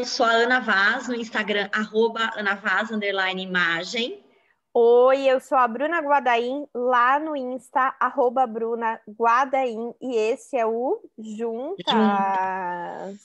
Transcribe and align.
eu 0.00 0.06
sou 0.06 0.24
a 0.24 0.30
Ana 0.30 0.60
Vaz, 0.60 1.08
no 1.08 1.14
Instagram, 1.14 1.68
arroba 1.74 2.30
Ana 2.34 2.54
Vaz, 2.54 2.90
underline 2.90 3.42
imagem. 3.42 4.24
Oi, 4.72 5.26
eu 5.26 5.38
sou 5.40 5.58
a 5.58 5.68
Bruna 5.68 6.00
Guadaim, 6.00 6.66
lá 6.74 7.20
no 7.20 7.36
Insta, 7.36 7.94
arroba 8.00 8.46
Bruna 8.46 8.98
Guadaim, 9.06 9.94
e 10.00 10.16
esse 10.16 10.56
é 10.56 10.64
o 10.64 11.02
Juntas. 11.18 11.84
Juntas. 11.86 13.20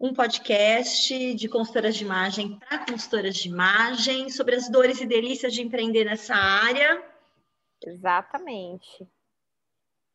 Um 0.00 0.12
podcast 0.12 1.34
de 1.34 1.48
consultoras 1.48 1.94
de 1.94 2.02
imagem 2.02 2.58
para 2.58 2.84
consultoras 2.84 3.36
de 3.36 3.48
imagem, 3.48 4.28
sobre 4.28 4.56
as 4.56 4.68
dores 4.68 5.00
e 5.00 5.06
delícias 5.06 5.54
de 5.54 5.62
empreender 5.62 6.04
nessa 6.04 6.34
área. 6.34 7.00
Exatamente. 7.80 9.08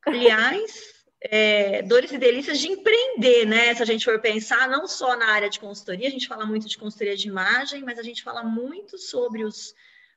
Aliás, 0.05 1.00
é, 1.23 1.81
dores 1.83 2.11
e 2.11 2.17
delícias 2.17 2.59
de 2.59 2.67
empreender, 2.67 3.45
né? 3.45 3.73
Se 3.75 3.83
a 3.83 3.85
gente 3.85 4.05
for 4.05 4.19
pensar, 4.19 4.67
não 4.67 4.87
só 4.87 5.15
na 5.15 5.27
área 5.27 5.49
de 5.49 5.59
consultoria, 5.59 6.07
a 6.07 6.11
gente 6.11 6.27
fala 6.27 6.45
muito 6.45 6.67
de 6.67 6.77
consultoria 6.77 7.15
de 7.15 7.27
imagem, 7.27 7.83
mas 7.83 7.99
a 7.99 8.03
gente 8.03 8.23
fala 8.23 8.43
muito 8.43 8.97
sobre 8.97 9.43
os 9.43 9.73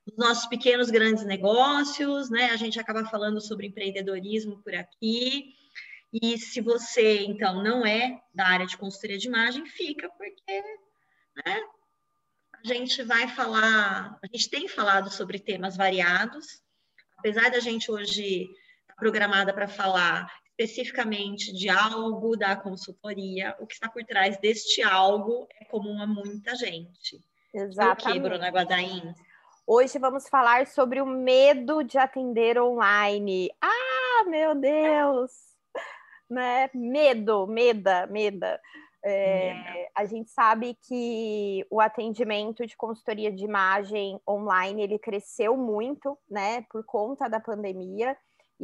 os 0.06 0.16
nossos 0.16 0.46
pequenos 0.46 0.90
grandes 0.90 1.24
negócios, 1.24 2.28
né? 2.28 2.50
A 2.50 2.56
gente 2.56 2.78
acaba 2.78 3.04
falando 3.06 3.40
sobre 3.40 3.66
empreendedorismo 3.66 4.62
por 4.62 4.74
aqui. 4.74 5.54
E 6.12 6.38
se 6.38 6.60
você, 6.60 7.22
então, 7.24 7.62
não 7.62 7.84
é 7.84 8.20
da 8.32 8.46
área 8.46 8.66
de 8.66 8.76
consultoria 8.76 9.18
de 9.18 9.26
imagem, 9.26 9.66
fica 9.66 10.08
porque 10.10 10.62
né, 11.44 11.60
a 12.52 12.68
gente 12.68 13.02
vai 13.02 13.28
falar, 13.28 14.18
a 14.22 14.26
gente 14.26 14.48
tem 14.48 14.68
falado 14.68 15.10
sobre 15.10 15.38
temas 15.38 15.76
variados, 15.76 16.62
apesar 17.18 17.50
da 17.50 17.58
gente 17.58 17.90
hoje 17.90 18.42
estar 18.42 18.94
tá 18.94 18.94
programada 18.96 19.52
para 19.52 19.66
falar 19.66 20.30
especificamente 20.56 21.52
de 21.52 21.68
algo 21.68 22.36
da 22.36 22.54
consultoria, 22.56 23.56
o 23.58 23.66
que 23.66 23.74
está 23.74 23.88
por 23.88 24.04
trás 24.04 24.38
deste 24.38 24.82
algo 24.82 25.48
é 25.60 25.64
comum 25.64 26.00
a 26.00 26.06
muita 26.06 26.54
gente. 26.54 27.20
Exatamente. 27.52 28.08
O 28.08 28.12
que, 28.12 28.20
Bruna 28.20 28.48
Guadaim? 28.48 29.14
Hoje 29.66 29.98
vamos 29.98 30.28
falar 30.28 30.66
sobre 30.66 31.00
o 31.00 31.06
medo 31.06 31.82
de 31.82 31.98
atender 31.98 32.60
online. 32.60 33.50
Ah, 33.60 34.24
meu 34.28 34.54
Deus! 34.54 35.32
Né? 36.30 36.70
Medo, 36.72 37.46
meda, 37.46 38.06
meda. 38.06 38.60
É, 39.06 39.90
a 39.94 40.06
gente 40.06 40.30
sabe 40.30 40.78
que 40.88 41.66
o 41.68 41.80
atendimento 41.80 42.64
de 42.66 42.76
consultoria 42.76 43.30
de 43.30 43.44
imagem 43.44 44.18
online 44.26 44.82
ele 44.82 44.98
cresceu 44.98 45.56
muito, 45.56 46.16
né, 46.30 46.64
por 46.70 46.82
conta 46.86 47.28
da 47.28 47.38
pandemia. 47.38 48.16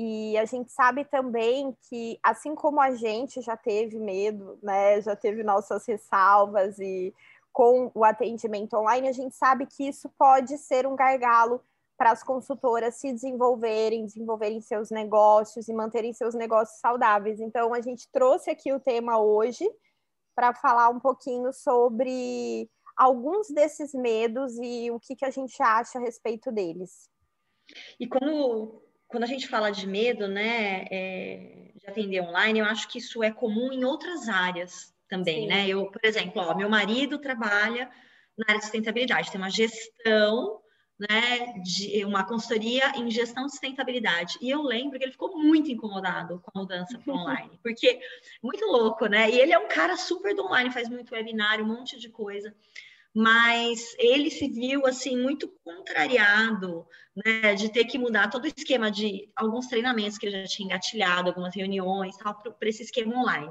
E 0.02 0.38
a 0.38 0.46
gente 0.46 0.72
sabe 0.72 1.04
também 1.04 1.76
que, 1.82 2.18
assim 2.22 2.54
como 2.54 2.80
a 2.80 2.92
gente 2.92 3.42
já 3.42 3.54
teve 3.54 3.98
medo, 3.98 4.58
né, 4.62 4.98
já 5.02 5.14
teve 5.14 5.42
nossas 5.42 5.84
ressalvas 5.84 6.78
e 6.78 7.14
com 7.52 7.90
o 7.94 8.02
atendimento 8.02 8.78
online, 8.78 9.08
a 9.08 9.12
gente 9.12 9.36
sabe 9.36 9.66
que 9.66 9.86
isso 9.86 10.08
pode 10.16 10.56
ser 10.56 10.86
um 10.86 10.96
gargalo 10.96 11.62
para 11.98 12.12
as 12.12 12.22
consultoras 12.22 12.94
se 12.94 13.12
desenvolverem, 13.12 14.06
desenvolverem 14.06 14.62
seus 14.62 14.90
negócios 14.90 15.68
e 15.68 15.74
manterem 15.74 16.14
seus 16.14 16.34
negócios 16.34 16.80
saudáveis. 16.80 17.38
Então, 17.38 17.74
a 17.74 17.82
gente 17.82 18.08
trouxe 18.10 18.48
aqui 18.48 18.72
o 18.72 18.80
tema 18.80 19.20
hoje 19.20 19.70
para 20.34 20.54
falar 20.54 20.88
um 20.88 20.98
pouquinho 20.98 21.52
sobre 21.52 22.70
alguns 22.96 23.50
desses 23.50 23.92
medos 23.92 24.56
e 24.62 24.90
o 24.90 24.98
que, 24.98 25.14
que 25.14 25.26
a 25.26 25.30
gente 25.30 25.62
acha 25.62 25.98
a 25.98 26.02
respeito 26.02 26.50
deles. 26.50 27.06
E 27.98 28.08
quando, 28.08 28.82
quando 29.10 29.24
a 29.24 29.26
gente 29.26 29.48
fala 29.48 29.70
de 29.70 29.86
medo, 29.86 30.28
né, 30.28 30.86
é, 30.90 31.72
de 31.74 31.86
atender 31.86 32.22
online, 32.22 32.60
eu 32.60 32.64
acho 32.64 32.88
que 32.88 32.98
isso 32.98 33.22
é 33.22 33.30
comum 33.30 33.72
em 33.72 33.84
outras 33.84 34.28
áreas 34.28 34.94
também, 35.08 35.42
Sim. 35.42 35.48
né? 35.48 35.68
Eu, 35.68 35.90
por 35.90 36.00
exemplo, 36.04 36.40
ó, 36.40 36.54
meu 36.54 36.68
marido 36.68 37.18
trabalha 37.18 37.90
na 38.38 38.44
área 38.48 38.58
de 38.58 38.64
sustentabilidade, 38.64 39.30
tem 39.30 39.40
uma 39.40 39.50
gestão, 39.50 40.60
né, 40.98 41.54
de 41.64 42.04
uma 42.04 42.24
consultoria 42.24 42.92
em 42.96 43.10
gestão 43.10 43.46
de 43.46 43.52
sustentabilidade. 43.52 44.38
E 44.40 44.48
eu 44.48 44.62
lembro 44.62 44.98
que 44.98 45.04
ele 45.04 45.12
ficou 45.12 45.36
muito 45.36 45.70
incomodado 45.70 46.40
com 46.40 46.50
a 46.54 46.60
mudança 46.60 46.98
para 46.98 47.12
online, 47.12 47.58
porque 47.62 48.00
muito 48.42 48.64
louco, 48.66 49.06
né? 49.06 49.28
E 49.28 49.40
ele 49.40 49.52
é 49.52 49.58
um 49.58 49.68
cara 49.68 49.96
super 49.96 50.34
do 50.34 50.44
online, 50.44 50.70
faz 50.70 50.88
muito 50.88 51.12
webinário, 51.12 51.64
um 51.64 51.68
monte 51.68 51.98
de 51.98 52.08
coisa 52.08 52.54
mas 53.14 53.94
ele 53.98 54.30
se 54.30 54.48
viu 54.48 54.86
assim 54.86 55.20
muito 55.20 55.52
contrariado, 55.64 56.86
né, 57.24 57.54
de 57.54 57.68
ter 57.70 57.84
que 57.84 57.98
mudar 57.98 58.30
todo 58.30 58.44
o 58.44 58.46
esquema 58.46 58.90
de 58.90 59.28
alguns 59.34 59.66
treinamentos 59.66 60.16
que 60.16 60.26
ele 60.26 60.42
já 60.42 60.48
tinha 60.48 60.66
engatilhado, 60.66 61.28
algumas 61.28 61.54
reuniões, 61.54 62.16
tal, 62.16 62.34
para 62.34 62.68
esse 62.68 62.82
esquema 62.82 63.16
online. 63.16 63.50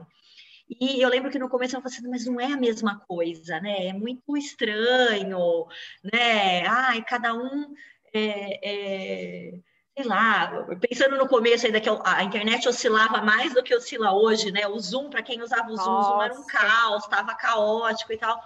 E 0.80 1.02
eu 1.02 1.10
lembro 1.10 1.32
que 1.32 1.40
no 1.40 1.50
começo 1.50 1.76
eu 1.76 1.82
falei 1.82 1.98
assim, 1.98 2.08
mas 2.08 2.26
não 2.26 2.40
é 2.40 2.46
a 2.46 2.58
mesma 2.58 3.00
coisa, 3.08 3.60
né? 3.60 3.88
É 3.88 3.94
muito 3.94 4.38
estranho, 4.38 5.66
né? 6.04 6.66
Ai, 6.68 7.04
cada 7.04 7.34
um 7.34 7.74
é, 8.14 8.60
é, 8.64 9.60
sei 9.98 10.06
lá, 10.06 10.68
pensando 10.80 11.18
no 11.18 11.28
começo 11.28 11.66
ainda 11.66 11.82
que 11.82 11.90
a 11.90 12.24
internet 12.24 12.70
oscilava 12.70 13.22
mais 13.22 13.54
do 13.54 13.64
que 13.64 13.76
oscila 13.76 14.14
hoje, 14.14 14.52
né? 14.52 14.68
O 14.68 14.80
Zoom, 14.80 15.10
para 15.10 15.24
quem 15.24 15.42
usava 15.42 15.72
o 15.72 15.76
Zoom, 15.76 15.98
o 15.98 16.04
Zoom 16.04 16.22
era 16.22 16.34
um 16.36 16.46
caos, 16.46 17.04
estava 17.04 17.34
caótico 17.34 18.14
e 18.14 18.18
tal. 18.18 18.40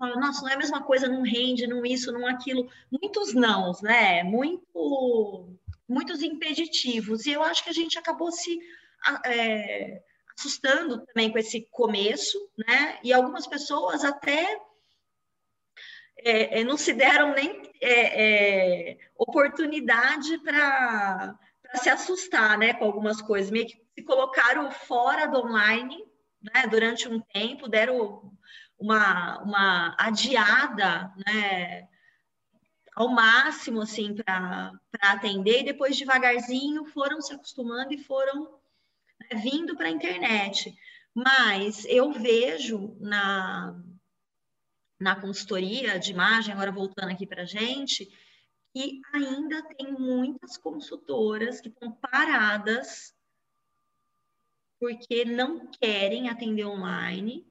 Nossa, 0.00 0.40
não 0.42 0.48
é 0.48 0.54
a 0.54 0.58
mesma 0.58 0.82
coisa, 0.82 1.08
não 1.08 1.22
rende, 1.22 1.66
não 1.66 1.84
isso, 1.84 2.10
não 2.10 2.26
aquilo. 2.26 2.70
Muitos 2.90 3.34
nãos, 3.34 3.82
né? 3.82 4.22
Muito, 4.22 5.46
muitos 5.86 6.22
impeditivos. 6.22 7.26
E 7.26 7.32
eu 7.32 7.42
acho 7.42 7.62
que 7.62 7.70
a 7.70 7.74
gente 7.74 7.98
acabou 7.98 8.32
se 8.32 8.58
é, 9.26 10.02
assustando 10.38 11.04
também 11.06 11.30
com 11.30 11.38
esse 11.38 11.68
começo, 11.70 12.38
né? 12.56 12.98
E 13.04 13.12
algumas 13.12 13.46
pessoas 13.46 14.02
até 14.02 14.58
é, 16.16 16.60
é 16.60 16.64
não 16.64 16.78
se 16.78 16.94
deram 16.94 17.34
nem 17.34 17.62
é, 17.82 18.92
é 18.92 18.98
oportunidade 19.18 20.38
para 20.38 21.38
se 21.74 21.90
assustar, 21.90 22.56
né? 22.56 22.72
Com 22.72 22.86
algumas 22.86 23.20
coisas, 23.20 23.50
meio 23.50 23.66
que 23.66 23.78
se 23.94 24.02
colocaram 24.02 24.70
fora 24.70 25.26
do 25.26 25.40
online, 25.40 26.02
né? 26.40 26.66
Durante 26.70 27.06
um 27.06 27.20
tempo, 27.20 27.68
deram 27.68 28.32
uma, 28.80 29.38
uma 29.42 29.96
adiada, 29.98 31.12
né? 31.26 31.86
Ao 32.94 33.08
máximo, 33.08 33.82
assim, 33.82 34.14
para 34.14 34.72
atender, 35.02 35.60
e 35.60 35.64
depois 35.64 35.96
devagarzinho 35.96 36.84
foram 36.86 37.20
se 37.20 37.32
acostumando 37.32 37.92
e 37.92 38.02
foram 38.02 38.58
vindo 39.42 39.76
para 39.76 39.86
a 39.86 39.90
internet. 39.90 40.74
Mas 41.14 41.84
eu 41.84 42.12
vejo 42.12 42.96
na, 43.00 43.74
na 44.98 45.20
consultoria 45.20 45.98
de 45.98 46.12
imagem, 46.12 46.52
agora 46.52 46.72
voltando 46.72 47.10
aqui 47.10 47.26
para 47.26 47.42
a 47.42 47.46
gente, 47.46 48.06
que 48.72 49.00
ainda 49.12 49.62
tem 49.74 49.92
muitas 49.92 50.56
consultoras 50.56 51.60
que 51.60 51.68
estão 51.68 51.92
paradas 51.92 53.14
porque 54.78 55.26
não 55.26 55.66
querem 55.66 56.30
atender 56.30 56.64
online, 56.64 57.46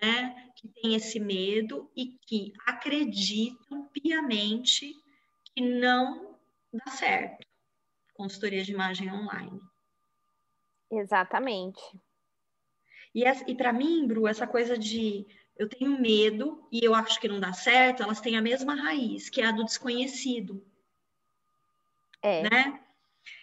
né? 0.00 0.52
Que 0.56 0.68
tem 0.68 0.94
esse 0.94 1.18
medo 1.18 1.90
e 1.96 2.18
que 2.26 2.52
acreditam 2.66 3.88
piamente 3.88 4.94
que 5.44 5.60
não 5.60 6.38
dá 6.72 6.90
certo 6.90 7.46
consultoria 8.14 8.62
de 8.62 8.72
imagem 8.72 9.10
online. 9.10 9.60
Exatamente. 10.90 11.80
E, 13.14 13.24
e 13.24 13.54
para 13.54 13.72
mim, 13.72 14.06
Bru, 14.06 14.28
essa 14.28 14.46
coisa 14.46 14.78
de 14.78 15.26
eu 15.56 15.68
tenho 15.68 16.00
medo 16.00 16.66
e 16.70 16.84
eu 16.84 16.94
acho 16.94 17.20
que 17.20 17.28
não 17.28 17.40
dá 17.40 17.52
certo, 17.52 18.02
elas 18.02 18.20
têm 18.20 18.36
a 18.36 18.42
mesma 18.42 18.74
raiz, 18.74 19.28
que 19.28 19.40
é 19.40 19.46
a 19.46 19.52
do 19.52 19.64
desconhecido. 19.64 20.64
É. 22.22 22.48
Né? 22.48 22.80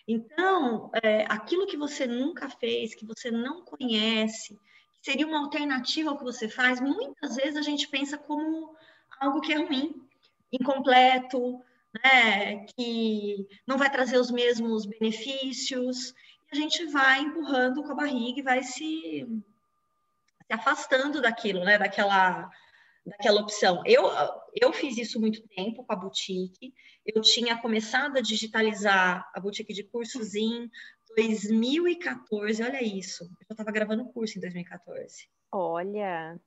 Então, 0.08 0.90
é, 1.04 1.26
aquilo 1.30 1.68
que 1.68 1.78
você 1.78 2.08
nunca 2.08 2.50
fez, 2.50 2.96
que 2.96 3.06
você 3.06 3.30
não 3.30 3.64
conhece, 3.64 4.60
seria 5.02 5.28
uma 5.28 5.40
alternativa 5.40 6.10
ao 6.10 6.18
que 6.18 6.24
você 6.24 6.48
faz, 6.48 6.80
muitas 6.80 7.36
vezes 7.36 7.56
a 7.56 7.62
gente 7.62 7.88
pensa 7.88 8.18
como 8.18 8.76
algo 9.20 9.42
que 9.42 9.54
é 9.54 9.58
ruim, 9.58 10.02
incompleto, 10.52 11.62
né? 12.04 12.66
que 12.68 13.48
não 13.66 13.78
vai 13.78 13.90
trazer 13.90 14.18
os 14.18 14.32
mesmos 14.32 14.86
benefícios 14.86 16.14
a 16.52 16.56
gente 16.56 16.86
vai 16.88 17.22
empurrando 17.22 17.84
com 17.84 17.92
a 17.92 17.96
barriga 17.96 18.40
e 18.40 18.44
vai 18.44 18.64
se, 18.64 19.28
se 20.46 20.54
afastando 20.54 21.22
daquilo, 21.22 21.64
né? 21.64 21.78
Daquela, 21.78 22.50
daquela 23.06 23.42
opção. 23.42 23.84
Eu, 23.86 24.10
eu 24.56 24.74
fiz 24.74 24.98
isso 24.98 25.20
muito 25.20 25.48
tempo 25.48 25.84
com 25.84 25.94
a 25.94 25.96
boutique. 25.96 26.74
Eu 27.06 27.22
tinha 27.22 27.58
começado 27.58 28.18
a 28.18 28.22
digitalizar 28.22 29.30
a 29.34 29.40
boutique 29.40 29.74
de 29.74 29.84
cursos 29.84 30.34
em 30.34 30.70
2014. 31.16 32.64
Olha 32.64 32.84
isso. 32.84 33.24
Eu 33.24 33.30
já 33.30 33.54
estava 33.54 33.72
gravando 33.72 34.06
curso 34.06 34.38
em 34.38 34.42
2014. 34.42 35.28
Olha. 35.52 36.40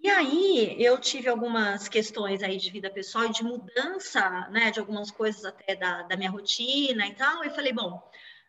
E 0.00 0.08
aí 0.08 0.76
eu 0.78 0.98
tive 1.00 1.28
algumas 1.28 1.88
questões 1.88 2.42
aí 2.42 2.56
de 2.56 2.70
vida 2.70 2.90
pessoal 2.90 3.26
e 3.26 3.32
de 3.32 3.42
mudança, 3.42 4.48
né, 4.50 4.70
de 4.70 4.78
algumas 4.78 5.10
coisas 5.10 5.44
até 5.44 5.74
da, 5.74 6.02
da 6.02 6.16
minha 6.16 6.30
rotina 6.30 7.06
e 7.06 7.14
tal. 7.14 7.44
E 7.44 7.50
falei, 7.50 7.72
bom, 7.72 8.00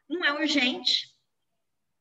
não 0.07 0.24
é 0.24 0.33
urgente, 0.33 1.07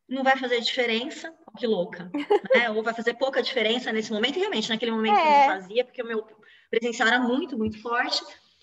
não 0.08 0.22
vai 0.22 0.36
fazer 0.36 0.60
diferença, 0.60 1.34
que 1.56 1.66
louca, 1.66 2.10
né? 2.54 2.70
ou 2.70 2.82
vai 2.82 2.94
fazer 2.94 3.14
pouca 3.14 3.42
diferença 3.42 3.92
nesse 3.92 4.10
momento, 4.10 4.36
e 4.36 4.40
realmente 4.40 4.68
naquele 4.68 4.92
momento 4.92 5.18
é. 5.18 5.46
não 5.46 5.54
fazia, 5.54 5.84
porque 5.84 6.02
o 6.02 6.06
meu 6.06 6.26
presencial 6.70 7.08
era 7.08 7.20
muito, 7.20 7.58
muito 7.58 7.80
forte, 7.80 8.22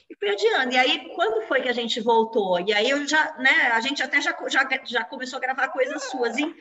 e 0.09 0.15
fui 0.15 0.29
adiando. 0.29 0.73
E 0.73 0.77
aí, 0.77 1.09
quando 1.15 1.45
foi 1.47 1.61
que 1.61 1.69
a 1.69 1.73
gente 1.73 1.99
voltou? 2.01 2.59
E 2.59 2.73
aí 2.73 2.89
eu 2.89 3.07
já, 3.07 3.35
né, 3.37 3.71
a 3.73 3.81
gente 3.81 4.01
até 4.03 4.21
já, 4.21 4.35
já, 4.47 4.67
já 4.83 5.03
começou 5.03 5.37
a 5.37 5.41
gravar 5.41 5.69
coisas 5.69 6.03
suas 6.05 6.37
em 6.37 6.53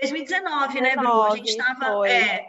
2019, 0.00 0.74
19, 0.74 0.80
né, 0.80 0.96
Bru? 0.96 1.22
A 1.22 1.36
gente 1.36 1.50
estava 1.50 2.08
é, 2.08 2.46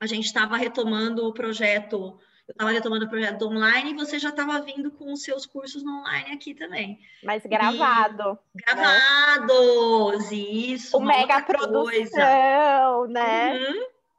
a 0.00 0.06
gente 0.06 0.24
estava 0.24 0.56
retomando 0.56 1.26
o 1.26 1.32
projeto 1.32 2.18
eu 2.50 2.52
estava 2.52 2.70
retomando 2.72 3.04
o 3.04 3.08
projeto 3.08 3.46
online 3.46 3.92
e 3.92 3.94
você 3.94 4.18
já 4.18 4.30
estava 4.30 4.60
vindo 4.60 4.90
com 4.90 5.12
os 5.12 5.22
seus 5.22 5.46
cursos 5.46 5.84
no 5.84 6.00
online 6.00 6.32
aqui 6.32 6.52
também. 6.52 6.98
Mas 7.22 7.44
gravado. 7.46 8.36
E, 8.56 8.62
gravados, 8.62 10.30
né? 10.32 10.36
isso. 10.36 10.96
O 10.96 11.00
mega 11.00 11.42
produção, 11.42 13.06
né? 13.06 13.56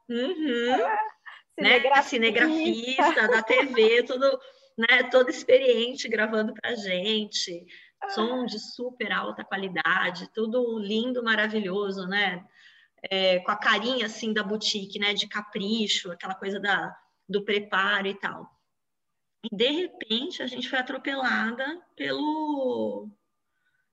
Uhum, 0.08 0.16
uhum. 0.16 0.78
Cinegrafista. 1.60 1.98
Né? 2.00 2.02
Cinegrafista 2.02 3.28
da 3.28 3.42
TV, 3.42 4.02
todo, 4.04 4.40
né, 4.76 5.04
todo 5.10 5.30
experiente 5.30 6.08
gravando 6.08 6.54
pra 6.54 6.74
gente. 6.74 7.66
Som 8.10 8.44
de 8.44 8.58
super 8.58 9.12
alta 9.12 9.44
qualidade, 9.44 10.28
tudo 10.34 10.78
lindo, 10.78 11.22
maravilhoso, 11.22 12.06
né? 12.06 12.44
É, 13.08 13.38
com 13.40 13.50
a 13.50 13.56
carinha 13.56 14.06
assim 14.06 14.32
da 14.32 14.42
boutique, 14.42 14.98
né? 14.98 15.14
De 15.14 15.28
capricho, 15.28 16.10
aquela 16.10 16.34
coisa 16.34 16.58
da 16.58 16.96
do 17.28 17.44
preparo 17.44 18.08
e 18.08 18.14
tal. 18.14 18.50
E 19.44 19.54
de 19.54 19.70
repente 19.70 20.42
a 20.42 20.46
gente 20.46 20.68
foi 20.68 20.78
atropelada 20.78 21.80
pelo 21.96 23.08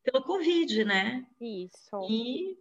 pelo 0.04 0.24
Covid, 0.24 0.84
né? 0.84 1.26
Isso. 1.40 2.08
E 2.10 2.58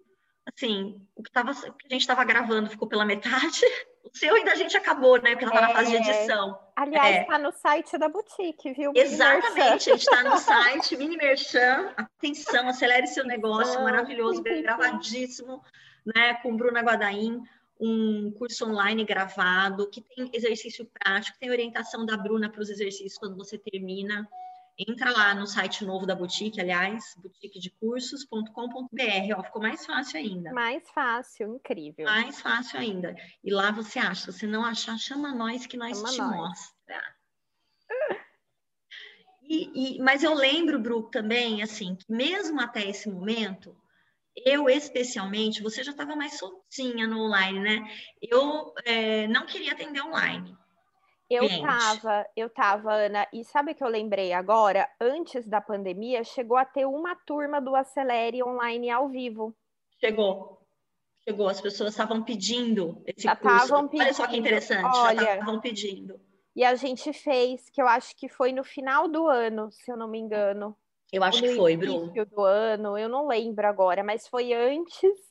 assim, 0.47 1.01
o 1.15 1.23
que, 1.23 1.31
tava, 1.31 1.53
o 1.53 1.73
que 1.75 1.87
a 1.87 1.93
gente 1.93 2.01
estava 2.01 2.25
gravando 2.25 2.71
ficou 2.71 2.89
pela 2.89 3.05
metade. 3.05 3.61
O 4.13 4.19
seu 4.19 4.35
ainda 4.35 4.53
a 4.53 4.55
gente 4.55 4.77
acabou, 4.77 5.21
né? 5.21 5.33
Porque 5.33 5.45
ela 5.45 5.55
estava 5.55 5.67
é... 5.67 5.69
na 5.69 5.75
fase 5.75 5.91
de 5.91 5.97
é. 5.97 6.01
edição. 6.01 6.59
Aliás, 6.77 7.23
está 7.23 7.35
é. 7.35 7.39
no 7.39 7.53
site 7.53 7.99
da 7.99 8.09
boutique, 8.09 8.73
viu? 8.73 8.93
Exatamente, 8.95 9.91
a 9.91 9.97
gente 9.97 10.03
está 10.03 10.23
no 10.23 10.37
site, 10.39 10.97
Mini 10.97 11.17
Merchan. 11.17 11.93
Atenção, 11.97 12.69
acelere 12.69 13.07
seu 13.07 13.25
negócio, 13.25 13.83
maravilhoso, 13.83 14.43
gravadíssimo, 14.43 15.63
né? 16.05 16.35
Com 16.43 16.57
Bruna 16.57 16.81
Guadaim 16.81 17.43
um 17.81 18.33
curso 18.33 18.67
online 18.67 19.05
gravado, 19.05 19.89
que 19.89 20.01
tem 20.01 20.29
exercício 20.33 20.85
prático, 20.87 21.39
tem 21.39 21.51
orientação 21.51 22.05
da 22.05 22.17
Bruna 22.17 22.51
para 22.51 22.61
os 22.61 22.71
exercícios 22.71 23.17
quando 23.17 23.37
você 23.37 23.57
termina. 23.57 24.29
Entra 24.79 25.11
lá 25.11 25.35
no 25.35 25.45
site 25.45 25.85
novo 25.85 26.07
da 26.07 26.15
Boutique, 26.15 26.61
aliás, 26.61 27.17
boutiquedecursos.com.br, 27.17 29.35
ó, 29.37 29.43
ficou 29.43 29.61
mais 29.61 29.85
fácil 29.85 30.21
ainda. 30.21 30.53
Mais 30.53 30.89
fácil, 30.91 31.57
incrível. 31.57 32.05
Mais 32.05 32.41
fácil 32.41 32.79
ainda. 32.79 33.17
E 33.43 33.51
lá 33.51 33.73
você 33.73 33.99
acha, 33.99 34.31
se 34.31 34.39
você 34.39 34.47
não 34.47 34.65
achar, 34.65 34.97
chama 34.97 35.35
nós 35.35 35.67
que 35.67 35.77
nós 35.77 35.97
chama 35.97 36.11
te 36.11 36.19
nós. 36.19 36.31
mostra. 36.31 37.03
E, 39.43 39.97
e, 39.97 39.99
mas 40.01 40.23
eu 40.23 40.35
lembro, 40.35 40.79
Bru, 40.79 41.11
também, 41.11 41.63
assim, 41.63 41.97
que 41.97 42.05
mesmo 42.09 42.61
até 42.61 42.89
esse 42.89 43.09
momento, 43.09 43.75
eu, 44.37 44.69
especialmente, 44.69 45.63
você 45.63 45.83
já 45.83 45.91
estava 45.91 46.15
mais 46.15 46.39
soltinha 46.39 47.07
no 47.07 47.25
online, 47.25 47.59
né? 47.59 47.91
Eu 48.21 48.75
é, 48.85 49.27
não 49.27 49.47
queria 49.47 49.73
atender 49.73 50.03
online. 50.03 50.57
Eu 51.31 51.45
estava, 51.45 52.27
eu 52.35 52.47
estava, 52.47 52.95
Ana, 52.95 53.29
e 53.33 53.45
sabe 53.45 53.73
o 53.73 53.75
que 53.75 53.85
eu 53.85 53.89
lembrei 53.89 54.33
agora? 54.33 54.89
Antes 54.99 55.47
da 55.47 55.61
pandemia, 55.61 56.25
chegou 56.25 56.57
a 56.57 56.65
ter 56.65 56.87
uma 56.87 57.15
turma 57.15 57.61
do 57.61 57.77
Acelere 57.77 58.43
online 58.43 58.89
ao 58.91 59.09
vivo. 59.09 59.55
Chegou. 60.01 60.67
Chegou, 61.29 61.49
as 61.49 61.61
pessoas 61.61 61.91
estavam 61.91 62.23
pedindo 62.23 63.03
esse 63.07 63.25
já 63.25 63.37
curso. 63.37 63.75
Pedindo. 63.89 64.03
Olha 64.03 64.15
só 64.15 64.27
que 64.27 64.37
interessante, 64.39 64.97
Olha, 64.97 65.23
já 65.23 65.33
estavam 65.35 65.61
pedindo. 65.61 66.19
E 66.57 66.65
a 66.65 66.75
gente 66.75 67.13
fez, 67.13 67.69
que 67.69 67.83
eu 67.83 67.87
acho 67.87 68.17
que 68.17 68.29
foi 68.29 68.51
no 68.51 68.65
final 68.65 69.07
do 69.07 69.27
ano, 69.27 69.71
se 69.71 69.93
eu 69.93 69.97
não 69.99 70.09
me 70.09 70.19
engano. 70.19 70.75
Eu 71.13 71.23
acho 71.23 71.43
que 71.43 71.55
foi, 71.55 71.77
Bruno. 71.77 72.13
do 72.13 72.43
ano, 72.43 72.97
eu 72.97 73.09
não 73.09 73.27
lembro 73.27 73.67
agora, 73.67 74.03
mas 74.03 74.27
foi 74.27 74.55
antes 74.55 75.29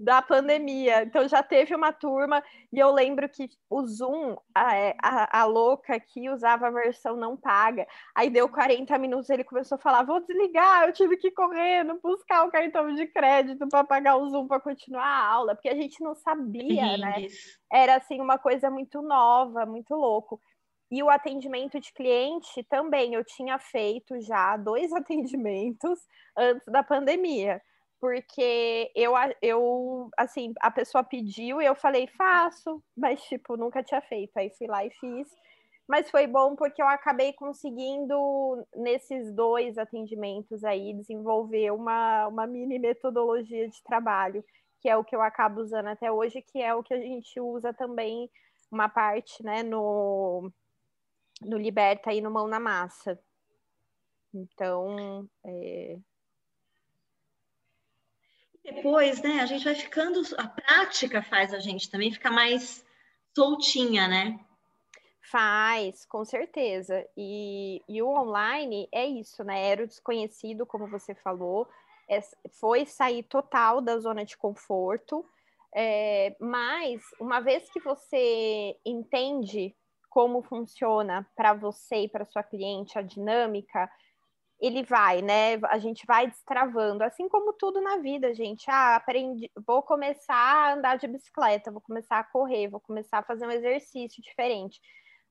da 0.00 0.22
pandemia. 0.22 1.02
Então 1.02 1.28
já 1.28 1.42
teve 1.42 1.74
uma 1.74 1.92
turma 1.92 2.42
e 2.72 2.78
eu 2.78 2.90
lembro 2.90 3.28
que 3.28 3.50
o 3.68 3.86
Zoom, 3.86 4.34
a, 4.54 4.74
é, 4.74 4.96
a, 5.02 5.40
a, 5.40 5.44
louca 5.44 5.94
aqui 5.94 6.30
usava 6.30 6.68
a 6.68 6.70
versão 6.70 7.16
não 7.16 7.36
paga. 7.36 7.86
Aí 8.14 8.30
deu 8.30 8.48
40 8.48 8.96
minutos, 8.98 9.28
ele 9.28 9.44
começou 9.44 9.76
a 9.76 9.78
falar: 9.78 10.02
vou 10.02 10.20
desligar, 10.20 10.84
eu 10.84 10.92
tive 10.94 11.18
que 11.18 11.28
ir 11.28 11.32
correndo, 11.32 12.00
buscar 12.02 12.44
o 12.46 12.50
cartão 12.50 12.94
de 12.94 13.06
crédito 13.08 13.68
para 13.68 13.84
pagar 13.84 14.16
o 14.16 14.26
Zoom 14.30 14.48
para 14.48 14.58
continuar 14.58 15.04
a 15.04 15.26
aula, 15.26 15.54
porque 15.54 15.68
a 15.68 15.76
gente 15.76 16.02
não 16.02 16.14
sabia, 16.14 16.96
né? 16.96 17.26
Era 17.70 17.96
assim 17.96 18.20
uma 18.20 18.38
coisa 18.38 18.70
muito 18.70 19.02
nova, 19.02 19.66
muito 19.66 19.94
louco. 19.94 20.40
E 20.90 21.02
o 21.02 21.10
atendimento 21.10 21.78
de 21.78 21.92
cliente 21.92 22.64
também, 22.64 23.14
eu 23.14 23.22
tinha 23.22 23.58
feito 23.58 24.18
já 24.22 24.56
dois 24.56 24.90
atendimentos 24.96 26.00
antes 26.36 26.66
da 26.66 26.82
pandemia, 26.82 27.60
porque 28.00 28.90
eu, 28.94 29.12
eu 29.42 30.10
assim, 30.16 30.52
a 30.60 30.70
pessoa 30.70 31.04
pediu 31.04 31.60
e 31.60 31.66
eu 31.66 31.74
falei, 31.74 32.06
faço, 32.08 32.82
mas, 32.96 33.22
tipo, 33.24 33.56
nunca 33.56 33.82
tinha 33.82 34.00
feito. 34.02 34.36
Aí 34.36 34.50
fui 34.56 34.66
lá 34.66 34.84
e 34.84 34.90
fiz. 34.90 35.28
Mas 35.88 36.10
foi 36.10 36.26
bom 36.26 36.56
porque 36.56 36.80
eu 36.80 36.88
acabei 36.88 37.32
conseguindo, 37.32 38.64
nesses 38.76 39.32
dois 39.34 39.76
atendimentos 39.76 40.64
aí, 40.64 40.94
desenvolver 40.94 41.72
uma, 41.72 42.28
uma 42.28 42.46
mini 42.46 42.78
metodologia 42.78 43.68
de 43.68 43.82
trabalho, 43.82 44.44
que 44.80 44.88
é 44.88 44.96
o 44.96 45.04
que 45.04 45.14
eu 45.16 45.20
acabo 45.22 45.60
usando 45.60 45.88
até 45.88 46.10
hoje, 46.10 46.42
que 46.42 46.62
é 46.62 46.74
o 46.74 46.82
que 46.82 46.94
a 46.94 47.00
gente 47.00 47.40
usa 47.40 47.74
também, 47.74 48.30
uma 48.70 48.88
parte, 48.88 49.42
né, 49.42 49.62
no 49.62 50.50
no 51.42 51.56
Liberta 51.58 52.12
e 52.12 52.20
no 52.20 52.30
Mão 52.30 52.46
na 52.46 52.60
Massa. 52.60 53.18
Então, 54.32 55.28
é... 55.44 55.98
depois, 58.64 59.22
né, 59.22 59.40
a 59.40 59.46
gente 59.46 59.64
vai 59.64 59.74
ficando, 59.74 60.20
a 60.36 60.46
prática 60.46 61.22
faz 61.22 61.52
a 61.52 61.58
gente 61.58 61.90
também 61.90 62.12
ficar 62.12 62.30
mais 62.30 62.84
soltinha, 63.34 64.06
né? 64.06 64.38
Faz, 65.30 66.04
com 66.06 66.24
certeza. 66.24 67.06
E, 67.16 67.82
e 67.88 68.02
o 68.02 68.08
online 68.08 68.88
é 68.92 69.06
isso, 69.06 69.44
né? 69.44 69.66
Era 69.66 69.84
o 69.84 69.86
desconhecido, 69.86 70.66
como 70.66 70.88
você 70.88 71.14
falou, 71.14 71.68
é, 72.08 72.20
foi 72.58 72.84
sair 72.84 73.22
total 73.22 73.80
da 73.80 73.98
zona 73.98 74.24
de 74.24 74.36
conforto. 74.36 75.24
É, 75.72 76.34
mas 76.40 77.00
uma 77.20 77.38
vez 77.38 77.70
que 77.70 77.78
você 77.80 78.76
entende 78.84 79.74
como 80.08 80.42
funciona 80.42 81.24
para 81.36 81.54
você 81.54 82.02
e 82.02 82.08
para 82.08 82.24
sua 82.24 82.42
cliente 82.42 82.98
a 82.98 83.02
dinâmica, 83.02 83.88
ele 84.60 84.82
vai, 84.82 85.22
né? 85.22 85.58
A 85.68 85.78
gente 85.78 86.04
vai 86.06 86.26
destravando, 86.26 87.02
assim 87.02 87.28
como 87.28 87.52
tudo 87.54 87.80
na 87.80 87.96
vida, 87.96 88.34
gente. 88.34 88.64
Ah, 88.68 88.96
aprendi, 88.96 89.50
vou 89.66 89.82
começar 89.82 90.34
a 90.34 90.74
andar 90.74 90.98
de 90.98 91.06
bicicleta, 91.08 91.70
vou 91.70 91.80
começar 91.80 92.18
a 92.18 92.24
correr, 92.24 92.68
vou 92.68 92.80
começar 92.80 93.18
a 93.18 93.22
fazer 93.22 93.46
um 93.46 93.50
exercício 93.50 94.22
diferente. 94.22 94.78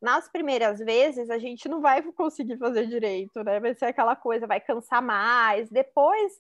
Nas 0.02 0.30
primeiras 0.30 0.80
vezes, 0.80 1.30
a 1.30 1.38
gente 1.38 1.70
não 1.70 1.80
vai 1.82 2.02
conseguir 2.14 2.58
fazer 2.58 2.88
direito, 2.88 3.44
né? 3.44 3.60
Vai 3.60 3.76
ser 3.76 3.86
aquela 3.86 4.16
coisa, 4.16 4.48
vai 4.48 4.60
cansar 4.60 5.02
mais. 5.02 5.70
Depois, 5.70 6.34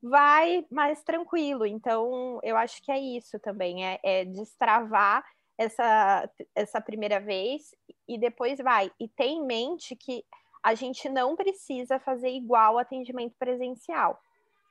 vai 0.00 0.64
mais 0.70 1.02
tranquilo. 1.02 1.66
Então, 1.66 2.38
eu 2.44 2.56
acho 2.56 2.80
que 2.82 2.92
é 2.92 2.98
isso 2.98 3.38
também, 3.40 3.84
é, 3.84 3.98
é 4.02 4.24
destravar 4.24 5.24
essa, 5.58 6.30
essa 6.54 6.80
primeira 6.80 7.18
vez 7.18 7.74
e 8.06 8.16
depois 8.16 8.58
vai. 8.58 8.92
E 9.00 9.08
tem 9.08 9.38
em 9.38 9.46
mente 9.46 9.96
que 9.96 10.24
a 10.62 10.74
gente 10.74 11.08
não 11.08 11.36
precisa 11.36 11.98
fazer 11.98 12.30
igual 12.30 12.78
atendimento 12.78 13.34
presencial. 13.38 14.20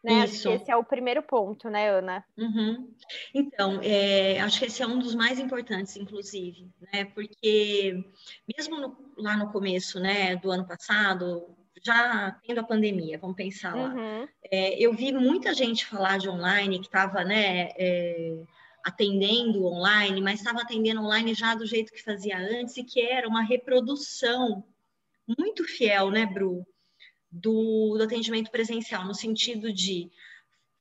Né? 0.04 0.26
Isso. 0.26 0.50
esse 0.50 0.72
é 0.72 0.76
o 0.76 0.84
primeiro 0.84 1.24
ponto, 1.24 1.70
né, 1.70 1.90
Ana? 1.90 2.24
Uhum. 2.38 2.94
Então, 3.34 3.80
é, 3.82 4.40
acho 4.40 4.60
que 4.60 4.66
esse 4.66 4.82
é 4.82 4.88
um 4.88 5.00
dos 5.00 5.16
mais 5.16 5.40
importantes, 5.40 5.98
inclusive, 5.98 6.70
né? 6.94 7.06
Porque 7.06 8.06
mesmo 8.58 8.80
no, 8.80 8.98
lá 9.18 9.36
no 9.36 9.52
começo, 9.52 10.00
né, 10.00 10.36
do 10.36 10.52
ano 10.52 10.66
passado, 10.66 11.50
já 11.84 12.40
tendo 12.46 12.60
a 12.60 12.64
pandemia, 12.64 13.18
vamos 13.18 13.36
pensar 13.36 13.76
lá, 13.76 13.90
uhum. 13.90 14.28
é, 14.52 14.80
eu 14.80 14.94
vi 14.94 15.12
muita 15.12 15.54
gente 15.54 15.86
falar 15.86 16.18
de 16.20 16.30
online 16.30 16.80
que 16.80 16.86
estava, 16.86 17.24
né? 17.24 17.72
É, 17.78 18.44
atendendo 18.86 19.66
online, 19.66 20.22
mas 20.22 20.40
estava 20.40 20.62
atendendo 20.62 21.02
online 21.02 21.34
já 21.34 21.54
do 21.54 21.66
jeito 21.66 21.92
que 21.92 22.02
fazia 22.02 22.38
antes 22.38 22.78
e 22.78 22.84
que 22.86 23.02
era 23.02 23.28
uma 23.28 23.42
reprodução 23.42 24.64
muito 25.38 25.64
fiel, 25.64 26.10
né, 26.10 26.26
Bru, 26.26 26.66
do, 27.32 27.96
do 27.98 28.04
atendimento 28.04 28.50
presencial, 28.52 29.06
no 29.06 29.14
sentido 29.14 29.74
de 29.74 30.10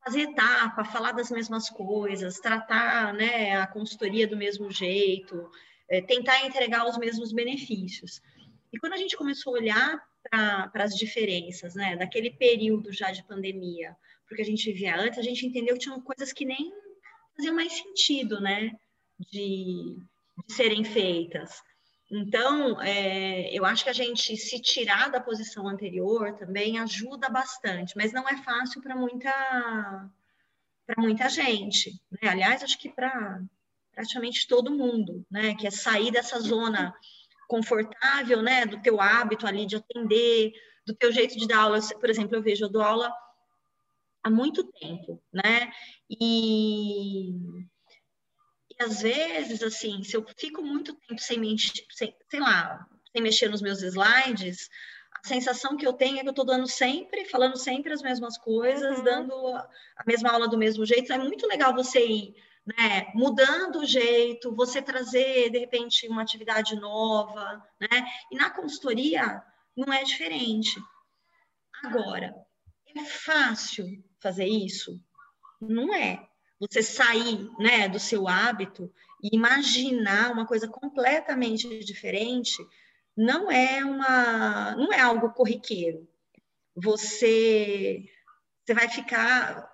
fazer 0.05 0.21
etapa, 0.23 0.85
falar 0.85 1.13
das 1.13 1.31
mesmas 1.31 1.69
coisas, 1.69 2.39
tratar 2.39 3.13
né, 3.13 3.57
a 3.57 3.67
consultoria 3.67 4.27
do 4.27 4.37
mesmo 4.37 4.71
jeito, 4.71 5.51
é, 5.89 6.01
tentar 6.01 6.45
entregar 6.45 6.87
os 6.87 6.97
mesmos 6.97 7.33
benefícios. 7.33 8.21
E 8.73 8.79
quando 8.79 8.93
a 8.93 8.97
gente 8.97 9.17
começou 9.17 9.55
a 9.55 9.59
olhar 9.59 10.01
para 10.31 10.85
as 10.85 10.95
diferenças, 10.95 11.75
né? 11.75 11.97
Daquele 11.97 12.31
período 12.31 12.93
já 12.93 13.11
de 13.11 13.25
pandemia, 13.25 13.97
porque 14.29 14.43
a 14.43 14.45
gente 14.45 14.73
via 14.73 14.97
antes, 14.97 15.19
a 15.19 15.23
gente 15.23 15.47
entendeu 15.47 15.75
que 15.75 15.83
tinham 15.83 16.01
coisas 16.01 16.33
que 16.33 16.45
nem 16.45 16.73
faziam 17.37 17.55
mais 17.55 17.73
sentido, 17.73 18.41
né? 18.41 18.73
De, 19.19 19.97
de 20.47 20.53
serem 20.53 20.85
feitas. 20.85 21.63
Então, 22.11 22.81
é, 22.81 23.53
eu 23.53 23.65
acho 23.65 23.83
que 23.83 23.91
a 23.91 23.95
gente 23.95 24.37
se 24.37 24.61
tirar 24.61 25.11
da 25.11 25.21
posição 25.21 25.67
anterior 25.67 26.37
também 26.39 26.79
ajuda 26.79 27.29
bastante, 27.29 27.97
mas 27.97 28.13
não 28.13 28.29
é 28.29 28.37
fácil 28.37 28.81
para 28.81 28.95
muita 28.95 30.11
para 30.87 31.03
muita 31.03 31.29
gente. 31.29 31.91
Né? 32.13 32.29
Aliás, 32.29 32.63
acho 32.63 32.79
que 32.79 32.89
para 32.89 33.43
praticamente 33.93 34.47
todo 34.47 34.71
mundo, 34.71 35.27
né? 35.31 35.55
Que 35.55 35.67
é 35.67 35.71
sair 35.71 36.13
dessa 36.13 36.39
zona 36.39 36.95
confortável, 37.49 38.43
né? 38.43 38.67
Do 38.67 38.81
teu 38.83 39.01
hábito 39.01 39.47
ali 39.47 39.67
de 39.67 39.77
atender, 39.77 40.53
do 40.87 40.95
teu 40.95 41.11
jeito 41.11 41.37
de 41.37 41.49
dar 41.49 41.63
aula. 41.63 41.81
Por 41.81 42.11
exemplo, 42.11 42.37
eu 42.37 42.43
vejo, 42.43 42.67
eu 42.67 42.69
dou 42.69 42.83
aula 42.83 43.11
há 44.23 44.31
muito 44.31 44.63
tempo, 44.65 45.21
né? 45.33 45.73
E, 46.09 47.33
e 48.79 48.83
às 48.83 49.03
vezes, 49.03 49.63
assim, 49.63 50.03
se 50.03 50.17
eu 50.17 50.25
fico 50.37 50.63
muito 50.63 50.95
tempo 50.95 51.21
sem, 51.21 51.41
sem, 51.59 52.15
sei 52.31 52.41
lá, 52.41 52.87
sem 53.13 53.23
mexer 53.23 53.49
nos 53.49 53.63
meus 53.63 53.83
slides, 53.83 54.69
a 55.25 55.27
sensação 55.27 55.77
que 55.77 55.87
eu 55.87 55.93
tenho 55.93 56.19
é 56.19 56.23
que 56.23 56.29
eu 56.29 56.31
estou 56.31 56.45
dando 56.45 56.69
sempre, 56.69 57.25
falando 57.25 57.57
sempre 57.57 57.93
as 57.93 58.03
mesmas 58.03 58.37
coisas, 58.37 58.99
uhum. 58.99 59.05
dando 59.05 59.57
a 59.57 60.05
mesma 60.07 60.31
aula 60.31 60.49
do 60.49 60.59
mesmo 60.59 60.85
jeito. 60.85 61.13
É 61.13 61.19
muito 61.19 61.47
legal 61.47 61.75
você 61.75 62.07
ir 62.07 62.35
né, 62.67 63.11
mudando 63.15 63.81
o 63.81 63.87
jeito, 63.87 64.55
você 64.55 64.83
trazer, 64.83 65.51
de 65.51 65.59
repente, 65.59 66.09
uma 66.09 66.23
atividade 66.23 66.75
nova, 66.75 67.65
né? 67.81 68.05
E 68.31 68.37
na 68.37 68.51
consultoria 68.51 69.43
não 69.77 69.93
é 69.93 70.03
diferente. 70.03 70.79
Agora, 71.85 72.35
é 72.97 73.05
fácil 73.05 73.87
fazer 74.21 74.47
isso? 74.47 75.01
Não 75.61 75.95
é. 75.95 76.29
Você 76.59 76.83
sair, 76.83 77.51
né, 77.59 77.89
do 77.89 77.99
seu 77.99 78.27
hábito 78.27 78.93
e 79.23 79.35
imaginar 79.37 80.33
uma 80.33 80.47
coisa 80.47 80.67
completamente 80.67 81.85
diferente 81.85 82.57
não 83.17 83.51
é 83.51 83.85
uma 83.85 84.75
não 84.77 84.93
é 84.93 85.01
algo 85.01 85.31
corriqueiro. 85.31 86.09
Você 86.75 88.09
você 88.65 88.75
vai 88.75 88.89
ficar 88.89 89.71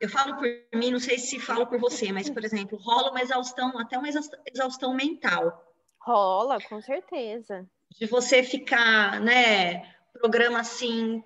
eu 0.00 0.08
falo 0.08 0.36
por 0.36 0.46
mim, 0.78 0.90
não 0.90 1.00
sei 1.00 1.18
se 1.18 1.40
falo 1.40 1.66
por 1.66 1.78
você, 1.80 2.12
mas, 2.12 2.30
por 2.30 2.44
exemplo, 2.44 2.78
rola 2.78 3.10
uma 3.10 3.22
exaustão, 3.22 3.76
até 3.78 3.98
uma 3.98 4.08
exaustão 4.08 4.94
mental. 4.94 5.64
Rola, 6.00 6.60
com 6.60 6.80
certeza. 6.80 7.66
De 7.98 8.06
você 8.06 8.42
ficar, 8.42 9.20
né, 9.20 9.94
programa 10.12 10.60
assim, 10.60 11.24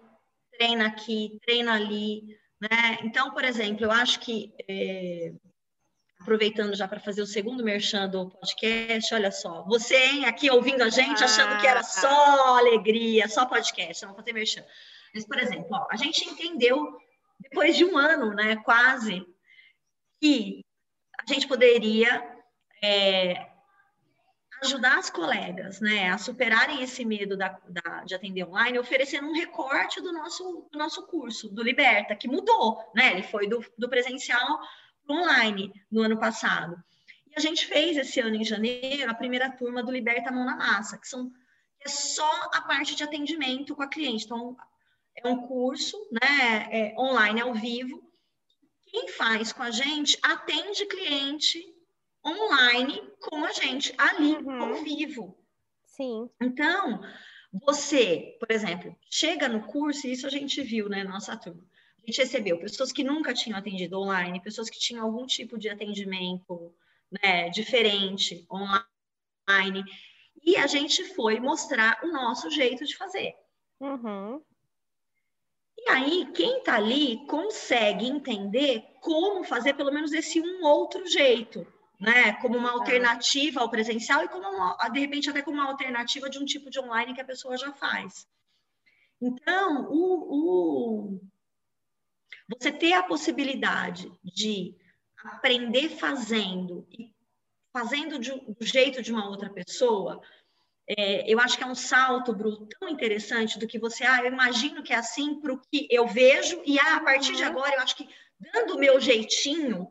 treina 0.52 0.86
aqui, 0.86 1.38
treina 1.44 1.74
ali, 1.74 2.38
né? 2.60 2.98
Então, 3.02 3.32
por 3.32 3.44
exemplo, 3.44 3.84
eu 3.84 3.90
acho 3.90 4.20
que, 4.20 4.52
é, 4.68 5.32
aproveitando 6.20 6.74
já 6.74 6.88
para 6.88 7.00
fazer 7.00 7.22
o 7.22 7.26
segundo 7.26 7.64
merchan 7.64 8.08
do 8.08 8.30
podcast, 8.30 9.14
olha 9.14 9.30
só, 9.30 9.64
você 9.64 9.96
hein, 9.96 10.24
aqui 10.26 10.50
ouvindo 10.50 10.82
a 10.82 10.88
gente, 10.88 11.22
achando 11.22 11.60
que 11.60 11.66
era 11.66 11.82
só 11.82 12.58
alegria, 12.58 13.28
só 13.28 13.46
podcast, 13.46 14.04
não 14.04 14.14
fazer 14.14 14.32
merchan. 14.32 14.64
Mas, 15.14 15.26
por 15.26 15.38
exemplo, 15.38 15.68
ó, 15.70 15.86
a 15.90 15.96
gente 15.96 16.28
entendeu 16.28 16.98
depois 17.40 17.76
de 17.76 17.84
um 17.84 17.96
ano, 17.96 18.34
né, 18.34 18.56
quase, 18.56 19.24
que 20.20 20.64
a 21.18 21.32
gente 21.32 21.46
poderia 21.46 22.22
é, 22.82 23.47
ajudar 24.62 24.98
as 24.98 25.10
colegas, 25.10 25.80
né, 25.80 26.10
a 26.10 26.18
superarem 26.18 26.82
esse 26.82 27.04
medo 27.04 27.36
da, 27.36 27.58
da, 27.68 28.04
de 28.04 28.14
atender 28.14 28.44
online, 28.44 28.78
oferecendo 28.78 29.28
um 29.28 29.34
recorte 29.34 30.00
do 30.00 30.12
nosso, 30.12 30.68
do 30.70 30.78
nosso 30.78 31.06
curso, 31.06 31.48
do 31.48 31.62
Liberta, 31.62 32.16
que 32.16 32.28
mudou, 32.28 32.78
né, 32.94 33.12
ele 33.12 33.22
foi 33.22 33.48
do, 33.48 33.64
do 33.76 33.88
presencial 33.88 34.60
para 35.06 35.16
online 35.16 35.72
no 35.90 36.02
ano 36.02 36.18
passado. 36.18 36.76
E 37.26 37.34
a 37.36 37.40
gente 37.40 37.66
fez 37.66 37.96
esse 37.96 38.20
ano, 38.20 38.36
em 38.36 38.44
janeiro, 38.44 39.10
a 39.10 39.14
primeira 39.14 39.50
turma 39.50 39.82
do 39.82 39.92
Liberta 39.92 40.30
Mão 40.30 40.44
na 40.44 40.56
Massa, 40.56 40.98
que 40.98 41.06
são 41.06 41.30
é 41.80 41.88
só 41.88 42.28
a 42.52 42.60
parte 42.62 42.96
de 42.96 43.04
atendimento 43.04 43.74
com 43.76 43.82
a 43.82 43.88
cliente. 43.88 44.24
Então, 44.24 44.56
é 45.16 45.28
um 45.28 45.46
curso 45.46 45.96
né, 46.10 46.68
é 46.70 46.94
online 46.98 47.40
ao 47.40 47.54
vivo. 47.54 48.02
Quem 48.86 49.08
faz 49.08 49.52
com 49.52 49.62
a 49.62 49.70
gente 49.70 50.18
atende 50.22 50.86
cliente 50.86 51.62
online 52.26 53.02
com 53.20 53.44
a 53.44 53.52
gente, 53.52 53.94
ali, 53.96 54.36
uhum. 54.36 54.62
ao 54.62 54.74
vivo. 54.82 55.38
Sim. 55.86 56.30
Então, 56.40 57.00
você, 57.52 58.36
por 58.38 58.50
exemplo, 58.50 58.96
chega 59.10 59.48
no 59.48 59.66
curso, 59.66 60.06
e 60.06 60.12
isso 60.12 60.26
a 60.26 60.30
gente 60.30 60.62
viu, 60.62 60.88
né, 60.88 61.02
na 61.04 61.10
nossa 61.10 61.36
turma. 61.36 61.62
A 62.02 62.06
gente 62.06 62.18
recebeu 62.18 62.58
pessoas 62.58 62.92
que 62.92 63.04
nunca 63.04 63.34
tinham 63.34 63.58
atendido 63.58 63.98
online, 63.98 64.42
pessoas 64.42 64.70
que 64.70 64.78
tinham 64.78 65.04
algum 65.04 65.26
tipo 65.26 65.58
de 65.58 65.68
atendimento 65.68 66.74
né, 67.22 67.48
diferente 67.50 68.46
online. 68.50 69.84
E 70.42 70.56
a 70.56 70.66
gente 70.66 71.04
foi 71.14 71.40
mostrar 71.40 72.00
o 72.02 72.08
nosso 72.12 72.50
jeito 72.50 72.84
de 72.84 72.96
fazer. 72.96 73.34
Uhum. 73.80 74.42
E 75.76 75.90
aí, 75.90 76.26
quem 76.34 76.58
está 76.58 76.76
ali 76.76 77.24
consegue 77.26 78.06
entender 78.06 78.84
como 79.00 79.44
fazer 79.44 79.74
pelo 79.74 79.92
menos 79.92 80.12
esse 80.12 80.40
um 80.40 80.64
outro 80.64 81.06
jeito, 81.06 81.66
né? 81.98 82.34
Como 82.34 82.56
uma 82.56 82.72
alternativa 82.72 83.60
ao 83.60 83.70
presencial 83.70 84.24
e 84.24 84.28
como 84.28 84.48
uma, 84.48 84.76
de 84.88 85.00
repente 85.00 85.28
até 85.28 85.42
como 85.42 85.58
uma 85.58 85.68
alternativa 85.68 86.30
de 86.30 86.38
um 86.38 86.44
tipo 86.44 86.70
de 86.70 86.78
online 86.78 87.14
que 87.14 87.20
a 87.20 87.24
pessoa 87.24 87.56
já 87.56 87.72
faz. 87.72 88.26
Então, 89.20 89.88
o, 89.90 91.16
o, 91.16 91.20
você 92.48 92.70
ter 92.70 92.92
a 92.92 93.02
possibilidade 93.02 94.12
de 94.22 94.76
aprender 95.24 95.88
fazendo 95.88 96.86
e 96.92 97.12
fazendo 97.72 98.18
de, 98.18 98.30
do 98.30 98.64
jeito 98.64 99.02
de 99.02 99.12
uma 99.12 99.28
outra 99.28 99.50
pessoa, 99.50 100.22
é, 100.88 101.30
eu 101.30 101.38
acho 101.40 101.58
que 101.58 101.64
é 101.64 101.66
um 101.66 101.74
salto, 101.74 102.32
Bru, 102.32 102.66
tão 102.66 102.88
interessante 102.88 103.58
do 103.58 103.66
que 103.66 103.78
você, 103.78 104.04
ah, 104.04 104.20
eu 104.22 104.32
imagino 104.32 104.82
que 104.82 104.92
é 104.92 104.96
assim 104.96 105.38
para 105.40 105.52
o 105.52 105.60
que 105.60 105.86
eu 105.90 106.06
vejo, 106.06 106.62
e 106.64 106.78
ah, 106.78 106.96
a 106.96 107.00
partir 107.00 107.34
de 107.34 107.42
uhum. 107.42 107.48
agora 107.48 107.74
eu 107.74 107.80
acho 107.80 107.96
que 107.96 108.08
dando 108.38 108.76
o 108.76 108.78
meu 108.78 109.00
jeitinho, 109.00 109.90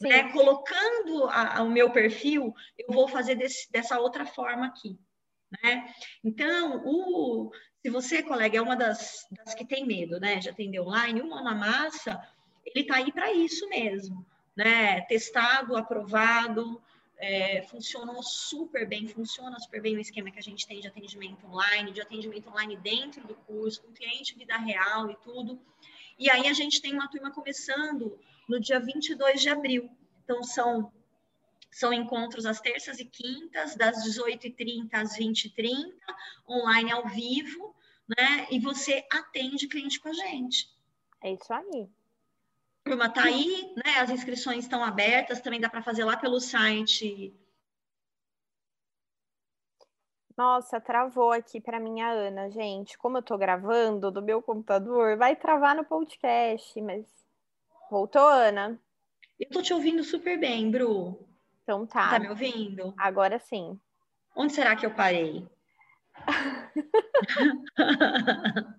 né, 0.00 0.30
colocando 0.32 1.24
a, 1.24 1.58
a, 1.58 1.62
o 1.62 1.70
meu 1.70 1.90
perfil, 1.90 2.54
eu 2.78 2.92
vou 2.92 3.08
fazer 3.08 3.34
desse, 3.34 3.70
dessa 3.70 3.98
outra 3.98 4.24
forma 4.24 4.66
aqui. 4.66 4.98
Né? 5.62 5.92
Então, 6.22 6.82
o, 6.84 7.50
se 7.82 7.90
você, 7.90 8.22
colega, 8.22 8.58
é 8.58 8.62
uma 8.62 8.76
das, 8.76 9.26
das 9.30 9.54
que 9.54 9.64
tem 9.64 9.86
medo 9.86 10.20
né, 10.20 10.36
de 10.36 10.48
atender 10.48 10.80
online, 10.80 11.20
o 11.20 11.28
Mão 11.28 11.42
na 11.42 11.54
Massa, 11.54 12.20
ele 12.64 12.82
está 12.82 12.96
aí 12.96 13.12
para 13.12 13.32
isso 13.32 13.68
mesmo. 13.68 14.24
Né? 14.56 15.00
Testado, 15.02 15.76
aprovado, 15.76 16.80
é, 17.18 17.62
funcionou 17.62 18.22
super 18.22 18.86
bem, 18.86 19.08
funciona 19.08 19.58
super 19.58 19.80
bem 19.80 19.96
o 19.96 20.00
esquema 20.00 20.30
que 20.30 20.38
a 20.38 20.42
gente 20.42 20.66
tem 20.66 20.80
de 20.80 20.88
atendimento 20.88 21.46
online, 21.46 21.92
de 21.92 22.00
atendimento 22.00 22.48
online 22.48 22.76
dentro 22.76 23.26
do 23.26 23.34
curso, 23.34 23.82
com 23.82 23.92
cliente 23.92 24.36
vida 24.36 24.56
real 24.56 25.10
e 25.10 25.16
tudo. 25.16 25.60
E 26.18 26.30
aí 26.30 26.48
a 26.48 26.52
gente 26.52 26.80
tem 26.80 26.92
uma 26.92 27.08
turma 27.08 27.30
começando 27.30 28.18
no 28.48 28.60
dia 28.60 28.80
22 28.80 29.40
de 29.40 29.48
abril. 29.48 29.90
Então, 30.24 30.42
são, 30.42 30.92
são 31.70 31.92
encontros 31.92 32.46
às 32.46 32.60
terças 32.60 32.98
e 32.98 33.04
quintas, 33.04 33.76
das 33.76 34.04
18h30 34.04 34.88
às 34.92 35.16
20h30, 35.16 35.92
online 36.48 36.90
ao 36.92 37.06
vivo, 37.08 37.74
né? 38.08 38.46
E 38.50 38.58
você 38.58 39.06
atende 39.12 39.68
cliente 39.68 40.00
com 40.00 40.08
a 40.08 40.12
gente. 40.12 40.70
É 41.22 41.32
isso 41.32 41.52
aí 41.52 41.88
turma 42.88 43.06
está 43.06 43.24
aí, 43.24 43.74
né? 43.76 43.98
As 44.00 44.10
inscrições 44.10 44.64
estão 44.64 44.82
abertas, 44.82 45.40
também 45.40 45.60
dá 45.60 45.68
para 45.68 45.82
fazer 45.82 46.04
lá 46.04 46.16
pelo 46.16 46.40
site. 46.40 47.34
Nossa, 50.36 50.80
travou 50.80 51.32
aqui 51.32 51.60
para 51.60 51.80
minha 51.80 52.08
Ana, 52.10 52.48
gente. 52.50 52.96
Como 52.96 53.18
eu 53.18 53.20
estou 53.20 53.36
gravando 53.36 54.10
do 54.10 54.22
meu 54.22 54.40
computador, 54.40 55.16
vai 55.18 55.36
travar 55.36 55.76
no 55.76 55.84
podcast, 55.84 56.80
mas 56.80 57.04
voltou, 57.90 58.26
Ana? 58.26 58.80
Eu 59.38 59.46
estou 59.46 59.62
te 59.62 59.72
ouvindo 59.72 60.02
super 60.02 60.38
bem, 60.38 60.70
Bru. 60.70 61.28
Então 61.62 61.86
tá. 61.86 62.10
Tá 62.10 62.18
me 62.18 62.28
ouvindo? 62.28 62.92
Agora 62.96 63.38
sim. 63.38 63.78
Onde 64.34 64.52
será 64.52 64.74
que 64.74 64.86
eu 64.86 64.90
parei? 64.90 65.46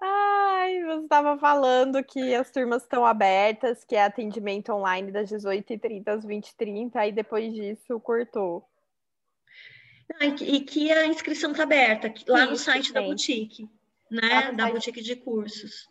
Ai, 0.00 0.82
você 0.84 1.04
estava 1.04 1.38
falando 1.38 2.02
que 2.04 2.34
as 2.34 2.50
turmas 2.50 2.82
estão 2.82 3.04
abertas, 3.04 3.84
que 3.84 3.96
é 3.96 4.04
atendimento 4.04 4.72
online 4.72 5.10
das 5.10 5.30
18h30 5.30 6.08
às 6.08 6.26
20h30, 6.26 6.96
aí 6.96 7.12
depois 7.12 7.52
disso 7.52 7.98
cortou. 8.00 8.66
e 10.40 10.60
que 10.60 10.92
a 10.92 11.06
inscrição 11.06 11.52
está 11.52 11.62
aberta 11.62 12.12
lá 12.28 12.46
no 12.46 12.56
site 12.56 12.92
da 12.92 13.02
boutique, 13.02 13.68
né? 14.10 14.52
Da 14.52 14.64
site... 14.64 14.72
boutique 14.72 15.02
de 15.02 15.16
cursos. 15.16 15.88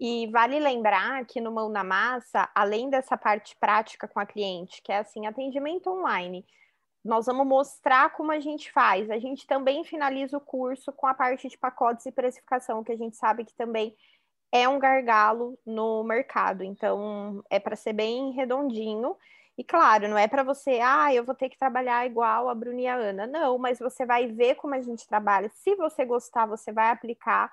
E 0.00 0.26
vale 0.28 0.58
lembrar 0.58 1.26
que 1.26 1.42
no 1.42 1.52
Mão 1.52 1.68
na 1.68 1.84
Massa, 1.84 2.48
além 2.54 2.88
dessa 2.88 3.18
parte 3.18 3.54
prática 3.60 4.08
com 4.08 4.18
a 4.18 4.24
cliente, 4.24 4.80
que 4.82 4.90
é 4.90 4.98
assim, 4.98 5.26
atendimento 5.26 5.90
online, 5.90 6.46
nós 7.04 7.26
vamos 7.26 7.46
mostrar 7.46 8.10
como 8.14 8.32
a 8.32 8.40
gente 8.40 8.72
faz. 8.72 9.10
A 9.10 9.18
gente 9.18 9.46
também 9.46 9.84
finaliza 9.84 10.38
o 10.38 10.40
curso 10.40 10.90
com 10.90 11.06
a 11.06 11.12
parte 11.12 11.48
de 11.48 11.58
pacotes 11.58 12.06
e 12.06 12.12
precificação, 12.12 12.82
que 12.82 12.92
a 12.92 12.96
gente 12.96 13.14
sabe 13.14 13.44
que 13.44 13.54
também 13.54 13.94
é 14.50 14.66
um 14.66 14.78
gargalo 14.78 15.58
no 15.66 16.02
mercado. 16.02 16.64
Então, 16.64 17.44
é 17.50 17.60
para 17.60 17.76
ser 17.76 17.92
bem 17.92 18.32
redondinho. 18.32 19.14
E 19.56 19.62
claro, 19.62 20.08
não 20.08 20.16
é 20.16 20.26
para 20.26 20.42
você, 20.42 20.80
ah, 20.82 21.12
eu 21.14 21.24
vou 21.24 21.34
ter 21.34 21.50
que 21.50 21.58
trabalhar 21.58 22.06
igual 22.06 22.48
a 22.48 22.54
Bruna 22.54 22.80
e 22.80 22.86
a 22.86 22.94
Ana. 22.94 23.26
Não, 23.26 23.58
mas 23.58 23.78
você 23.78 24.06
vai 24.06 24.26
ver 24.26 24.54
como 24.54 24.74
a 24.74 24.80
gente 24.80 25.06
trabalha. 25.06 25.50
Se 25.50 25.74
você 25.76 26.06
gostar, 26.06 26.46
você 26.46 26.72
vai 26.72 26.90
aplicar, 26.90 27.52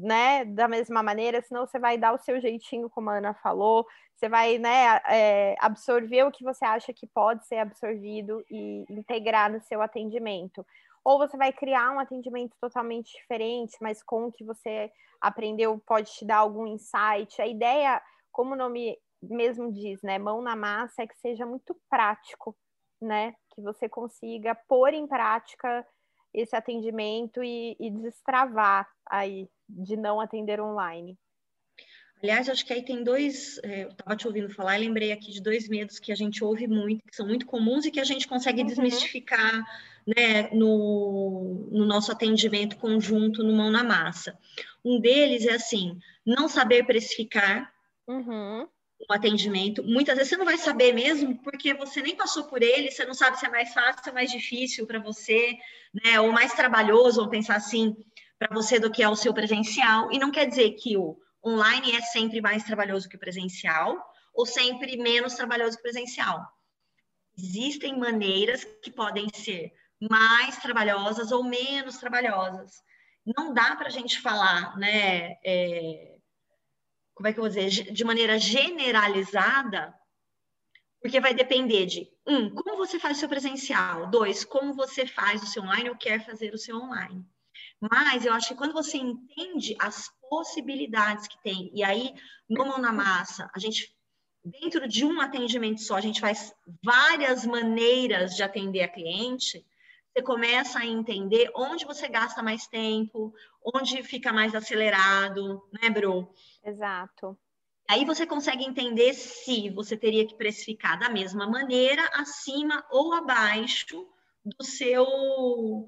né, 0.00 0.44
da 0.44 0.66
mesma 0.66 1.02
maneira, 1.02 1.42
senão 1.42 1.66
você 1.66 1.78
vai 1.78 1.98
dar 1.98 2.14
o 2.14 2.18
seu 2.18 2.40
jeitinho, 2.40 2.88
como 2.90 3.10
a 3.10 3.18
Ana 3.18 3.34
falou, 3.34 3.86
você 4.16 4.28
vai, 4.28 4.58
né, 4.58 5.00
é, 5.08 5.56
absorver 5.58 6.24
o 6.24 6.30
que 6.30 6.44
você 6.44 6.64
acha 6.64 6.92
que 6.92 7.06
pode 7.06 7.46
ser 7.46 7.56
absorvido 7.56 8.44
e 8.50 8.84
integrar 8.90 9.50
no 9.50 9.60
seu 9.62 9.80
atendimento. 9.80 10.64
Ou 11.04 11.18
você 11.18 11.36
vai 11.36 11.52
criar 11.52 11.90
um 11.92 11.98
atendimento 11.98 12.54
totalmente 12.60 13.12
diferente, 13.16 13.76
mas 13.80 14.02
com 14.02 14.26
o 14.26 14.32
que 14.32 14.44
você 14.44 14.90
aprendeu 15.20 15.80
pode 15.86 16.12
te 16.12 16.24
dar 16.24 16.38
algum 16.38 16.66
insight. 16.66 17.40
A 17.40 17.46
ideia, 17.46 18.02
como 18.30 18.52
o 18.52 18.56
nome 18.56 18.98
mesmo 19.22 19.72
diz, 19.72 20.00
né, 20.02 20.18
mão 20.18 20.42
na 20.42 20.56
massa, 20.56 21.02
é 21.02 21.06
que 21.06 21.18
seja 21.18 21.46
muito 21.46 21.76
prático, 21.88 22.56
né, 23.00 23.34
que 23.54 23.62
você 23.62 23.88
consiga 23.88 24.54
pôr 24.68 24.92
em 24.92 25.06
prática 25.06 25.86
esse 26.32 26.54
atendimento 26.54 27.42
e, 27.42 27.76
e 27.80 27.90
destravar 27.90 28.88
aí 29.06 29.48
de 29.70 29.96
não 29.96 30.20
atender 30.20 30.60
online. 30.60 31.18
Aliás, 32.22 32.50
acho 32.50 32.66
que 32.66 32.72
aí 32.72 32.84
tem 32.84 33.02
dois. 33.02 33.58
É, 33.62 33.84
eu 33.84 33.88
estava 33.88 34.14
te 34.14 34.26
ouvindo 34.26 34.50
falar 34.50 34.78
e 34.78 34.86
lembrei 34.86 35.10
aqui 35.10 35.30
de 35.30 35.42
dois 35.42 35.68
medos 35.68 35.98
que 35.98 36.12
a 36.12 36.14
gente 36.14 36.44
ouve 36.44 36.66
muito, 36.66 37.02
que 37.06 37.16
são 37.16 37.26
muito 37.26 37.46
comuns 37.46 37.86
e 37.86 37.90
que 37.90 38.00
a 38.00 38.04
gente 38.04 38.28
consegue 38.28 38.60
uhum. 38.60 38.66
desmistificar 38.66 39.64
né, 40.06 40.50
no, 40.52 41.68
no 41.70 41.86
nosso 41.86 42.12
atendimento 42.12 42.76
conjunto 42.76 43.42
no 43.42 43.54
mão 43.54 43.70
na 43.70 43.82
massa. 43.82 44.38
Um 44.84 45.00
deles 45.00 45.46
é 45.46 45.54
assim: 45.54 45.98
não 46.26 46.46
saber 46.46 46.84
precificar. 46.84 47.72
Uhum 48.06 48.68
um 49.08 49.14
atendimento. 49.14 49.82
Muitas 49.82 50.16
vezes 50.16 50.30
você 50.30 50.36
não 50.36 50.44
vai 50.44 50.58
saber 50.58 50.92
mesmo, 50.92 51.38
porque 51.42 51.72
você 51.72 52.02
nem 52.02 52.14
passou 52.14 52.44
por 52.44 52.62
ele, 52.62 52.90
você 52.90 53.04
não 53.04 53.14
sabe 53.14 53.38
se 53.38 53.46
é 53.46 53.48
mais 53.48 53.72
fácil, 53.72 54.02
se 54.02 54.10
é 54.10 54.12
mais 54.12 54.30
difícil 54.30 54.86
para 54.86 54.98
você, 54.98 55.56
né? 56.04 56.20
Ou 56.20 56.30
mais 56.32 56.52
trabalhoso, 56.52 57.16
vamos 57.16 57.30
pensar 57.30 57.56
assim, 57.56 57.96
para 58.40 58.54
você 58.54 58.80
do 58.80 58.90
que 58.90 59.02
é 59.02 59.08
o 59.08 59.14
seu 59.14 59.34
presencial. 59.34 60.10
E 60.10 60.18
não 60.18 60.32
quer 60.32 60.46
dizer 60.46 60.70
que 60.72 60.96
o 60.96 61.20
online 61.44 61.94
é 61.94 62.00
sempre 62.00 62.40
mais 62.40 62.64
trabalhoso 62.64 63.06
que 63.06 63.16
o 63.16 63.20
presencial, 63.20 64.02
ou 64.32 64.46
sempre 64.46 64.96
menos 64.96 65.34
trabalhoso 65.34 65.76
que 65.76 65.80
o 65.80 65.82
presencial. 65.82 66.42
Existem 67.36 67.98
maneiras 67.98 68.64
que 68.82 68.90
podem 68.90 69.28
ser 69.34 69.74
mais 70.10 70.56
trabalhosas 70.56 71.30
ou 71.30 71.44
menos 71.44 71.98
trabalhosas. 71.98 72.82
Não 73.26 73.52
dá 73.52 73.76
para 73.76 73.88
a 73.88 73.90
gente 73.90 74.18
falar, 74.20 74.74
né? 74.78 75.36
É, 75.44 76.16
como 77.14 77.28
é 77.28 77.34
que 77.34 77.38
eu 77.38 77.42
vou 77.42 77.50
dizer? 77.50 77.92
De 77.92 78.04
maneira 78.04 78.38
generalizada, 78.38 79.94
porque 81.02 81.20
vai 81.20 81.34
depender 81.34 81.84
de 81.84 82.10
um, 82.26 82.48
como 82.48 82.78
você 82.78 82.98
faz 82.98 83.18
o 83.18 83.20
seu 83.20 83.28
presencial, 83.28 84.06
dois, 84.10 84.46
como 84.46 84.72
você 84.72 85.06
faz 85.06 85.42
o 85.42 85.46
seu 85.46 85.62
online 85.62 85.90
ou 85.90 85.96
quer 85.96 86.24
fazer 86.24 86.54
o 86.54 86.58
seu 86.58 86.78
online. 86.78 87.26
Mas 87.80 88.26
eu 88.26 88.32
acho 88.32 88.48
que 88.48 88.54
quando 88.54 88.74
você 88.74 88.98
entende 88.98 89.74
as 89.78 90.10
possibilidades 90.28 91.26
que 91.26 91.42
tem, 91.42 91.70
e 91.74 91.82
aí, 91.82 92.14
no 92.48 92.66
mão 92.66 92.78
na 92.78 92.92
massa, 92.92 93.50
a 93.54 93.58
gente, 93.58 93.94
dentro 94.44 94.86
de 94.86 95.04
um 95.04 95.20
atendimento 95.20 95.80
só, 95.80 95.96
a 95.96 96.00
gente 96.00 96.20
faz 96.20 96.54
várias 96.84 97.46
maneiras 97.46 98.36
de 98.36 98.42
atender 98.42 98.82
a 98.82 98.88
cliente, 98.88 99.64
você 100.12 100.22
começa 100.22 100.80
a 100.80 100.86
entender 100.86 101.50
onde 101.54 101.86
você 101.86 102.08
gasta 102.08 102.42
mais 102.42 102.66
tempo, 102.66 103.32
onde 103.74 104.02
fica 104.02 104.32
mais 104.32 104.54
acelerado, 104.54 105.62
né, 105.72 105.88
Bru? 105.88 106.34
Exato. 106.64 107.38
Aí 107.88 108.04
você 108.04 108.26
consegue 108.26 108.64
entender 108.64 109.14
se 109.14 109.70
você 109.70 109.96
teria 109.96 110.26
que 110.26 110.36
precificar 110.36 110.98
da 110.98 111.08
mesma 111.08 111.48
maneira, 111.48 112.08
acima 112.12 112.84
ou 112.90 113.12
abaixo 113.14 114.06
do 114.44 114.64
seu 114.64 115.86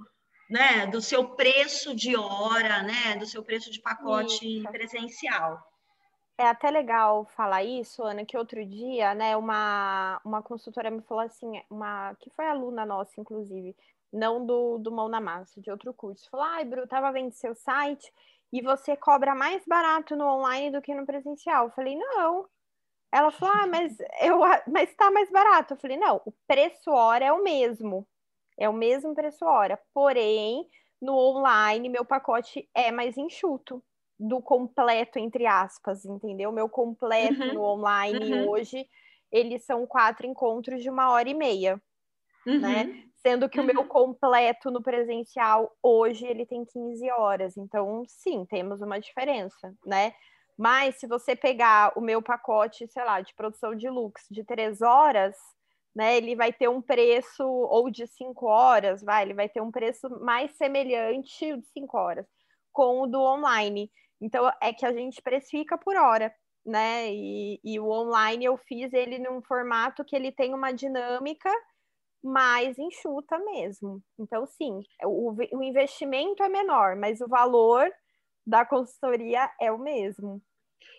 né, 0.52 0.86
do 0.86 1.00
seu 1.00 1.30
preço 1.30 1.94
de 1.94 2.14
hora, 2.14 2.82
né, 2.82 3.16
do 3.16 3.24
seu 3.24 3.42
preço 3.42 3.70
de 3.70 3.80
pacote 3.80 4.58
isso. 4.58 4.70
presencial. 4.70 5.58
É 6.36 6.46
até 6.46 6.70
legal 6.70 7.24
falar 7.34 7.64
isso, 7.64 8.02
Ana, 8.02 8.24
que 8.26 8.36
outro 8.36 8.62
dia, 8.66 9.14
né, 9.14 9.34
uma, 9.34 10.20
uma 10.22 10.42
consultora 10.42 10.90
me 10.90 11.00
falou 11.02 11.24
assim, 11.24 11.62
uma 11.70 12.14
que 12.16 12.28
foi 12.30 12.46
aluna 12.46 12.84
nossa, 12.84 13.18
inclusive, 13.18 13.74
não 14.12 14.44
do, 14.44 14.76
do 14.76 14.92
Mão 14.92 15.08
na 15.08 15.22
Massa, 15.22 15.58
de 15.58 15.70
outro 15.70 15.94
curso. 15.94 16.28
Falou, 16.30 16.44
ai, 16.44 16.66
Bru, 16.66 16.86
tava 16.86 17.10
vendo 17.12 17.32
seu 17.32 17.54
site 17.54 18.12
e 18.52 18.60
você 18.60 18.94
cobra 18.94 19.34
mais 19.34 19.64
barato 19.64 20.14
no 20.14 20.26
online 20.26 20.70
do 20.70 20.82
que 20.82 20.94
no 20.94 21.06
presencial. 21.06 21.66
Eu 21.66 21.70
falei, 21.70 21.96
não. 21.96 22.46
Ela 23.10 23.30
falou, 23.30 23.54
ah, 23.56 23.66
mas, 23.66 23.96
eu, 24.20 24.40
mas 24.66 24.94
tá 24.96 25.10
mais 25.10 25.30
barato. 25.30 25.72
Eu 25.72 25.78
falei, 25.78 25.96
não, 25.96 26.20
o 26.26 26.32
preço 26.46 26.90
hora 26.90 27.24
é 27.24 27.32
o 27.32 27.42
mesmo. 27.42 28.06
É 28.58 28.68
o 28.68 28.72
mesmo 28.72 29.14
preço 29.14 29.44
hora. 29.44 29.78
Porém, 29.94 30.66
no 31.00 31.16
online, 31.16 31.88
meu 31.88 32.04
pacote 32.04 32.68
é 32.74 32.92
mais 32.92 33.16
enxuto 33.16 33.82
do 34.18 34.40
completo, 34.40 35.18
entre 35.18 35.46
aspas, 35.46 36.04
entendeu? 36.04 36.52
Meu 36.52 36.68
completo 36.68 37.42
uhum. 37.42 37.54
no 37.54 37.62
online 37.62 38.32
uhum. 38.32 38.50
hoje, 38.50 38.86
eles 39.32 39.64
são 39.64 39.86
quatro 39.86 40.26
encontros 40.26 40.82
de 40.82 40.88
uma 40.88 41.10
hora 41.10 41.28
e 41.28 41.34
meia, 41.34 41.82
né? 42.46 42.52
uhum. 42.52 42.60
né? 42.60 43.04
Sendo 43.16 43.48
que 43.48 43.60
o 43.60 43.64
meu 43.64 43.82
uhum. 43.82 43.88
completo 43.88 44.70
no 44.70 44.82
presencial 44.82 45.72
hoje 45.80 46.26
ele 46.26 46.44
tem 46.44 46.64
15 46.64 47.08
horas. 47.12 47.56
Então, 47.56 48.02
sim, 48.06 48.44
temos 48.46 48.80
uma 48.80 48.98
diferença, 49.00 49.72
né? 49.86 50.12
Mas 50.58 50.96
se 50.96 51.06
você 51.06 51.34
pegar 51.34 51.92
o 51.96 52.00
meu 52.00 52.20
pacote, 52.20 52.86
sei 52.88 53.04
lá, 53.04 53.20
de 53.20 53.34
produção 53.34 53.74
de 53.74 53.88
looks 53.88 54.26
de 54.30 54.44
três 54.44 54.82
horas, 54.82 55.36
né? 55.94 56.16
Ele 56.16 56.34
vai 56.36 56.52
ter 56.52 56.68
um 56.68 56.80
preço, 56.82 57.44
ou 57.44 57.90
de 57.90 58.06
cinco 58.06 58.46
horas, 58.46 59.02
vai, 59.02 59.22
ele 59.22 59.34
vai 59.34 59.48
ter 59.48 59.60
um 59.60 59.70
preço 59.70 60.08
mais 60.20 60.52
semelhante 60.56 61.56
de 61.56 61.66
cinco 61.68 61.98
horas 61.98 62.26
com 62.72 63.02
o 63.02 63.06
do 63.06 63.20
online. 63.20 63.90
Então, 64.20 64.50
é 64.62 64.72
que 64.72 64.86
a 64.86 64.92
gente 64.92 65.20
precifica 65.22 65.76
por 65.76 65.96
hora, 65.96 66.34
né? 66.64 67.12
E, 67.12 67.60
e 67.64 67.78
o 67.80 67.90
online 67.90 68.44
eu 68.44 68.56
fiz 68.56 68.92
ele 68.92 69.18
num 69.18 69.42
formato 69.42 70.04
que 70.04 70.16
ele 70.16 70.32
tem 70.32 70.54
uma 70.54 70.72
dinâmica 70.72 71.50
mais 72.22 72.78
enxuta 72.78 73.38
mesmo. 73.38 74.00
Então, 74.18 74.46
sim, 74.46 74.80
o, 75.04 75.32
o 75.56 75.62
investimento 75.62 76.42
é 76.42 76.48
menor, 76.48 76.96
mas 76.96 77.20
o 77.20 77.28
valor 77.28 77.90
da 78.46 78.64
consultoria 78.64 79.50
é 79.60 79.72
o 79.72 79.78
mesmo. 79.78 80.40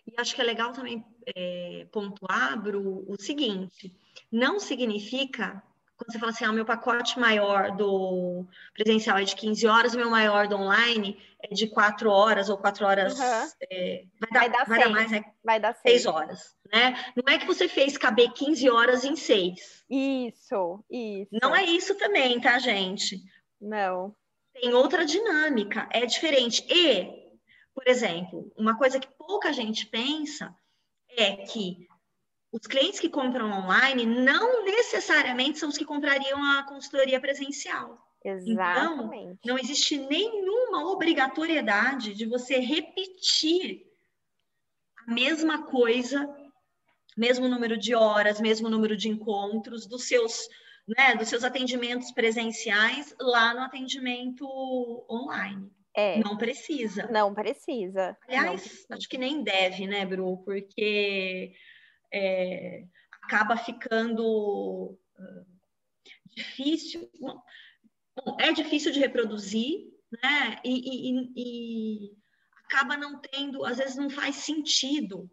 E 0.06 0.14
acho 0.20 0.36
que 0.36 0.42
é 0.42 0.44
legal 0.44 0.74
também 0.74 1.04
é, 1.36 1.88
pontuar, 1.92 2.62
Bru, 2.62 3.06
o 3.08 3.16
seguinte: 3.20 3.96
não 4.32 4.60
significa, 4.60 5.64
quando 5.96 6.12
você 6.12 6.20
fala 6.20 6.32
assim, 6.32 6.46
ah, 6.46 6.52
meu 6.52 6.66
pacote 6.66 7.18
maior 7.18 7.72
do 7.72 8.46
presencial 8.74 9.18
é 9.18 9.24
de 9.24 9.36
15 9.36 9.66
horas, 9.68 9.94
o 9.94 9.98
meu 9.98 10.10
maior 10.10 10.48
do 10.48 10.58
online 10.58 11.18
é 11.42 11.54
de 11.54 11.68
4 11.68 12.10
horas 12.10 12.50
ou 12.50 12.58
4 12.58 12.86
horas. 12.86 13.18
Uhum. 13.18 13.50
É, 13.72 14.04
vai, 14.20 14.32
dar, 14.32 14.40
vai, 14.40 14.50
dar, 14.50 14.66
vai 14.66 14.80
dar, 14.80 14.90
mais, 14.90 15.12
né? 15.12 15.26
Vai 15.44 15.60
dar 15.60 15.74
6 15.74 16.06
horas, 16.06 16.56
né? 16.72 17.12
Não 17.16 17.34
é 17.34 17.38
que 17.38 17.48
você 17.48 17.70
fez 17.70 17.98
caber 17.98 18.32
15 18.34 18.70
horas 18.70 19.06
em 19.06 19.16
6. 19.16 19.86
Isso, 19.90 20.84
isso. 20.90 21.30
Não 21.42 21.56
é 21.56 21.64
isso 21.64 21.96
também, 21.96 22.40
tá, 22.42 22.60
gente? 22.60 23.22
Não. 23.62 24.14
Tem 24.54 24.74
outra 24.74 25.06
dinâmica, 25.06 25.88
é 25.92 26.06
diferente. 26.06 26.64
E 26.70 27.24
por 27.74 27.88
exemplo, 27.88 28.52
uma 28.56 28.78
coisa 28.78 29.00
que 29.00 29.08
pouca 29.26 29.52
gente 29.52 29.86
pensa 29.86 30.56
é 31.18 31.38
que 31.38 31.88
os 32.52 32.68
clientes 32.68 33.00
que 33.00 33.10
compram 33.10 33.52
online 33.52 34.06
não 34.06 34.64
necessariamente 34.64 35.58
são 35.58 35.70
os 35.70 35.78
que 35.78 35.86
comprariam 35.86 36.44
a 36.44 36.64
consultoria 36.64 37.20
presencial. 37.20 37.98
Exatamente. 38.24 39.16
Então, 39.16 39.38
não 39.44 39.60
existe 39.60 39.98
nenhuma 39.98 40.90
obrigatoriedade 40.92 42.14
de 42.14 42.26
você 42.26 42.60
repetir 42.60 43.86
a 45.06 45.12
mesma 45.12 45.64
coisa, 45.64 46.30
mesmo 47.18 47.48
número 47.48 47.78
de 47.78 47.94
horas, 47.94 48.40
mesmo 48.40 48.70
número 48.70 48.96
de 48.96 49.10
encontros 49.10 49.86
dos 49.86 50.08
seus, 50.08 50.48
né, 50.88 51.16
dos 51.16 51.28
seus 51.28 51.44
atendimentos 51.44 52.12
presenciais 52.12 53.14
lá 53.20 53.54
no 53.54 53.62
atendimento 53.62 54.46
online. 55.10 55.70
É. 55.96 56.20
Não 56.20 56.38
precisa. 56.38 57.08
Não 57.12 57.34
precisa. 57.34 58.18
Aliás, 58.28 58.48
não 58.48 58.58
precisa. 58.58 58.88
acho 58.90 59.10
que 59.10 59.18
nem 59.18 59.44
deve, 59.44 59.86
né, 59.86 60.06
Bru? 60.06 60.38
Porque 60.44 61.54
é, 62.12 62.86
acaba 63.24 63.56
ficando 63.58 64.98
uh, 65.20 65.46
difícil. 66.36 67.10
Bom, 67.20 67.42
é 68.40 68.52
difícil 68.52 68.92
de 68.92 69.00
reproduzir, 69.00 69.88
né? 70.22 70.60
E, 70.64 71.10
e, 71.10 71.34
e, 71.36 72.12
acaba 72.66 72.98
não 72.98 73.20
tendo, 73.20 73.66
às 73.66 73.78
vezes 73.78 73.96
não 73.96 74.10
faz 74.10 74.36
sentido 74.36 75.30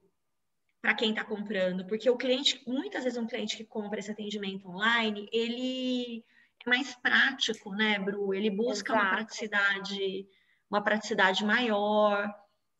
para 0.80 0.94
quem 0.94 1.10
está 1.10 1.24
comprando, 1.24 1.86
porque 1.86 2.08
o 2.08 2.16
cliente, 2.16 2.62
muitas 2.66 3.04
vezes 3.04 3.18
um 3.18 3.26
cliente 3.26 3.56
que 3.56 3.64
compra 3.64 4.00
esse 4.00 4.10
atendimento 4.10 4.66
online, 4.66 5.28
ele 5.30 6.24
é 6.64 6.68
mais 6.68 6.94
prático, 6.96 7.74
né, 7.74 7.98
Bru? 7.98 8.32
Ele 8.32 8.50
busca 8.50 8.92
Exato. 8.92 9.06
uma 9.06 9.14
praticidade, 9.16 10.26
uma 10.70 10.82
praticidade 10.82 11.44
maior, 11.44 12.32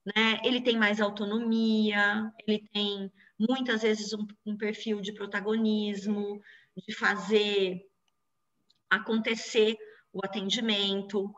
né? 0.04 0.40
Ele 0.44 0.60
tem 0.60 0.78
mais 0.78 1.00
autonomia, 1.00 2.32
ele 2.46 2.66
tem 2.72 3.12
muitas 3.38 3.82
vezes 3.82 4.12
um, 4.12 4.26
um 4.46 4.56
perfil 4.56 5.00
de 5.00 5.12
protagonismo, 5.12 6.40
de 6.76 6.94
fazer 6.94 7.86
acontecer 8.88 9.76
o 10.12 10.24
atendimento. 10.24 11.32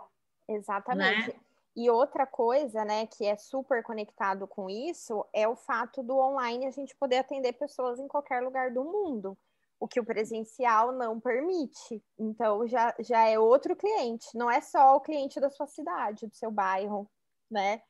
Exatamente. 0.49 1.29
Né? 1.29 1.41
E 1.75 1.89
outra 1.89 2.27
coisa, 2.27 2.85
né, 2.85 3.07
que 3.07 3.25
é 3.25 3.35
super 3.37 3.83
conectado 3.83 4.47
com 4.47 4.69
isso, 4.69 5.25
é 5.33 5.49
o 5.49 5.57
fato 5.57 6.03
do 6.03 6.19
online 6.19 6.67
a 6.67 6.71
gente 6.71 6.95
poder 6.97 7.19
atender 7.19 7.55
pessoas 7.55 7.99
em 7.99 8.07
qualquer 8.07 8.43
lugar 8.43 8.71
do 8.73 8.85
mundo, 8.85 9.37
o 9.83 9.89
que 9.89 9.99
o 9.99 10.05
presencial 10.05 10.93
não 10.93 11.19
permite. 11.19 12.01
Então 12.17 12.69
já, 12.69 12.95
já 13.01 13.29
é 13.29 13.37
outro 13.37 13.75
cliente, 13.75 14.29
não 14.33 14.49
é 14.49 14.61
só 14.61 14.95
o 14.95 15.01
cliente 15.01 15.41
da 15.41 15.51
sua 15.51 15.67
cidade, 15.67 16.29
do 16.29 16.37
seu 16.37 16.53
bairro, 16.53 17.11
né? 17.51 17.83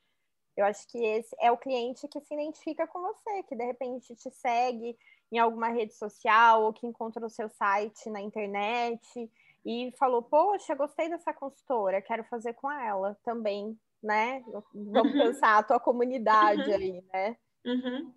Eu 0.57 0.65
acho 0.65 0.87
que 0.87 0.97
esse 0.97 1.35
é 1.39 1.51
o 1.51 1.57
cliente 1.57 2.07
que 2.07 2.19
se 2.19 2.33
identifica 2.33 2.87
com 2.87 2.99
você, 2.99 3.43
que 3.43 3.55
de 3.55 3.63
repente 3.63 4.15
te 4.15 4.31
segue 4.31 4.97
em 5.31 5.37
alguma 5.37 5.69
rede 5.69 5.93
social 5.93 6.63
ou 6.63 6.73
que 6.73 6.87
encontra 6.87 7.23
o 7.23 7.29
seu 7.29 7.47
site 7.47 8.09
na 8.09 8.21
internet 8.21 9.31
e 9.63 9.93
falou: 9.99 10.23
Poxa, 10.23 10.73
gostei 10.73 11.09
dessa 11.09 11.31
consultora, 11.31 12.01
quero 12.01 12.23
fazer 12.23 12.53
com 12.53 12.71
ela 12.71 13.15
também, 13.23 13.79
né? 14.01 14.43
Vamos 14.73 15.13
uhum. 15.13 15.19
pensar 15.19 15.59
a 15.59 15.63
tua 15.63 15.79
comunidade 15.79 16.67
uhum. 16.71 16.75
aí, 16.75 17.03
né? 17.13 17.37
Uhum. 17.63 18.13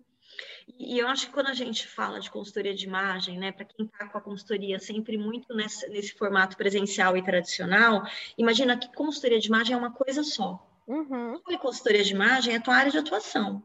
E 0.79 0.99
eu 0.99 1.07
acho 1.07 1.27
que 1.27 1.33
quando 1.33 1.47
a 1.47 1.53
gente 1.53 1.87
fala 1.87 2.19
de 2.19 2.29
consultoria 2.29 2.73
de 2.73 2.85
imagem, 2.85 3.37
né, 3.39 3.51
para 3.51 3.65
quem 3.65 3.85
está 3.85 4.07
com 4.07 4.17
a 4.17 4.21
consultoria 4.21 4.79
sempre 4.79 5.17
muito 5.17 5.55
nesse, 5.55 5.87
nesse, 5.89 6.13
formato 6.13 6.57
presencial 6.57 7.15
e 7.15 7.23
tradicional, 7.23 8.03
imagina 8.37 8.77
que 8.77 8.93
consultoria 8.93 9.39
de 9.39 9.47
imagem 9.47 9.73
é 9.73 9.77
uma 9.77 9.91
coisa 9.91 10.23
só. 10.23 10.63
Uhum. 10.87 11.41
consultoria 11.59 12.03
de 12.03 12.13
imagem 12.13 12.53
é 12.53 12.57
a 12.57 12.61
tua 12.61 12.75
área 12.75 12.91
de 12.91 12.97
atuação, 12.97 13.61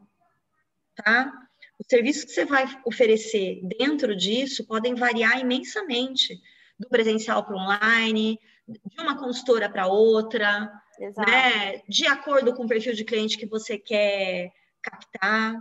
tá? 0.97 1.33
Os 1.79 1.87
serviços 1.89 2.25
que 2.25 2.33
você 2.33 2.45
vai 2.45 2.67
oferecer 2.85 3.61
dentro 3.79 4.17
disso 4.17 4.67
podem 4.67 4.95
variar 4.95 5.39
imensamente 5.39 6.41
do 6.79 6.89
presencial 6.89 7.45
para 7.45 7.57
online, 7.57 8.39
de 8.69 9.01
uma 9.01 9.19
consultora 9.19 9.69
para 9.69 9.87
outra, 9.87 10.71
né? 11.17 11.79
de 11.89 12.07
acordo 12.07 12.55
com 12.55 12.65
o 12.65 12.69
perfil 12.69 12.95
de 12.95 13.05
cliente 13.05 13.37
que 13.37 13.47
você 13.47 13.79
quer 13.79 14.53
captar. 14.81 15.57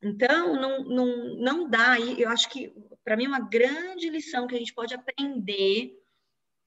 Então, 0.00 0.54
não, 0.54 0.84
não, 0.84 1.36
não 1.36 1.68
dá, 1.68 1.98
e 1.98 2.22
eu 2.22 2.28
acho 2.28 2.48
que, 2.48 2.72
para 3.04 3.16
mim, 3.16 3.26
uma 3.26 3.40
grande 3.40 4.08
lição 4.08 4.46
que 4.46 4.54
a 4.54 4.58
gente 4.58 4.72
pode 4.72 4.94
aprender 4.94 5.98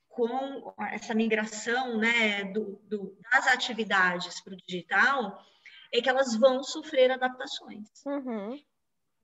com 0.10 0.74
essa 0.92 1.14
migração 1.14 1.98
né, 1.98 2.44
do, 2.46 2.82
do 2.84 3.18
das 3.32 3.48
atividades 3.48 4.42
para 4.42 4.54
o 4.54 4.58
digital 4.58 5.42
é 5.94 6.02
que 6.02 6.10
elas 6.10 6.36
vão 6.36 6.62
sofrer 6.64 7.12
adaptações. 7.12 7.88
Uhum. 8.06 8.62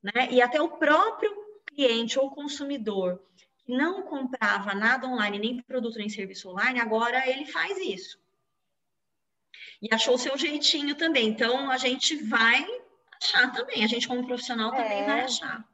Né? 0.02 0.30
E 0.30 0.40
até 0.40 0.60
o 0.60 0.78
próprio 0.78 1.30
cliente 1.66 2.18
ou 2.18 2.30
consumidor 2.30 3.22
não 3.66 4.02
comprava 4.02 4.74
nada 4.74 5.06
online, 5.06 5.38
nem 5.38 5.62
produto 5.62 5.98
nem 5.98 6.08
serviço 6.08 6.48
online, 6.48 6.80
agora 6.80 7.28
ele 7.28 7.44
faz 7.44 7.76
isso. 7.78 8.18
E 9.82 9.92
achou 9.92 10.14
o 10.14 10.18
seu 10.18 10.36
jeitinho 10.38 10.94
também. 10.94 11.28
Então, 11.28 11.70
a 11.70 11.76
gente 11.76 12.16
vai 12.16 12.66
achar 13.22 13.52
também. 13.52 13.84
A 13.84 13.86
gente, 13.86 14.08
como 14.08 14.26
profissional, 14.26 14.70
também 14.70 15.00
é. 15.00 15.06
vai 15.06 15.20
achar. 15.22 15.64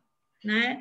Né? 0.44 0.78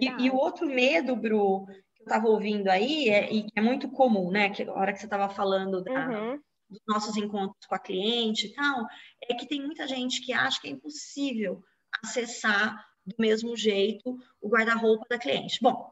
E, 0.00 0.24
e, 0.24 0.30
o 0.30 0.36
outro 0.36 0.66
medo, 0.66 1.16
Bru, 1.16 1.64
que 1.94 2.02
eu 2.02 2.04
estava 2.04 2.28
ouvindo 2.28 2.68
aí, 2.68 3.08
é, 3.08 3.32
e 3.32 3.44
que 3.44 3.58
é 3.58 3.62
muito 3.62 3.88
comum, 3.90 4.30
né? 4.30 4.50
Que 4.50 4.64
a 4.64 4.72
hora 4.72 4.92
que 4.92 4.98
você 4.98 5.06
estava 5.06 5.28
falando 5.30 5.82
da, 5.82 6.08
uhum. 6.08 6.40
dos 6.68 6.80
nossos 6.86 7.16
encontros 7.16 7.64
com 7.66 7.74
a 7.74 7.78
cliente 7.78 8.48
e 8.48 8.52
tal, 8.52 8.86
é 9.28 9.34
que 9.34 9.46
tem 9.46 9.62
muita 9.62 9.86
gente 9.86 10.20
que 10.20 10.32
acha 10.32 10.60
que 10.60 10.68
é 10.68 10.72
impossível 10.72 11.62
acessar 12.04 12.84
do 13.06 13.16
mesmo 13.18 13.56
jeito 13.56 14.18
o 14.42 14.48
guarda-roupa 14.48 15.06
da 15.08 15.18
cliente. 15.18 15.58
Bom, 15.62 15.90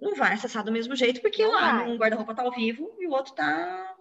não 0.00 0.14
vai 0.14 0.34
acessar 0.34 0.64
do 0.64 0.72
mesmo 0.72 0.94
jeito, 0.94 1.20
porque 1.20 1.44
não 1.44 1.52
lá 1.52 1.78
vai. 1.78 1.90
um 1.90 1.96
guarda-roupa 1.96 2.32
está 2.32 2.42
ao 2.42 2.52
vivo 2.52 2.96
e 3.00 3.06
o 3.06 3.10
outro 3.10 3.32
está 3.32 3.96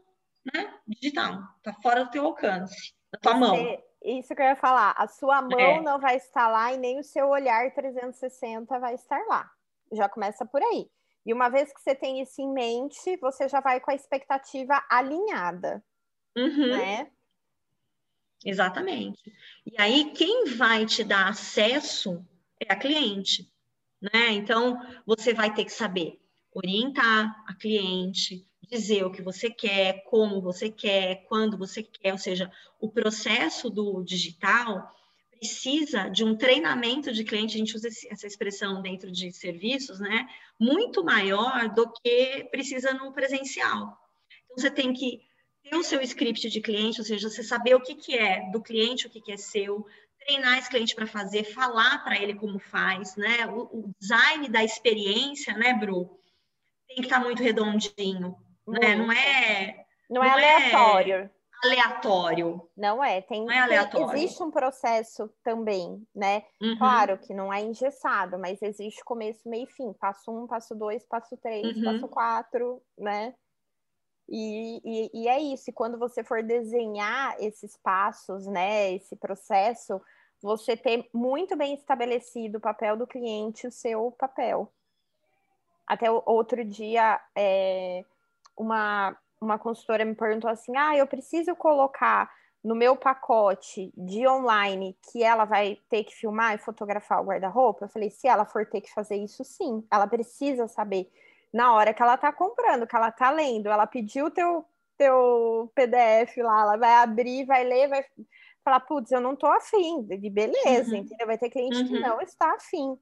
né, 0.54 0.74
digital, 0.88 1.42
está 1.58 1.74
fora 1.82 2.04
do 2.04 2.12
teu 2.12 2.26
alcance, 2.26 2.94
da 3.12 3.20
tua 3.20 3.36
mão. 3.36 3.82
Isso 4.04 4.34
que 4.36 4.42
eu 4.42 4.46
ia 4.46 4.56
falar, 4.56 4.96
a 4.98 5.08
sua 5.08 5.42
mão 5.42 5.60
é. 5.60 5.82
não 5.82 6.00
vai 6.00 6.18
estar 6.18 6.48
lá 6.48 6.74
e 6.74 6.78
nem 6.78 7.00
o 7.00 7.04
seu 7.04 7.28
olhar 7.30 7.72
360 7.74 8.80
vai 8.80 8.96
estar 8.96 9.24
lá. 9.28 9.52
Já 9.92 10.10
começa 10.10 10.46
por 10.46 10.62
aí. 10.62 10.90
E 11.26 11.34
uma 11.34 11.50
vez 11.50 11.72
que 11.72 11.80
você 11.80 11.94
tem 11.94 12.22
isso 12.22 12.42
em 12.42 12.52
mente, 12.52 13.16
você 13.18 13.48
já 13.48 13.60
vai 13.60 13.80
com 13.80 13.92
a 13.92 13.96
expectativa 13.96 14.84
alinhada, 14.90 15.84
uhum. 16.36 16.78
né? 16.78 17.12
Exatamente. 18.44 19.22
E 19.66 19.80
aí, 19.80 20.12
quem 20.14 20.46
vai 20.56 20.84
te 20.88 21.04
dar 21.04 21.30
acesso 21.30 22.26
é 22.60 22.74
a 22.74 22.76
cliente 22.76 23.52
né? 24.02 24.32
Então, 24.32 24.80
você 25.06 25.34
vai 25.34 25.54
ter 25.54 25.66
que 25.66 25.72
saber 25.72 26.20
orientar 26.52 27.44
a 27.48 27.54
cliente, 27.54 28.46
dizer 28.72 29.04
o 29.04 29.12
que 29.12 29.22
você 29.22 29.50
quer, 29.50 30.04
como 30.06 30.42
você 30.42 30.70
quer, 30.70 31.26
quando 31.28 31.58
você 31.58 31.84
quer, 31.84 32.14
ou 32.14 32.18
seja, 32.18 32.50
o 32.80 32.90
processo 32.90 33.70
do 33.70 34.02
digital 34.02 34.96
precisa 35.38 36.08
de 36.08 36.24
um 36.24 36.36
treinamento 36.36 37.12
de 37.12 37.24
cliente, 37.24 37.56
a 37.56 37.58
gente 37.58 37.76
usa 37.76 37.90
essa 38.10 38.28
expressão 38.28 38.82
dentro 38.82 39.12
de 39.12 39.32
serviços, 39.34 40.00
né? 40.00 40.30
Muito 40.60 41.04
maior 41.04 41.68
do 41.70 41.92
que 41.92 42.48
precisa 42.52 42.94
no 42.94 43.12
presencial. 43.12 43.98
Então, 44.46 44.58
você 44.58 44.72
tem 44.72 44.94
que 44.94 45.20
ter 45.64 45.76
o 45.76 45.84
seu 45.84 46.00
script 46.02 46.50
de 46.50 46.62
cliente, 46.62 47.02
ou 47.02 47.06
seja, 47.06 47.30
você 47.30 47.44
saber 47.44 47.76
o 47.76 47.82
que, 47.82 47.96
que 47.96 48.16
é 48.16 48.50
do 48.52 48.62
cliente, 48.62 49.08
o 49.08 49.10
que, 49.10 49.20
que 49.20 49.32
é 49.32 49.38
seu, 49.38 49.86
treinar 50.20 50.60
esse 50.60 50.70
cliente 50.70 50.96
para 50.96 51.08
fazer, 51.08 51.44
falar 51.44 52.04
para 52.04 52.22
ele 52.22 52.36
como 52.36 52.60
faz, 52.60 53.16
né? 53.16 53.48
O, 53.48 53.80
o, 53.80 53.96
design 54.00 54.48
da 54.48 54.64
experiência, 54.64 55.56
né, 55.56 55.74
Bru? 55.74 56.20
Tem 56.88 56.98
que 56.98 57.04
estar 57.04 57.20
muito 57.20 57.42
redondinho, 57.42 58.38
né? 58.68 58.96
Não 58.96 59.12
é. 59.12 59.86
Não, 60.10 60.24
é 60.24 60.28
não 60.28 60.30
é 60.30 60.30
aleatório. 60.30 61.16
É 61.64 61.68
aleatório. 61.68 62.70
Não 62.76 63.04
é, 63.04 63.22
tem, 63.22 63.46
não 63.46 63.52
é 63.54 63.60
aleatório. 63.60 64.18
Existe 64.18 64.42
um 64.42 64.52
processo 64.52 65.30
também, 65.44 66.06
né? 66.14 66.44
Uhum. 66.62 66.78
Claro 66.78 67.18
que 67.20 67.34
não 67.34 67.54
é 67.54 67.62
engessado, 67.62 68.40
mas 68.40 68.62
existe 68.62 69.04
começo, 69.04 69.48
meio 69.48 69.66
e 69.66 69.72
fim. 69.72 69.94
Passo 69.94 70.32
um, 70.32 70.48
passo 70.48 70.74
dois, 70.74 71.06
passo 71.06 71.38
três, 71.38 71.78
uhum. 71.78 71.84
passo 71.84 72.08
quatro, 72.08 72.82
né? 72.98 73.34
E, 74.34 74.82
e, 74.84 75.12
e, 75.14 75.28
é 75.28 75.40
isso, 75.42 75.70
e 75.70 75.74
quando 75.74 76.00
você 76.00 76.24
for 76.24 76.42
desenhar 76.42 77.36
esses 77.40 77.76
passos, 77.76 78.48
né, 78.48 78.94
esse 78.94 79.14
processo, 79.18 80.02
você 80.42 80.78
ter 80.78 81.10
muito 81.14 81.58
bem 81.58 81.74
estabelecido 81.74 82.58
o 82.58 82.62
papel 82.62 82.96
do 82.96 83.06
cliente, 83.06 83.68
o 83.68 83.72
seu 83.72 84.10
papel. 84.18 84.72
Até 85.86 86.10
outro 86.10 86.64
dia, 86.64 87.20
é, 87.36 88.06
uma, 88.58 89.16
uma 89.40 89.58
consultora 89.58 90.06
me 90.06 90.16
perguntou 90.16 90.50
assim: 90.50 90.76
ah, 90.78 90.96
eu 90.96 91.08
preciso 91.08 91.56
colocar 91.56 92.30
no 92.64 92.76
meu 92.76 92.96
pacote 92.96 93.92
de 93.98 94.28
online 94.28 94.96
que 95.12 95.24
ela 95.24 95.46
vai 95.46 95.78
ter 95.90 96.04
que 96.04 96.16
filmar 96.16 96.56
e 96.56 96.60
fotografar 96.60 97.22
o 97.22 97.26
guarda-roupa? 97.26 97.86
Eu 97.86 97.90
falei: 97.90 98.10
se 98.10 98.28
ela 98.28 98.46
for 98.46 98.66
ter 98.66 98.82
que 98.82 98.94
fazer 98.94 99.16
isso, 99.16 99.44
sim, 99.44 99.86
ela 99.92 100.08
precisa 100.08 100.68
saber 100.68 101.12
na 101.54 101.74
hora 101.74 101.94
que 101.94 102.02
ela 102.02 102.18
tá 102.18 102.32
comprando, 102.32 102.88
que 102.88 102.96
ela 102.96 103.12
tá 103.12 103.30
lendo, 103.30 103.68
ela 103.68 103.86
pediu 103.86 104.28
o 104.28 104.32
teu, 104.32 104.66
teu 104.98 105.72
PDF 105.76 106.38
lá, 106.38 106.62
ela 106.62 106.78
vai 106.78 106.94
abrir, 106.96 107.46
vai 107.46 107.64
ler, 107.64 107.90
vai 107.90 108.06
falar, 108.64 108.80
putz, 108.82 109.12
eu 109.12 109.20
não 109.20 109.36
tô 109.36 109.48
afim, 109.48 110.04
de 110.04 110.30
beleza, 110.30 110.92
uhum. 110.92 111.02
entendeu? 111.02 111.28
Vai 111.28 111.38
ter 111.38 111.50
cliente 111.50 111.82
uhum. 111.82 111.88
que 111.88 112.00
não 112.00 112.22
está 112.22 112.54
afim, 112.54 112.98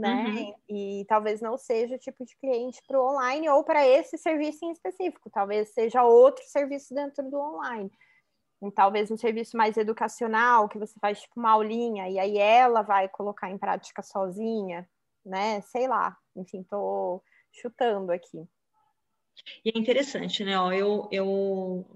né? 0.00 0.24
Uhum. 0.24 0.54
E 0.68 1.04
talvez 1.06 1.40
não 1.40 1.58
seja 1.58 1.94
o 1.94 1.98
tipo 1.98 2.24
de 2.24 2.34
cliente 2.36 2.80
para 2.86 2.98
o 2.98 3.12
online 3.12 3.48
ou 3.50 3.62
para 3.62 3.86
esse 3.86 4.16
serviço 4.16 4.64
em 4.64 4.72
específico, 4.72 5.30
talvez 5.30 5.68
seja 5.70 6.02
outro 6.02 6.42
serviço 6.46 6.94
dentro 6.94 7.30
do 7.30 7.38
online. 7.38 7.90
E 8.62 8.70
talvez 8.70 9.10
um 9.10 9.16
serviço 9.16 9.56
mais 9.56 9.76
educacional, 9.76 10.68
que 10.68 10.78
você 10.78 10.98
faz 11.00 11.20
tipo 11.20 11.38
uma 11.38 11.50
aulinha, 11.50 12.08
e 12.08 12.18
aí 12.18 12.38
ela 12.38 12.82
vai 12.82 13.08
colocar 13.08 13.50
em 13.50 13.58
prática 13.58 14.02
sozinha, 14.02 14.88
né? 15.24 15.60
Sei 15.62 15.86
lá, 15.86 16.16
enfim, 16.34 16.62
tô 16.62 17.22
chutando 17.52 18.12
aqui. 18.12 18.48
E 19.64 19.70
é 19.74 19.78
interessante, 19.78 20.44
né? 20.44 20.58
Ó, 20.58 20.72
eu, 20.72 21.08
eu 21.10 21.86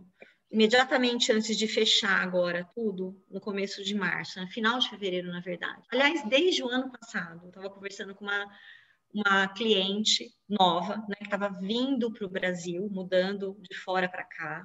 imediatamente 0.55 1.33
antes 1.33 1.59
de 1.59 1.67
fechar 1.67 2.23
agora 2.23 2.65
tudo, 2.77 3.21
no 3.29 3.41
começo 3.41 3.83
de 3.83 3.93
março, 3.93 4.41
no 4.41 4.47
final 4.47 4.79
de 4.79 4.89
fevereiro, 4.89 5.29
na 5.33 5.41
verdade. 5.41 5.83
Aliás, 5.91 6.25
desde 6.29 6.63
o 6.63 6.69
ano 6.69 6.93
passado, 6.93 7.41
eu 7.43 7.49
estava 7.49 7.69
conversando 7.69 8.15
com 8.15 8.25
uma, 8.25 8.47
uma 9.13 9.49
cliente 9.49 10.33
nova, 10.49 10.97
né, 11.09 11.17
que 11.19 11.25
estava 11.25 11.49
vindo 11.49 12.13
para 12.13 12.25
o 12.25 12.31
Brasil, 12.31 12.89
mudando 12.89 13.57
de 13.69 13.77
fora 13.77 14.09
para 14.09 14.23
cá. 14.23 14.65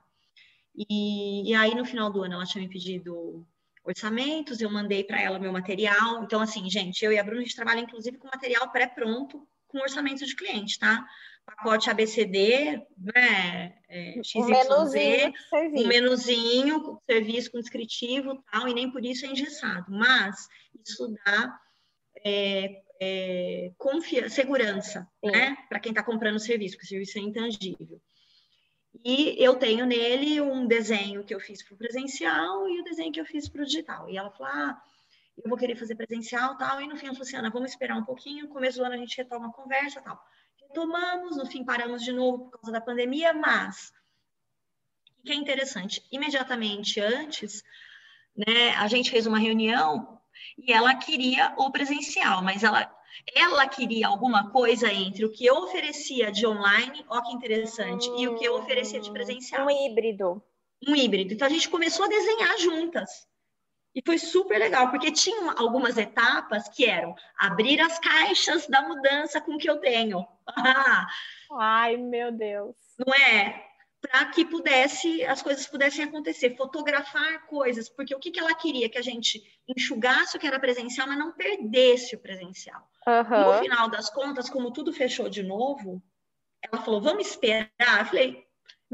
E, 0.78 1.50
e 1.50 1.56
aí, 1.56 1.74
no 1.74 1.84
final 1.84 2.12
do 2.12 2.22
ano, 2.22 2.36
ela 2.36 2.46
tinha 2.46 2.64
me 2.64 2.70
pedido 2.70 3.44
orçamentos, 3.84 4.62
eu 4.62 4.70
mandei 4.70 5.04
para 5.04 5.20
ela 5.20 5.40
meu 5.40 5.52
material. 5.52 6.24
Então, 6.24 6.40
assim, 6.40 6.70
gente, 6.70 7.04
eu 7.04 7.12
e 7.12 7.18
a 7.18 7.24
Bruna, 7.24 7.42
a 7.42 7.44
gente 7.44 7.56
trabalha 7.56 7.80
inclusive 7.80 8.20
com 8.20 8.28
material 8.28 8.72
pré-pronto 8.72 9.48
com 9.68 9.80
orçamento 9.80 10.26
de 10.26 10.36
cliente, 10.36 10.78
tá? 10.78 11.06
Pacote 11.50 11.90
ABCD, 11.90 12.82
né? 12.98 13.76
É, 13.90 14.22
XYZ, 14.24 14.36
um 14.36 14.48
menuzinho, 14.48 15.34
um 15.54 15.88
menuzinho, 15.88 17.02
serviço 17.10 17.52
com 17.52 17.60
descritivo 17.60 18.44
tal, 18.52 18.68
e 18.68 18.74
nem 18.74 18.92
por 18.92 19.04
isso 19.04 19.26
é 19.26 19.30
engessado. 19.30 19.86
Mas 19.90 20.48
isso 20.86 21.14
dá 21.26 21.60
é, 22.24 22.82
é, 23.02 23.72
confia 23.78 24.30
segurança, 24.30 25.08
Sim. 25.24 25.32
né? 25.32 25.58
Para 25.68 25.80
quem 25.80 25.92
está 25.92 26.04
comprando 26.04 26.36
o 26.36 26.40
serviço, 26.40 26.76
porque 26.76 26.86
o 26.86 26.90
serviço 26.90 27.18
é 27.18 27.22
intangível. 27.22 28.02
E 29.04 29.36
eu 29.44 29.56
tenho 29.56 29.86
nele 29.86 30.42
um 30.42 30.68
desenho 30.68 31.24
que 31.24 31.34
eu 31.34 31.40
fiz 31.40 31.64
para 31.64 31.76
o 31.76 31.78
presencial 31.78 32.68
e 32.68 32.82
o 32.82 32.84
desenho 32.84 33.12
que 33.12 33.22
eu 33.22 33.26
fiz 33.26 33.48
para 33.48 33.62
o 33.62 33.66
digital. 33.66 34.10
E 34.10 34.18
ela 34.18 34.32
falou: 34.32 34.52
ah, 34.52 34.82
eu 35.38 35.50
vou 35.50 35.58
querer 35.58 35.76
fazer 35.76 35.96
presencial 35.96 36.58
tal. 36.58 36.82
E 36.82 36.88
no 36.88 36.98
fim 36.98 37.06
ela 37.06 37.16
falou 37.16 37.28
assim: 37.28 37.38
Ana, 37.38 37.50
vamos 37.50 37.72
esperar 37.72 37.98
um 37.98 38.04
pouquinho, 38.04 38.46
no 38.46 38.54
começo 38.54 38.78
do 38.78 38.84
ano 38.84 38.96
a 38.96 38.98
gente 38.98 39.18
retoma 39.18 39.48
a 39.48 39.54
conversa 39.54 40.02
tal. 40.02 40.20
Retomamos, 40.70 41.36
no 41.36 41.46
fim 41.48 41.66
paramos 41.66 42.04
de 42.04 42.12
novo 42.12 42.46
por 42.46 42.60
causa 42.60 42.72
da 42.72 42.80
pandemia, 42.80 43.34
mas 43.34 43.92
o 45.20 45.24
que 45.24 45.32
é 45.32 45.36
interessante, 45.36 46.04
imediatamente 46.12 47.00
antes, 47.02 47.64
né, 48.36 48.70
a 48.78 48.88
gente 48.88 49.10
fez 49.12 49.26
uma 49.26 49.40
reunião 49.40 50.20
e 50.58 50.72
ela 50.72 50.96
queria 50.96 51.54
o 51.58 51.72
presencial, 51.72 52.42
mas 52.44 52.64
ela 52.64 52.96
ela 53.36 53.68
queria 53.68 54.08
alguma 54.08 54.50
coisa 54.50 54.94
entre 54.94 55.26
o 55.26 55.32
que 55.32 55.46
eu 55.46 55.56
oferecia 55.56 56.32
de 56.32 56.46
online, 56.46 57.04
ó 57.10 57.22
que 57.22 57.34
interessante, 57.34 58.10
hum, 58.10 58.20
e 58.20 58.28
o 58.28 58.36
que 58.36 58.46
eu 58.46 58.56
oferecia 58.56 59.00
de 59.00 59.12
presencial. 59.12 59.66
Um 59.66 59.70
híbrido. 59.70 60.42
Um 60.88 60.96
híbrido. 60.96 61.34
Então 61.34 61.48
a 61.48 61.52
gente 61.52 61.68
começou 61.68 62.06
a 62.06 62.10
desenhar 62.10 62.58
juntas. 62.60 63.28
E 63.96 64.02
foi 64.06 64.18
super 64.18 64.60
legal, 64.60 64.92
porque 64.92 65.12
tinham 65.12 65.50
algumas 65.58 65.98
etapas 65.98 66.70
que 66.70 66.86
eram 66.86 67.16
abrir 67.38 67.82
as 67.82 67.98
caixas 68.00 68.68
da 68.68 68.82
mudança 68.82 69.42
com 69.42 69.56
o 69.56 69.58
que 69.58 69.70
eu 69.70 69.78
tenho. 69.78 70.26
Ai, 71.60 71.98
meu 71.98 72.32
Deus. 72.32 72.76
Não 72.98 73.14
é? 73.14 73.70
para 74.02 74.26
que 74.28 74.46
pudesse 74.46 75.24
as 75.26 75.42
coisas 75.42 75.68
pudessem 75.68 76.06
acontecer, 76.06 76.56
fotografar 76.56 77.46
coisas, 77.48 77.90
porque 77.90 78.16
o 78.16 78.20
que, 78.20 78.32
que 78.32 78.40
ela 78.40 78.56
queria 78.56 78.90
que 78.90 78.98
a 78.98 79.02
gente 79.02 79.42
enxugasse 79.68 80.38
o 80.38 80.40
que 80.40 80.48
era 80.48 80.60
presencial, 80.60 81.08
mas 81.08 81.18
não 81.18 81.34
perdesse 81.34 82.16
o 82.16 82.20
presencial. 82.20 82.90
Uhum. 83.06 83.54
No 83.54 83.60
final 83.60 83.90
das 83.90 84.10
contas, 84.10 84.50
como 84.50 84.72
tudo 84.72 84.94
fechou 84.94 85.30
de 85.30 85.44
novo, 85.44 86.02
ela 86.62 86.82
falou: 86.82 87.02
"Vamos 87.02 87.28
esperar". 87.28 88.00
Eu 88.00 88.06
falei: 88.06 88.48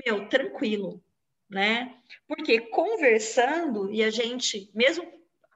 "Meu, 0.06 0.28
tranquilo", 0.28 1.04
né? 1.50 1.96
Porque 2.28 2.60
conversando 2.60 3.92
e 3.92 4.04
a 4.04 4.10
gente, 4.10 4.70
mesmo 4.74 5.06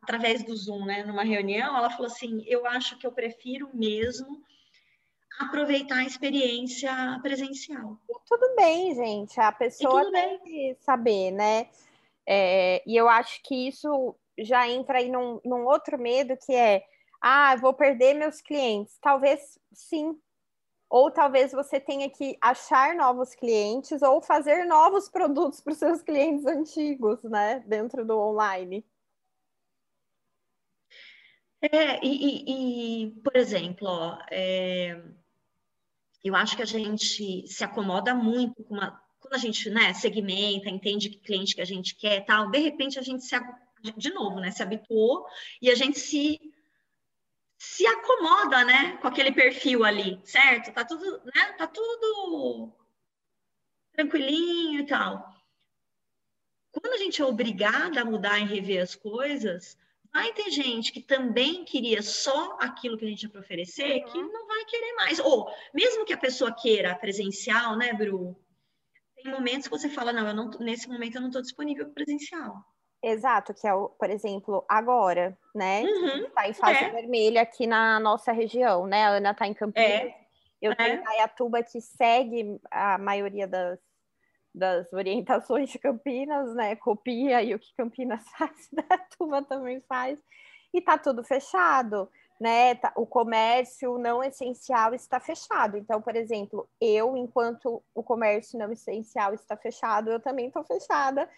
através 0.02 0.44
do 0.44 0.56
Zoom, 0.56 0.86
né, 0.86 1.04
numa 1.04 1.24
reunião, 1.24 1.76
ela 1.78 1.90
falou 1.90 2.08
assim: 2.08 2.44
"Eu 2.48 2.66
acho 2.66 2.98
que 2.98 3.06
eu 3.06 3.12
prefiro 3.12 3.70
mesmo 3.74 4.44
aproveitar 5.40 6.00
a 6.00 6.06
experiência 6.06 6.92
presencial. 7.22 7.98
Tudo 8.28 8.56
bem, 8.58 8.94
gente. 8.94 9.40
A 9.40 9.52
pessoa 9.54 10.12
tem 10.12 10.40
que 10.40 10.78
saber, 10.82 11.32
né? 11.32 11.70
É, 12.28 12.84
e 12.86 12.96
eu 12.96 13.08
acho 13.08 13.42
que 13.44 13.68
isso 13.68 14.16
já 14.38 14.68
entra 14.68 15.00
aí 15.00 15.10
num, 15.10 15.40
num 15.44 15.66
outro 15.66 15.98
medo 15.98 16.38
que 16.46 16.54
é 16.54 16.84
ah, 17.22 17.56
vou 17.56 17.74
perder 17.74 18.14
meus 18.14 18.42
clientes. 18.42 18.98
Talvez 19.02 19.58
sim. 19.74 20.18
Ou 20.90 21.12
talvez 21.12 21.52
você 21.52 21.80
tenha 21.80 22.10
que 22.10 22.38
achar 22.42 22.96
novos 22.96 23.36
clientes 23.36 24.02
ou 24.02 24.22
fazer 24.22 24.66
novos 24.66 25.08
produtos 25.10 25.62
para 25.62 25.74
os 25.74 25.80
seus 25.80 26.02
clientes 26.02 26.46
antigos, 26.46 27.22
né? 27.24 27.60
Dentro 27.68 28.04
do 28.04 28.18
online. 28.18 28.84
É, 31.62 32.04
e, 32.06 32.08
e, 32.08 33.04
e 33.04 33.12
por 33.22 33.36
exemplo, 33.36 33.88
ó, 33.88 34.18
é, 34.32 35.02
eu 36.24 36.36
acho 36.36 36.56
que 36.56 36.62
a 36.62 36.66
gente 36.66 37.48
se 37.48 37.64
acomoda 37.64 38.14
muito 38.16 38.64
com 38.64 38.76
uma. 38.76 39.02
Quando 39.20 39.34
a 39.34 39.38
gente 39.38 39.70
né, 39.70 39.94
segmenta, 39.94 40.70
entende 40.70 41.10
que 41.10 41.20
cliente 41.20 41.54
que 41.54 41.62
a 41.62 41.66
gente 41.66 41.96
quer 41.96 42.26
tal, 42.26 42.50
de 42.50 42.58
repente 42.58 42.98
a 42.98 43.02
gente 43.02 43.24
se 43.24 43.36
de 43.96 44.10
novo, 44.12 44.40
né? 44.40 44.52
Se 44.52 44.64
habituou 44.64 45.26
e 45.62 45.70
a 45.70 45.76
gente 45.76 46.00
se 46.00 46.40
se 47.60 47.86
acomoda, 47.86 48.64
né, 48.64 48.96
com 49.02 49.08
aquele 49.10 49.34
perfil 49.34 49.84
ali, 49.84 50.18
certo? 50.24 50.74
Tá 50.74 50.86
tudo, 50.86 51.22
né? 51.36 51.52
Tá 51.58 51.68
tudo 51.68 52.74
tranquilinho 53.92 54.80
e 54.80 54.86
tal. 54.86 55.36
Quando 56.72 56.94
a 56.94 56.98
gente 56.98 57.22
é 57.22 57.26
obrigada 57.26 58.02
a 58.02 58.06
mudar 58.06 58.40
e 58.40 58.46
rever 58.46 58.82
as 58.82 58.96
coisas, 58.96 59.78
vai 60.14 60.32
ter 60.32 60.50
gente 60.52 60.94
que 60.94 61.02
também 61.02 61.66
queria 61.66 62.02
só 62.02 62.58
aquilo 62.62 62.98
que 62.98 63.04
a 63.04 63.10
gente 63.10 63.20
tinha 63.20 63.30
para 63.30 63.42
oferecer, 63.42 64.04
uhum. 64.04 64.06
que 64.06 64.24
não 64.24 64.48
vai 64.48 64.64
querer 64.64 64.94
mais. 64.94 65.20
Ou, 65.20 65.52
mesmo 65.74 66.06
que 66.06 66.14
a 66.14 66.18
pessoa 66.18 66.56
queira 66.56 66.96
presencial, 66.96 67.76
né, 67.76 67.92
Bru? 67.92 68.40
Tem 69.16 69.30
momentos 69.34 69.68
que 69.68 69.78
você 69.78 69.90
fala, 69.90 70.14
não, 70.14 70.26
eu 70.26 70.34
não, 70.34 70.50
nesse 70.62 70.88
momento 70.88 71.16
eu 71.16 71.22
não 71.22 71.28
estou 71.28 71.42
disponível 71.42 71.90
presencial. 71.90 72.64
Exato, 73.02 73.54
que 73.54 73.66
é, 73.66 73.74
o, 73.74 73.90
por 73.90 74.10
exemplo, 74.10 74.66
agora, 74.68 75.38
né? 75.56 75.84
Uhum, 75.84 76.26
está 76.26 76.50
em 76.50 76.54
fase 76.54 76.84
é. 76.84 76.90
vermelha 76.90 77.42
aqui 77.42 77.66
na 77.66 77.98
nossa 78.00 78.34
região, 78.34 78.86
né? 78.86 79.06
A 79.06 79.10
Ana 79.10 79.32
está 79.32 79.48
em 79.48 79.54
Campinas. 79.54 79.90
É. 79.90 80.16
Eu 80.62 80.76
tenho 80.76 81.00
é. 81.00 81.08
Ayatuba 81.08 81.64
que 81.64 81.80
segue 81.80 82.60
a 82.70 82.98
maioria 82.98 83.48
das, 83.48 83.80
das 84.54 84.92
orientações 84.92 85.70
de 85.70 85.80
Campinas, 85.80 86.54
né? 86.54 86.76
Copia 86.76 87.42
e 87.42 87.56
o 87.56 87.60
que 87.60 87.74
Campinas 87.78 88.24
faz, 88.38 88.70
a 88.78 88.94
Ayatuba 88.94 89.42
também 89.44 89.80
faz. 89.88 90.20
E 90.74 90.82
tá 90.82 90.98
tudo 90.98 91.24
fechado, 91.24 92.12
né? 92.38 92.76
Tá, 92.76 92.92
o 92.98 93.06
comércio 93.06 93.98
não 93.98 94.22
essencial 94.22 94.94
está 94.94 95.22
fechado. 95.22 95.78
Então, 95.78 96.02
por 96.02 96.18
exemplo, 96.18 96.70
eu, 96.82 97.16
enquanto 97.16 97.82
o 97.96 98.04
comércio 98.04 98.60
não 98.60 98.74
essencial 98.74 99.34
está 99.34 99.56
fechado, 99.56 100.12
eu 100.12 100.20
também 100.20 100.48
estou 100.48 100.66
fechada 100.66 101.30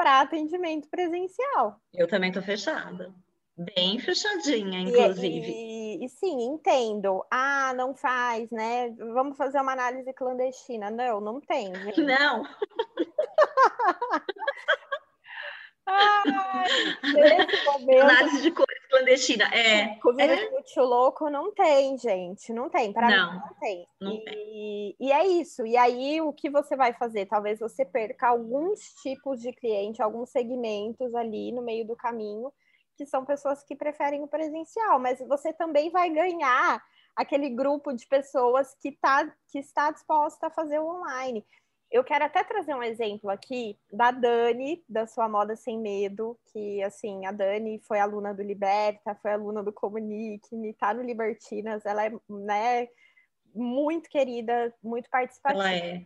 para 0.00 0.22
atendimento 0.22 0.88
presencial. 0.88 1.78
Eu 1.92 2.08
também 2.08 2.30
estou 2.30 2.42
fechada. 2.42 3.12
Bem 3.54 3.98
fechadinha, 3.98 4.80
inclusive. 4.80 5.46
E, 5.46 6.00
e, 6.00 6.04
e, 6.06 6.08
sim, 6.08 6.44
entendo. 6.44 7.22
Ah, 7.30 7.74
não 7.76 7.94
faz, 7.94 8.50
né? 8.50 8.88
Vamos 9.12 9.36
fazer 9.36 9.60
uma 9.60 9.72
análise 9.72 10.10
clandestina. 10.14 10.90
Não, 10.90 11.20
não 11.20 11.38
tem. 11.38 11.74
Gente. 11.74 12.00
Não. 12.00 12.44
Ai, 15.90 17.46
momento... 17.66 18.02
Análise 18.02 18.42
de 18.42 18.50
cores 18.50 18.80
clandestina. 18.90 19.44
É. 19.54 19.96
Coisa 19.96 20.22
é. 20.22 20.50
muito 20.50 20.80
louco 20.80 21.30
não 21.30 21.52
tem, 21.52 21.96
gente. 21.96 22.52
Não 22.52 22.68
tem. 22.68 22.92
Para 22.92 23.06
mim 23.06 23.38
não 23.38 23.54
tem. 23.60 23.88
Não 24.00 24.12
e, 24.12 24.24
tem. 24.24 24.96
e 25.00 25.12
é 25.12 25.26
isso. 25.26 25.64
E 25.64 25.76
aí, 25.76 26.20
o 26.20 26.32
que 26.32 26.50
você 26.50 26.76
vai 26.76 26.92
fazer? 26.92 27.26
Talvez 27.26 27.60
você 27.60 27.84
perca 27.84 28.28
alguns 28.28 28.80
tipos 29.02 29.40
de 29.40 29.52
cliente, 29.52 30.02
alguns 30.02 30.30
segmentos 30.30 31.14
ali 31.14 31.52
no 31.52 31.62
meio 31.62 31.86
do 31.86 31.96
caminho, 31.96 32.52
que 32.96 33.06
são 33.06 33.24
pessoas 33.24 33.62
que 33.62 33.76
preferem 33.76 34.22
o 34.22 34.28
presencial, 34.28 34.98
mas 34.98 35.18
você 35.20 35.52
também 35.52 35.90
vai 35.90 36.10
ganhar 36.10 36.82
aquele 37.16 37.48
grupo 37.50 37.92
de 37.92 38.06
pessoas 38.06 38.74
que, 38.80 38.92
tá, 38.92 39.30
que 39.50 39.58
está 39.58 39.90
disposta 39.90 40.46
a 40.46 40.50
fazer 40.50 40.78
o 40.78 40.86
online. 40.86 41.44
Eu 41.90 42.04
quero 42.04 42.24
até 42.24 42.44
trazer 42.44 42.72
um 42.72 42.82
exemplo 42.82 43.28
aqui 43.28 43.76
da 43.92 44.12
Dani, 44.12 44.84
da 44.88 45.08
sua 45.08 45.28
Moda 45.28 45.56
Sem 45.56 45.76
Medo, 45.76 46.38
que, 46.52 46.80
assim, 46.84 47.26
a 47.26 47.32
Dani 47.32 47.80
foi 47.80 47.98
aluna 47.98 48.32
do 48.32 48.42
Liberta, 48.42 49.16
foi 49.16 49.32
aluna 49.32 49.60
do 49.60 49.72
Comunique, 49.72 50.54
está 50.68 50.94
no 50.94 51.02
Libertinas, 51.02 51.84
ela 51.84 52.06
é, 52.06 52.12
né, 52.28 52.88
muito 53.52 54.08
querida, 54.08 54.72
muito 54.80 55.10
participativa. 55.10 55.64
Ela 55.64 55.74
é. 55.74 56.04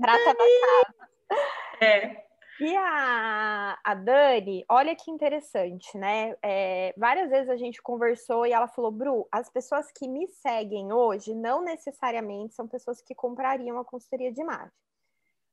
Prata 0.00 0.24
da 0.24 0.34
casa. 0.34 1.10
É. 1.82 2.26
E 2.58 2.74
a, 2.74 3.78
a 3.84 3.94
Dani, 3.94 4.64
olha 4.70 4.96
que 4.96 5.10
interessante, 5.10 5.98
né? 5.98 6.34
É, 6.42 6.94
várias 6.96 7.28
vezes 7.28 7.50
a 7.50 7.56
gente 7.56 7.82
conversou 7.82 8.46
e 8.46 8.52
ela 8.52 8.66
falou, 8.66 8.90
Bru, 8.90 9.28
as 9.30 9.50
pessoas 9.50 9.92
que 9.92 10.08
me 10.08 10.26
seguem 10.28 10.90
hoje 10.90 11.34
não 11.34 11.62
necessariamente 11.62 12.54
são 12.54 12.66
pessoas 12.66 13.02
que 13.02 13.14
comprariam 13.14 13.78
a 13.78 13.84
consultoria 13.84 14.32
de 14.32 14.40
imagem. 14.40 14.72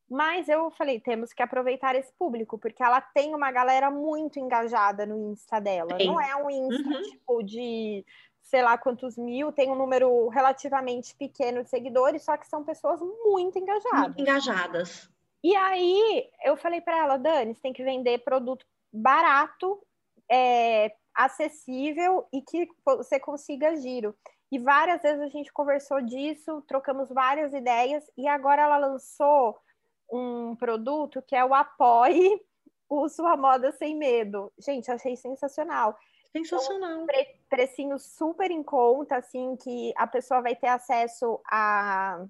Mas 0.10 0.48
eu 0.48 0.70
falei, 0.72 1.00
temos 1.00 1.34
que 1.34 1.42
aproveitar 1.42 1.96
esse 1.96 2.12
público, 2.14 2.58
porque 2.58 2.84
ela 2.84 3.02
tem 3.02 3.34
uma 3.34 3.52
galera 3.52 3.90
muito 3.90 4.40
engajada 4.40 5.06
no 5.06 5.32
Insta 5.32 5.60
dela. 5.60 5.98
Sim. 5.98 6.08
Não 6.08 6.22
é 6.22 6.36
um 6.36 6.50
Insta, 6.50 6.90
uhum. 6.90 7.02
tipo, 7.02 7.44
de 7.44 8.06
sei 8.42 8.62
lá 8.62 8.78
quantos 8.78 9.18
mil, 9.18 9.52
tem 9.52 9.72
um 9.72 9.76
número 9.76 10.28
relativamente 10.28 11.16
pequeno 11.16 11.64
de 11.64 11.70
seguidores, 11.70 12.24
só 12.24 12.38
que 12.38 12.48
são 12.48 12.64
pessoas 12.64 13.00
muito 13.00 13.58
engajadas. 13.58 14.00
Muito 14.00 14.22
engajadas. 14.22 15.10
E 15.44 15.56
aí 15.56 16.30
eu 16.44 16.56
falei 16.56 16.80
para 16.80 16.98
ela, 16.98 17.18
Dani, 17.18 17.56
você 17.56 17.62
tem 17.62 17.74
que 17.74 17.84
vender 17.84 18.20
produto 18.20 18.66
barato, 18.92 19.82
é, 20.30 20.94
acessível 21.16 22.28
e 22.32 22.42
que 22.42 22.68
você 22.86 23.20
consiga 23.20 23.76
giro. 23.76 24.16
E 24.52 24.60
várias 24.60 25.02
vezes 25.02 25.22
a 25.22 25.28
gente 25.28 25.52
conversou 25.52 26.02
disso, 26.02 26.62
trocamos 26.68 27.10
várias 27.10 27.54
ideias, 27.54 28.04
e 28.16 28.28
agora 28.28 28.62
ela 28.62 28.78
lançou 28.78 29.58
um 30.16 30.56
produto 30.56 31.22
que 31.22 31.36
é 31.36 31.44
o 31.44 31.54
Apoie 31.54 32.40
o 32.90 33.10
Sua 33.10 33.36
Moda 33.36 33.72
Sem 33.72 33.96
Medo. 33.96 34.52
Gente, 34.58 34.92
achei 34.92 35.16
sensacional. 35.16 35.98
Sensacional. 36.32 37.06
pre 37.06 37.40
precinho 37.50 38.00
super 38.00 38.50
em 38.50 38.64
conta, 38.64 39.18
assim, 39.18 39.56
que 39.56 39.94
a 39.96 40.08
pessoa 40.08 40.42
vai 40.42 40.56
ter 40.56 40.68
acesso 40.68 41.40
a 41.48 42.26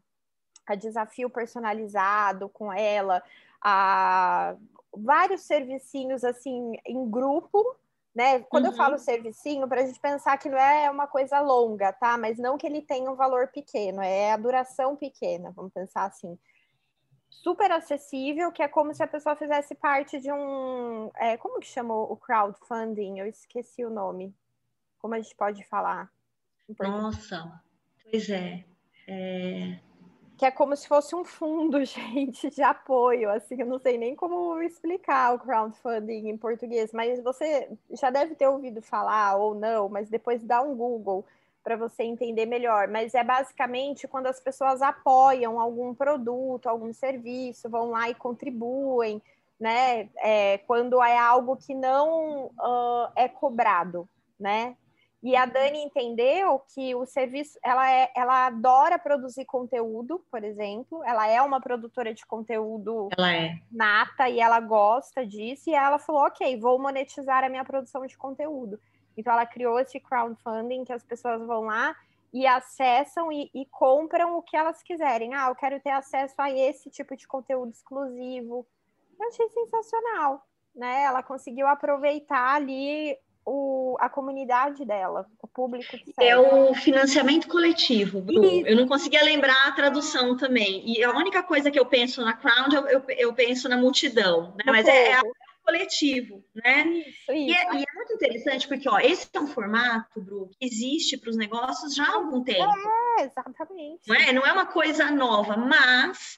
a 0.65 0.76
desafio 0.76 1.30
personalizado 1.30 2.48
com 2.48 2.72
ela, 2.72 3.22
a 3.62 4.56
vários 4.96 5.41
servicinhos 5.41 6.24
assim 6.24 6.72
em 6.86 7.10
grupo, 7.10 7.76
né? 8.15 8.39
Quando 8.43 8.65
uhum. 8.65 8.72
eu 8.72 8.78
falo 8.78 8.98
servicinho, 8.98 9.67
para 9.67 9.82
a 9.82 9.86
gente 9.86 10.00
pensar 10.00 10.38
que 10.38 10.50
não 10.50 10.58
é 10.58 10.89
uma 10.89 11.06
coisa 11.06 11.41
longa, 11.41 11.91
tá? 11.91 12.17
Mas 12.17 12.38
não 12.38 12.58
que 12.58 12.65
ele 12.65 12.82
tenha 12.82 13.12
um 13.12 13.15
valor 13.15 13.50
pequeno, 13.50 14.02
é 14.02 14.32
a 14.32 14.38
duração 14.38 14.96
pequena, 14.96 15.52
vamos 15.52 15.74
pensar 15.74 16.06
assim. 16.06 16.39
Super 17.41 17.72
acessível, 17.72 18.52
que 18.52 18.62
é 18.62 18.67
como 18.67 18.93
se 18.93 19.04
a 19.04 19.08
pessoa 19.08 19.36
fizesse 19.36 19.76
parte 19.76 20.19
de 20.19 20.32
um. 20.32 21.12
É, 21.15 21.36
como 21.38 21.60
que 21.60 21.67
chamou 21.67 22.12
o 22.12 22.15
crowdfunding? 22.15 23.19
Eu 23.19 23.28
esqueci 23.28 23.84
o 23.84 23.89
nome. 23.89 24.34
Como 25.00 25.13
a 25.13 25.19
gente 25.19 25.36
pode 25.36 25.63
falar? 25.65 26.12
Nossa, 26.80 27.62
pois 28.04 28.30
é. 28.30 28.63
é 29.08 29.80
que 30.38 30.48
é 30.48 30.52
como 30.52 30.76
se 30.76 30.88
fosse 30.88 31.15
um 31.15 31.24
fundo, 31.24 31.84
gente, 31.86 32.50
de 32.50 32.62
apoio, 32.62 33.30
assim, 33.30 33.56
eu 33.60 33.65
não 33.65 33.80
sei 33.80 33.98
nem 33.98 34.15
como 34.15 34.62
explicar 34.62 35.34
o 35.34 35.39
crowdfunding 35.39 36.30
em 36.30 36.38
português, 36.38 36.91
mas 36.91 37.24
você 37.24 37.69
já 37.91 38.10
deve 38.10 38.36
ter 38.36 38.48
ouvido 38.48 38.82
falar 38.82 39.38
ou 39.38 39.56
não, 39.56 39.88
mas 39.88 40.10
depois 40.10 40.43
dá 40.43 40.62
um 40.62 40.76
Google 40.76 41.26
para 41.63 41.78
você 41.78 42.04
entender 42.04 42.45
melhor. 42.45 42.88
Mas 42.88 43.13
é 43.13 43.23
basicamente 43.23 44.08
quando 44.08 44.28
as 44.28 44.39
pessoas 44.39 44.82
apoiam 44.82 45.60
algum 45.60 45.95
produto, 45.95 46.67
algum 46.67 46.93
serviço, 46.93 47.69
vão 47.69 47.89
lá 47.91 48.10
e 48.10 48.15
contribuem, 48.15 49.21
né? 49.60 50.10
É, 50.17 50.58
quando 50.60 51.02
é 51.02 51.17
algo 51.17 51.56
que 51.56 51.73
não 51.73 52.47
uh, 52.47 53.12
é 53.15 53.28
cobrado, 53.28 54.08
né? 54.39 54.76
E 55.23 55.38
a 55.38 55.45
Dani 55.45 55.80
entendeu 55.80 56.62
que 56.73 56.93
o 56.93 57.06
serviço, 57.06 57.58
ela, 57.63 57.89
é, 57.89 58.12
ela 58.13 58.47
adora 58.47 58.99
produzir 58.99 59.45
conteúdo, 59.45 60.21
por 60.30 60.43
exemplo, 60.43 61.02
ela 61.06 61.26
é 61.26 61.41
uma 61.41 61.62
produtora 61.62 62.13
de 62.13 62.26
conteúdo 62.26 63.08
é. 63.17 63.58
nata 63.71 64.28
e 64.28 64.41
ela 64.41 64.60
gosta 64.60 65.26
disso, 65.26 65.69
e 65.69 65.73
ela 65.73 65.97
falou, 65.97 66.23
ok, 66.23 66.60
vou 66.60 66.78
monetizar 66.78 67.41
a 67.41 67.47
minha 67.47 67.63
produção 67.63 68.06
de 68.06 68.17
conteúdo. 68.17 68.78
Então 69.17 69.34
ela 69.34 69.45
criou 69.45 69.80
esse 69.80 69.99
crowdfunding 69.99 70.86
que 70.86 70.93
as 70.93 71.04
pessoas 71.04 71.45
vão 71.45 71.62
lá 71.63 71.95
e 72.34 72.47
acessam 72.47 73.32
e, 73.32 73.49
e 73.54 73.65
compram 73.67 74.38
o 74.38 74.41
que 74.41 74.58
elas 74.58 74.82
quiserem. 74.82 75.36
Ah, 75.36 75.49
eu 75.49 75.56
quero 75.56 75.80
ter 75.80 75.91
acesso 75.91 76.36
a 76.39 76.49
esse 76.49 76.89
tipo 76.89 77.15
de 77.15 77.28
conteúdo 77.28 77.71
exclusivo. 77.71 78.65
Eu 79.19 79.28
achei 79.28 79.47
sensacional, 79.49 80.43
né? 80.76 81.04
Ela 81.04 81.21
conseguiu 81.21 81.67
aproveitar 81.67 82.56
ali 82.56 83.15
o, 83.45 83.95
a 83.99 84.10
comunidade 84.10 84.86
dela, 84.86 85.28
o 85.41 85.47
público 85.47 85.97
que 85.97 86.13
É 86.17 86.38
o 86.38 86.73
financiamento 86.73 87.47
coletivo, 87.47 88.21
Bru. 88.21 88.43
Eu 88.65 88.76
não 88.76 88.88
conseguia 88.88 89.23
lembrar 89.23 89.67
a 89.67 89.71
tradução 89.73 90.36
também. 90.38 90.84
E 90.86 91.04
a 91.04 91.12
única 91.12 91.43
coisa 91.43 91.69
que 91.69 91.80
eu 91.80 91.86
penso 91.86 92.23
na 92.23 92.34
crowd, 92.34 92.76
eu, 92.76 92.88
eu, 92.88 93.04
eu 93.10 93.34
penso 93.34 93.67
na 93.67 93.78
multidão, 93.78 94.54
né? 94.56 94.63
Mas 94.65 94.88
é, 94.88 95.12
é 95.12 95.21
coletivo, 95.63 96.43
né? 96.54 96.88
Isso, 96.88 97.10
isso. 97.10 97.32
E, 97.32 97.54
é, 97.54 97.76
e, 97.76 97.84
é, 97.84 97.93
muito 97.95 98.13
interessante 98.13 98.67
porque, 98.67 98.88
ó, 98.89 98.99
esse 98.99 99.28
é 99.34 99.39
um 99.39 99.47
formato, 99.47 100.21
Bru, 100.21 100.49
que 100.49 100.65
existe 100.65 101.17
para 101.17 101.30
os 101.30 101.38
negócios 101.38 101.95
já 101.95 102.06
há 102.06 102.15
algum 102.15 102.43
tempo. 102.43 102.71
É, 103.19 103.23
exatamente. 103.23 104.02
Não 104.08 104.15
é, 104.15 104.34
não 104.34 104.45
é 104.45 104.52
uma 104.52 104.65
coisa 104.65 105.10
nova, 105.10 105.56
mas 105.56 106.38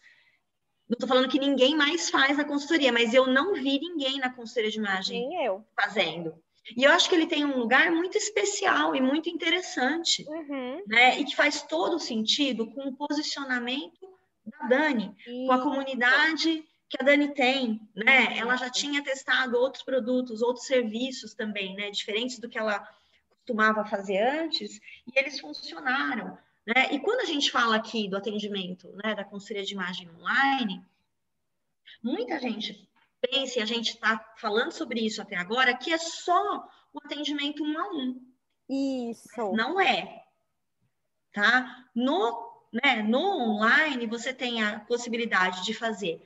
não 0.87 0.93
estou 0.93 1.09
falando 1.09 1.29
que 1.29 1.39
ninguém 1.39 1.75
mais 1.75 2.09
faz 2.09 2.37
a 2.37 2.45
consultoria, 2.45 2.91
mas 2.91 3.13
eu 3.13 3.27
não 3.27 3.53
vi 3.55 3.79
ninguém 3.79 4.19
na 4.19 4.31
consultoria 4.31 4.69
de 4.69 4.77
imagem 4.77 5.27
Nem 5.27 5.45
eu. 5.45 5.65
fazendo. 5.75 6.33
E 6.75 6.83
eu 6.83 6.91
acho 6.91 7.07
que 7.09 7.15
ele 7.15 7.27
tem 7.27 7.45
um 7.45 7.57
lugar 7.57 7.91
muito 7.91 8.17
especial 8.17 8.95
e 8.95 9.01
muito 9.01 9.29
interessante, 9.29 10.25
uhum. 10.27 10.83
né? 10.87 11.19
E 11.19 11.25
que 11.25 11.35
faz 11.35 11.61
todo 11.61 11.99
sentido 11.99 12.71
com 12.71 12.87
o 12.87 12.95
posicionamento 12.95 14.09
da 14.45 14.67
Dani, 14.67 15.15
Isso. 15.27 15.45
com 15.45 15.51
a 15.51 15.61
comunidade 15.61 16.63
que 16.89 16.97
a 17.01 17.05
Dani 17.05 17.33
tem, 17.33 17.81
né? 17.95 18.27
Uhum. 18.27 18.37
Ela 18.37 18.55
já 18.55 18.69
tinha 18.69 19.03
testado 19.03 19.57
outros 19.57 19.83
produtos, 19.83 20.41
outros 20.41 20.65
serviços 20.65 21.33
também, 21.33 21.75
né? 21.75 21.89
Diferentes 21.89 22.39
do 22.39 22.49
que 22.49 22.57
ela 22.57 22.87
costumava 23.29 23.85
fazer 23.85 24.17
antes, 24.17 24.79
e 25.07 25.19
eles 25.19 25.39
funcionaram, 25.39 26.37
né? 26.65 26.91
E 26.91 26.99
quando 26.99 27.21
a 27.21 27.25
gente 27.25 27.51
fala 27.51 27.75
aqui 27.75 28.07
do 28.07 28.17
atendimento, 28.17 28.91
né, 29.03 29.13
da 29.13 29.23
consultoria 29.23 29.63
de 29.63 29.73
imagem 29.73 30.09
online, 30.09 30.83
muita 32.01 32.39
gente 32.39 32.89
pense, 33.21 33.59
a 33.59 33.65
gente 33.65 33.89
está 33.91 34.33
falando 34.37 34.71
sobre 34.71 34.99
isso 35.01 35.21
até 35.21 35.35
agora, 35.35 35.77
que 35.77 35.91
é 35.91 35.97
só 35.97 36.67
o 36.93 36.99
atendimento 37.03 37.63
um 37.63 37.79
a 37.79 37.89
um. 37.89 38.21
Isso. 38.67 39.53
Não 39.53 39.79
é. 39.79 40.23
Tá? 41.31 41.85
No, 41.93 42.63
né, 42.71 43.03
no 43.03 43.19
online, 43.19 44.07
você 44.07 44.33
tem 44.33 44.63
a 44.63 44.79
possibilidade 44.79 45.63
de 45.63 45.73
fazer 45.73 46.25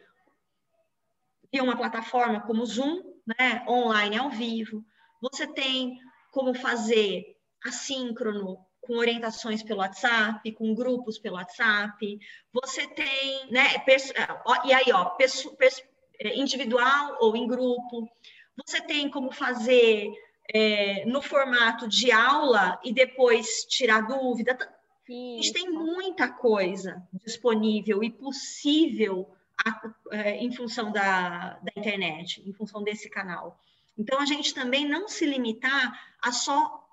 via 1.51 1.63
uma 1.63 1.77
plataforma 1.77 2.41
como 2.41 2.65
Zoom, 2.65 3.01
né, 3.25 3.63
online 3.67 4.17
ao 4.17 4.29
vivo. 4.29 4.83
Você 5.21 5.47
tem 5.47 5.97
como 6.31 6.53
fazer 6.53 7.23
assíncrono 7.65 8.57
com 8.81 8.97
orientações 8.97 9.61
pelo 9.61 9.79
WhatsApp, 9.79 10.51
com 10.53 10.73
grupos 10.73 11.19
pelo 11.19 11.35
WhatsApp. 11.35 12.19
Você 12.53 12.87
tem, 12.87 13.51
né, 13.51 13.65
e 14.65 14.73
aí, 14.73 14.91
ó, 14.93 15.15
é, 16.19 16.37
individual 16.37 17.17
ou 17.19 17.35
em 17.35 17.47
grupo. 17.47 18.09
Você 18.65 18.81
tem 18.81 19.09
como 19.09 19.31
fazer 19.31 20.11
é, 20.53 21.05
no 21.05 21.21
formato 21.21 21.87
de 21.87 22.11
aula 22.11 22.79
e 22.83 22.93
depois 22.93 23.65
tirar 23.65 24.07
dúvida. 24.07 24.57
Isso. 25.07 25.39
A 25.39 25.41
gente 25.41 25.53
tem 25.53 25.69
muita 25.69 26.27
coisa 26.27 27.01
disponível 27.25 28.03
e 28.03 28.11
possível 28.11 29.29
a, 29.65 29.91
é, 30.11 30.37
em 30.37 30.51
função 30.51 30.91
da, 30.91 31.59
da 31.61 31.71
internet, 31.75 32.47
em 32.47 32.53
função 32.53 32.83
desse 32.83 33.09
canal. 33.09 33.59
Então, 33.97 34.19
a 34.19 34.25
gente 34.25 34.53
também 34.53 34.87
não 34.87 35.07
se 35.07 35.25
limitar 35.25 35.99
a 36.21 36.31
só 36.31 36.85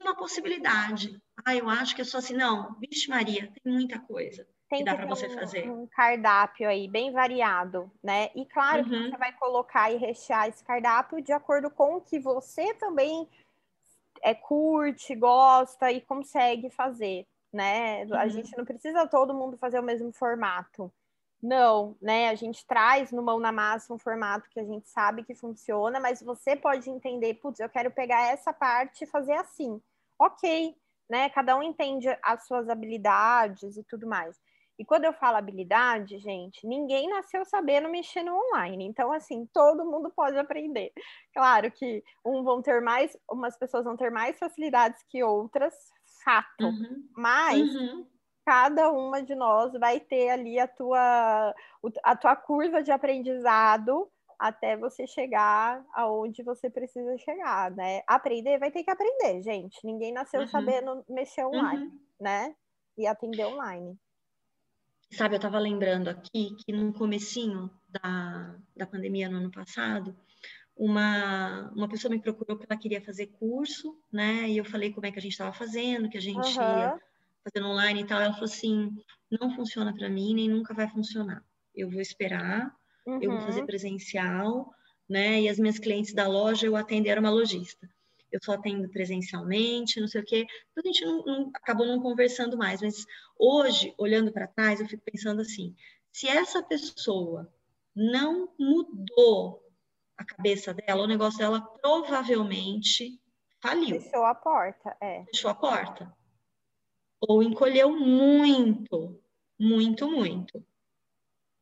uma 0.00 0.14
possibilidade. 0.14 1.20
Ah, 1.44 1.54
eu 1.54 1.68
acho 1.68 1.94
que 1.94 2.02
é 2.02 2.04
só 2.04 2.18
assim. 2.18 2.34
Não, 2.34 2.74
vixe 2.78 3.08
Maria, 3.08 3.52
tem 3.62 3.72
muita 3.72 3.98
coisa 3.98 4.46
tem 4.72 4.78
que 4.78 4.84
dá 4.86 4.94
para 4.94 5.06
você 5.06 5.26
um, 5.26 5.34
fazer. 5.34 5.70
Um 5.70 5.86
cardápio 5.86 6.66
aí 6.66 6.88
bem 6.88 7.12
variado, 7.12 7.92
né? 8.02 8.30
E 8.34 8.46
claro 8.46 8.82
uhum. 8.82 8.88
que 8.88 9.10
você 9.10 9.16
vai 9.18 9.32
colocar 9.34 9.90
e 9.90 9.98
rechear 9.98 10.48
esse 10.48 10.64
cardápio 10.64 11.20
de 11.20 11.30
acordo 11.30 11.70
com 11.70 11.96
o 11.96 12.00
que 12.00 12.18
você 12.18 12.72
também 12.74 13.28
é, 14.22 14.34
curte, 14.34 15.14
gosta 15.14 15.92
e 15.92 16.00
consegue 16.00 16.70
fazer, 16.70 17.26
né? 17.52 18.06
Uhum. 18.06 18.14
A 18.14 18.28
gente 18.28 18.56
não 18.56 18.64
precisa 18.64 19.06
todo 19.06 19.34
mundo 19.34 19.58
fazer 19.58 19.78
o 19.78 19.82
mesmo 19.82 20.10
formato. 20.10 20.90
Não, 21.42 21.96
né? 22.00 22.28
A 22.28 22.34
gente 22.34 22.64
traz 22.66 23.10
no 23.10 23.22
mão 23.22 23.40
na 23.40 23.50
massa 23.50 23.92
um 23.92 23.98
formato 23.98 24.48
que 24.50 24.60
a 24.60 24.64
gente 24.64 24.88
sabe 24.88 25.24
que 25.24 25.34
funciona, 25.34 25.98
mas 25.98 26.22
você 26.22 26.54
pode 26.54 26.88
entender, 26.88 27.34
putz, 27.34 27.58
eu 27.58 27.68
quero 27.68 27.90
pegar 27.90 28.28
essa 28.28 28.52
parte 28.52 29.02
e 29.02 29.08
fazer 29.08 29.34
assim. 29.34 29.80
Ok, 30.18 30.76
né? 31.10 31.28
Cada 31.30 31.56
um 31.56 31.62
entende 31.62 32.06
as 32.22 32.46
suas 32.46 32.68
habilidades 32.68 33.76
e 33.76 33.82
tudo 33.84 34.06
mais. 34.06 34.38
E 34.78 34.84
quando 34.84 35.04
eu 35.04 35.12
falo 35.12 35.36
habilidade, 35.36 36.18
gente, 36.18 36.66
ninguém 36.66 37.08
nasceu 37.08 37.44
sabendo 37.44 37.88
mexer 37.88 38.22
no 38.22 38.34
online. 38.34 38.84
Então, 38.84 39.12
assim, 39.12 39.46
todo 39.52 39.84
mundo 39.84 40.10
pode 40.10 40.38
aprender. 40.38 40.92
Claro 41.34 41.70
que 41.70 42.02
um 42.24 42.42
vão 42.42 42.62
ter 42.62 42.80
mais, 42.80 43.16
umas 43.30 43.56
pessoas 43.58 43.84
vão 43.84 43.96
ter 43.96 44.10
mais 44.10 44.38
facilidades 44.38 45.02
que 45.08 45.22
outras, 45.22 45.74
fato. 46.24 46.64
Uhum. 46.64 47.08
Mas 47.16 47.74
uhum. 47.74 48.06
Cada 48.44 48.90
uma 48.90 49.22
de 49.22 49.34
nós 49.34 49.72
vai 49.74 50.00
ter 50.00 50.30
ali 50.30 50.58
a 50.58 50.66
tua, 50.66 51.54
a 52.02 52.16
tua 52.16 52.36
curva 52.36 52.82
de 52.82 52.90
aprendizado 52.90 54.10
até 54.38 54.76
você 54.76 55.06
chegar 55.06 55.84
aonde 55.94 56.42
você 56.42 56.68
precisa 56.68 57.16
chegar, 57.18 57.70
né? 57.70 58.02
Aprender 58.08 58.58
vai 58.58 58.72
ter 58.72 58.82
que 58.82 58.90
aprender, 58.90 59.40
gente. 59.40 59.78
Ninguém 59.84 60.12
nasceu 60.12 60.40
uhum. 60.40 60.48
sabendo 60.48 61.04
mexer 61.08 61.44
online, 61.44 61.84
uhum. 61.84 62.00
né? 62.20 62.54
E 62.98 63.06
atender 63.06 63.46
online. 63.46 63.96
Sabe, 65.12 65.34
eu 65.34 65.36
estava 65.36 65.58
lembrando 65.58 66.08
aqui 66.08 66.56
que 66.56 66.72
no 66.72 66.92
comecinho 66.92 67.70
da, 67.88 68.56
da 68.76 68.86
pandemia 68.86 69.28
no 69.28 69.36
ano 69.36 69.50
passado, 69.50 70.16
uma, 70.76 71.70
uma 71.76 71.88
pessoa 71.88 72.10
me 72.10 72.20
procurou 72.20 72.58
que 72.58 72.66
ela 72.68 72.80
queria 72.80 73.00
fazer 73.00 73.28
curso, 73.28 73.96
né? 74.10 74.48
E 74.48 74.56
eu 74.56 74.64
falei 74.64 74.92
como 74.92 75.06
é 75.06 75.12
que 75.12 75.18
a 75.18 75.22
gente 75.22 75.32
estava 75.32 75.52
fazendo, 75.52 76.08
que 76.08 76.18
a 76.18 76.22
gente 76.22 76.58
uhum. 76.58 76.78
ia 76.78 77.00
fazendo 77.44 77.70
online 77.70 78.02
e 78.02 78.06
tal. 78.06 78.20
Ela 78.20 78.32
falou 78.32 78.46
assim: 78.46 78.90
não 79.30 79.54
funciona 79.54 79.94
para 79.94 80.08
mim, 80.08 80.34
nem 80.34 80.48
nunca 80.48 80.74
vai 80.74 80.88
funcionar. 80.88 81.42
Eu 81.74 81.90
vou 81.90 82.00
esperar, 82.00 82.74
uhum. 83.06 83.22
eu 83.22 83.30
vou 83.30 83.40
fazer 83.40 83.60
uhum. 83.60 83.66
presencial, 83.66 84.74
né? 85.08 85.40
E 85.40 85.48
as 85.48 85.58
minhas 85.58 85.78
clientes 85.78 86.14
da 86.14 86.26
loja 86.26 86.66
eu 86.66 86.76
atendo, 86.76 87.08
era 87.08 87.20
uma 87.20 87.30
lojista 87.30 87.88
eu 88.32 88.40
só 88.42 88.54
atendo 88.54 88.88
presencialmente, 88.88 90.00
não 90.00 90.08
sei 90.08 90.22
o 90.22 90.24
quê. 90.24 90.46
Então, 90.70 90.82
a 90.82 90.86
gente 90.86 91.04
não, 91.04 91.24
não, 91.24 91.50
acabou 91.54 91.86
não 91.86 92.00
conversando 92.00 92.56
mais. 92.56 92.80
Mas 92.80 93.04
hoje, 93.38 93.94
olhando 93.98 94.32
para 94.32 94.48
trás, 94.48 94.80
eu 94.80 94.88
fico 94.88 95.02
pensando 95.04 95.42
assim: 95.42 95.76
se 96.10 96.26
essa 96.26 96.62
pessoa 96.62 97.52
não 97.94 98.48
mudou 98.58 99.62
a 100.16 100.24
cabeça 100.24 100.72
dela, 100.72 101.02
o 101.02 101.06
negócio 101.06 101.38
dela 101.38 101.60
provavelmente 101.82 103.20
faliu. 103.60 104.00
Fechou 104.00 104.24
a 104.24 104.34
porta, 104.34 104.96
é. 105.00 105.24
Fechou 105.26 105.50
a 105.50 105.54
porta. 105.54 106.21
Ou 107.28 107.42
encolheu 107.42 107.96
muito, 107.96 109.20
muito, 109.58 110.10
muito. 110.10 110.64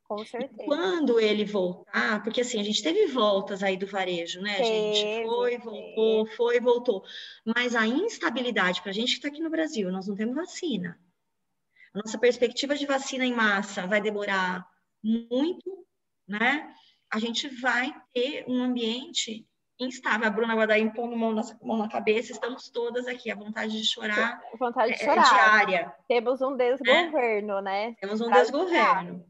Com 0.05 0.25
certeza. 0.25 0.65
Quando 0.65 1.21
ele 1.21 1.45
voltar, 1.45 2.23
porque 2.25 2.41
assim, 2.41 2.59
a 2.59 2.65
gente 2.65 2.83
teve 2.83 3.07
voltas 3.07 3.63
aí 3.63 3.77
do 3.77 3.87
varejo, 3.87 4.41
né, 4.41 4.57
teve, 4.57 4.95
gente? 4.95 5.27
Foi, 5.27 5.59
voltou, 5.59 6.27
foi, 6.27 6.61
voltou. 6.61 7.05
Mas 7.45 7.77
a 7.77 7.87
instabilidade, 7.87 8.83
para 8.83 8.91
a 8.91 8.95
gente 8.95 9.11
que 9.11 9.17
está 9.19 9.29
aqui 9.29 9.41
no 9.41 9.51
Brasil, 9.51 9.93
nós 9.93 10.09
não 10.09 10.17
temos 10.17 10.35
vacina. 10.35 10.99
A 11.95 11.99
nossa 11.99 12.19
perspectiva 12.19 12.75
de 12.75 12.87
vacina 12.87 13.25
em 13.25 13.35
massa 13.35 13.87
vai 13.87 14.01
demorar 14.01 14.67
muito, 15.03 15.87
né? 16.27 16.75
A 17.09 17.19
gente 17.21 17.49
vai 17.49 17.95
ter 18.13 18.45
um 18.49 18.63
ambiente 18.63 19.47
instável. 19.85 20.26
A 20.26 20.31
Bruna 20.31 20.55
Guadaim 20.55 20.91
pondo 20.91 21.16
mão 21.16 21.33
na, 21.33 21.43
mão 21.62 21.78
na 21.78 21.89
cabeça, 21.89 22.33
estamos 22.33 22.68
todas 22.70 23.07
aqui. 23.07 23.31
A 23.31 23.37
vontade 23.37 23.72
de 23.72 23.87
chorar, 23.87 24.41
vontade 24.59 24.95
de 24.95 25.03
é, 25.03 25.05
chorar. 25.05 25.26
É 25.26 25.31
diária. 25.31 25.95
Temos 26.09 26.41
um 26.41 26.57
desgoverno, 26.57 27.59
é. 27.59 27.62
né? 27.62 27.95
Temos 28.01 28.20
um 28.20 28.31
desgoverno 28.31 29.24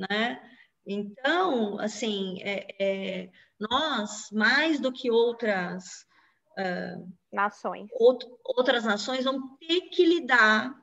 né? 0.00 0.40
Então, 0.86 1.78
assim, 1.78 2.38
é, 2.42 2.66
é, 2.78 3.30
nós, 3.58 4.28
mais 4.32 4.80
do 4.80 4.90
que 4.90 5.10
outras 5.10 6.06
uh, 6.58 7.12
nações, 7.32 7.88
out, 8.00 8.26
outras 8.44 8.84
nações, 8.84 9.24
vão 9.24 9.56
ter 9.58 9.82
que 9.82 10.04
lidar 10.04 10.74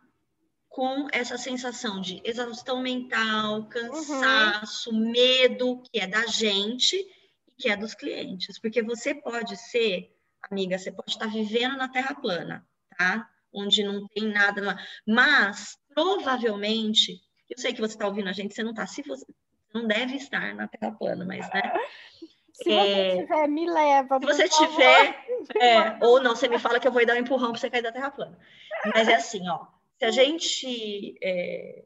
com 0.69 1.07
essa 1.11 1.37
sensação 1.37 1.99
de 1.99 2.21
exaustão 2.23 2.81
mental, 2.81 3.65
cansaço, 3.65 4.91
uhum. 4.91 5.11
medo, 5.11 5.81
que 5.91 5.99
é 5.99 6.05
da 6.05 6.27
gente 6.27 6.95
que 7.57 7.69
é 7.69 7.75
dos 7.75 7.93
clientes. 7.93 8.59
Porque 8.59 8.81
você 8.81 9.15
pode 9.15 9.55
ser, 9.57 10.09
amiga, 10.49 10.77
você 10.77 10.91
pode 10.91 11.11
estar 11.11 11.27
vivendo 11.27 11.77
na 11.77 11.89
Terra 11.89 12.15
plana, 12.15 12.67
tá? 12.97 13.29
Onde 13.53 13.83
não 13.83 14.07
tem 14.07 14.25
nada, 14.25 14.77
mas 15.05 15.77
provavelmente 15.93 17.21
eu 17.49 17.57
sei 17.57 17.73
que 17.73 17.81
você 17.81 17.93
está 17.93 18.05
ouvindo 18.05 18.29
a 18.29 18.33
gente, 18.33 18.53
você 18.53 18.63
não 18.63 18.71
está. 18.71 18.85
Se 18.85 19.01
você 19.03 19.25
não 19.73 19.87
deve 19.87 20.15
estar 20.15 20.53
na 20.53 20.67
Terra 20.67 20.91
plana, 20.91 21.25
mas 21.25 21.49
né? 21.53 21.61
Se 22.53 22.71
é... 22.71 23.15
você 23.15 23.21
tiver, 23.21 23.47
me 23.47 23.69
leva. 23.69 24.19
Se 24.19 24.25
você 24.25 24.47
favor. 24.47 24.67
tiver, 24.67 25.25
é, 25.61 26.05
ou 26.05 26.21
não, 26.21 26.35
você 26.35 26.47
me 26.47 26.57
fala 26.57 26.79
que 26.79 26.87
eu 26.87 26.91
vou 26.91 27.05
dar 27.05 27.13
um 27.13 27.19
empurrão 27.19 27.51
para 27.51 27.59
você 27.59 27.69
cair 27.69 27.83
da 27.83 27.91
Terra 27.91 28.09
plana. 28.09 28.37
Mas 28.95 29.07
é 29.07 29.15
assim, 29.15 29.47
ó. 29.47 29.67
Se 29.99 30.05
a 30.05 30.11
gente 30.11 31.15
é... 31.21 31.85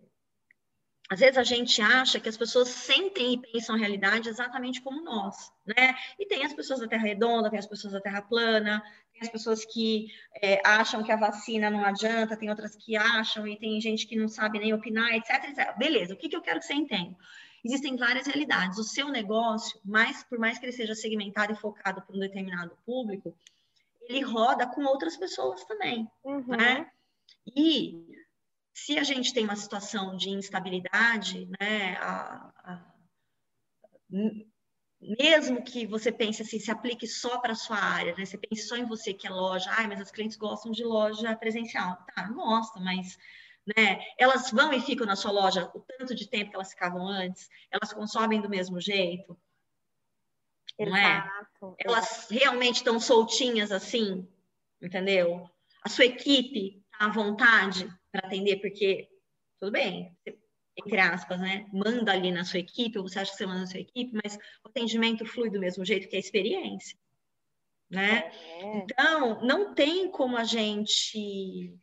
Às 1.12 1.20
vezes 1.20 1.38
a 1.38 1.44
gente 1.44 1.82
acha 1.82 2.22
que 2.22 2.30
as 2.30 2.38
pessoas 2.38 2.70
sentem 2.70 3.34
e 3.34 3.38
pensam 3.38 3.76
a 3.76 3.78
realidade 3.78 4.30
exatamente 4.30 4.82
como 4.82 5.04
nós, 5.04 5.52
né? 5.66 5.94
E 6.18 6.26
tem 6.26 6.46
as 6.46 6.54
pessoas 6.54 6.80
da 6.80 6.88
Terra 6.88 7.04
redonda, 7.04 7.50
tem 7.50 7.60
as 7.60 7.66
pessoas 7.66 7.92
da 7.92 8.00
Terra 8.00 8.22
plana, 8.22 8.82
as 9.22 9.28
pessoas 9.28 9.66
que 9.66 10.08
é, 10.42 10.62
acham 10.66 11.04
que 11.04 11.12
a 11.12 11.18
vacina 11.18 11.70
não 11.70 11.84
adianta, 11.84 12.38
tem 12.38 12.50
outras 12.50 12.78
que 12.78 12.96
acham, 12.96 13.46
e 13.46 13.58
tem 13.58 13.82
gente 13.82 14.08
que 14.08 14.16
não 14.16 14.30
sabe 14.30 14.58
nem 14.58 14.74
opinar, 14.74 15.14
etc, 15.14 15.50
etc. 15.50 15.78
Beleza, 15.78 16.14
o 16.14 16.18
que, 16.18 16.30
que 16.30 16.36
eu 16.36 16.42
quero 16.42 16.62
que 16.62 16.66
você 16.66 16.76
entenda? 16.76 17.14
Existem 17.62 17.98
várias 17.98 18.26
realidades. 18.26 18.80
O 18.80 18.84
seu 18.86 19.10
negócio, 19.10 19.82
mais, 19.84 20.24
por 20.24 20.40
mais 20.40 20.60
que 20.60 20.66
ele 20.66 20.72
seja 20.72 20.96
segmentado 20.96 21.52
e 21.52 21.58
focado 21.58 22.02
para 22.02 22.16
um 22.16 22.20
determinado 22.20 22.72
público, 22.86 23.36
ele 24.08 24.22
roda 24.22 24.66
com 24.66 24.86
outras 24.86 25.18
pessoas 25.18 25.66
também, 25.66 26.10
uhum. 26.24 26.56
né? 26.56 26.90
E 27.54 28.02
se 28.74 28.98
a 28.98 29.04
gente 29.04 29.34
tem 29.34 29.44
uma 29.44 29.56
situação 29.56 30.16
de 30.16 30.30
instabilidade, 30.30 31.48
né, 31.60 31.98
a, 31.98 32.52
a, 32.64 32.94
mesmo 35.02 35.64
que 35.64 35.86
você 35.86 36.12
pense 36.12 36.42
assim, 36.42 36.60
se 36.60 36.72
aplique 36.72 37.08
só 37.08 37.40
para 37.40 37.54
a 37.54 37.56
sua 37.56 37.78
área, 37.78 38.16
né? 38.16 38.26
Você 38.26 38.38
pense 38.38 38.68
só 38.68 38.76
em 38.76 38.86
você 38.86 39.14
que 39.14 39.26
é 39.26 39.30
loja, 39.30 39.70
ai, 39.72 39.88
mas 39.88 40.00
as 40.00 40.12
clientes 40.12 40.38
gostam 40.38 40.72
de 40.72 40.84
loja 40.84 41.36
presencial. 41.36 41.98
Tá, 42.16 42.28
gostam, 42.30 42.84
mas 42.84 43.18
né, 43.76 44.00
elas 44.18 44.52
vão 44.52 44.72
e 44.74 44.82
ficam 44.82 45.06
na 45.06 45.16
sua 45.16 45.32
loja 45.32 45.72
o 45.74 45.80
tanto 45.80 46.14
de 46.16 46.28
tempo 46.28 46.52
que 46.52 46.56
elas 46.56 46.72
ficavam 46.72 47.08
antes, 47.08 47.50
elas 47.72 47.94
consomem 47.94 48.42
do 48.42 48.50
mesmo 48.50 48.80
jeito. 48.80 49.38
Não 50.80 50.96
é? 50.96 51.30
Elas 51.78 52.28
realmente 52.30 52.78
estão 52.78 53.00
soltinhas 53.00 53.72
assim, 53.72 54.28
entendeu? 54.82 55.50
A 55.84 55.90
sua 55.90 56.06
equipe 56.06 56.84
está 56.92 57.06
à 57.06 57.10
vontade 57.10 57.92
para 58.12 58.28
atender, 58.28 58.58
porque 58.58 59.10
tudo 59.60 59.72
bem, 59.72 60.16
entre 60.78 61.00
aspas, 61.00 61.40
né, 61.40 61.68
manda 61.72 62.12
ali 62.12 62.32
na 62.32 62.44
sua 62.44 62.60
equipe, 62.60 62.98
ou 62.98 63.08
você 63.08 63.20
acha 63.20 63.32
que 63.32 63.38
você 63.38 63.46
manda 63.46 63.62
na 63.62 63.68
sua 63.68 63.80
equipe, 63.80 64.18
mas 64.24 64.36
o 64.64 64.70
atendimento 64.70 65.26
flui 65.26 65.50
do 65.50 65.60
mesmo 65.60 65.86
jeito 65.86 66.08
que 66.08 66.16
a 66.16 66.20
experiência, 66.20 66.98
né? 67.90 68.32
É. 68.32 68.78
Então, 68.78 69.42
não 69.42 69.74
tem 69.74 70.10
como 70.10 70.38
a 70.38 70.44
gente 70.44 71.78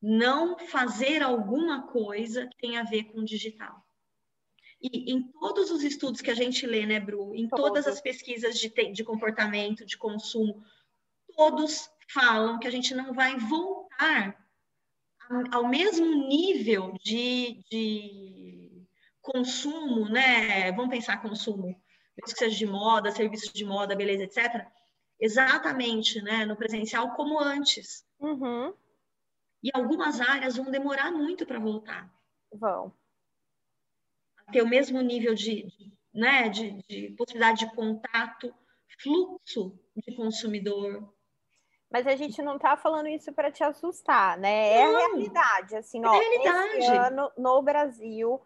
não 0.00 0.58
fazer 0.58 1.22
alguma 1.22 1.86
coisa 1.88 2.46
que 2.46 2.56
tenha 2.56 2.80
a 2.80 2.84
ver 2.84 3.04
com 3.04 3.22
digital. 3.22 3.84
E 4.80 5.12
em 5.12 5.30
todos 5.32 5.70
os 5.70 5.82
estudos 5.82 6.22
que 6.22 6.30
a 6.30 6.34
gente 6.34 6.66
lê, 6.66 6.86
né, 6.86 6.98
Bru, 6.98 7.34
em 7.34 7.46
todas 7.46 7.86
as 7.86 8.00
pesquisas 8.00 8.58
de, 8.58 8.70
de 8.92 9.04
comportamento, 9.04 9.84
de 9.84 9.98
consumo, 9.98 10.64
todos 11.36 11.90
falam 12.08 12.58
que 12.58 12.66
a 12.66 12.70
gente 12.70 12.94
não 12.94 13.12
vai 13.12 13.36
voltar 13.36 14.39
ao 15.52 15.68
mesmo 15.68 16.06
nível 16.26 16.92
de, 17.02 17.64
de 17.70 18.86
consumo, 19.20 20.08
né? 20.08 20.72
Vamos 20.72 20.90
pensar 20.90 21.22
consumo, 21.22 21.68
mesmo 22.16 22.34
que 22.34 22.38
seja 22.38 22.56
de 22.56 22.66
moda, 22.66 23.10
serviços 23.10 23.52
de 23.52 23.64
moda, 23.64 23.96
beleza, 23.96 24.24
etc. 24.24 24.66
Exatamente, 25.18 26.20
né? 26.22 26.44
No 26.44 26.56
presencial 26.56 27.14
como 27.14 27.38
antes. 27.38 28.04
Uhum. 28.18 28.74
E 29.62 29.70
algumas 29.72 30.20
áreas 30.20 30.56
vão 30.56 30.70
demorar 30.70 31.12
muito 31.12 31.46
para 31.46 31.58
voltar. 31.58 32.12
Vão. 32.52 32.92
Ter 34.50 34.62
o 34.62 34.68
mesmo 34.68 35.00
nível 35.00 35.34
de, 35.34 35.64
de 35.64 36.00
né, 36.12 36.48
de, 36.48 36.82
de 36.88 37.10
possibilidade 37.16 37.66
de 37.66 37.74
contato, 37.74 38.52
fluxo 39.00 39.78
de 39.96 40.14
consumidor, 40.14 41.12
mas 41.90 42.06
a 42.06 42.14
gente 42.14 42.40
não 42.40 42.56
está 42.56 42.76
falando 42.76 43.08
isso 43.08 43.32
para 43.32 43.50
te 43.50 43.64
assustar, 43.64 44.38
né? 44.38 44.74
É 44.74 44.84
a 44.84 44.98
realidade. 44.98 45.76
Assim, 45.76 46.02
é 46.04 46.08
ó, 46.08 46.12
realidade. 46.12 46.78
esse 46.78 46.92
ano 46.92 47.32
no 47.36 47.60
Brasil, 47.62 48.40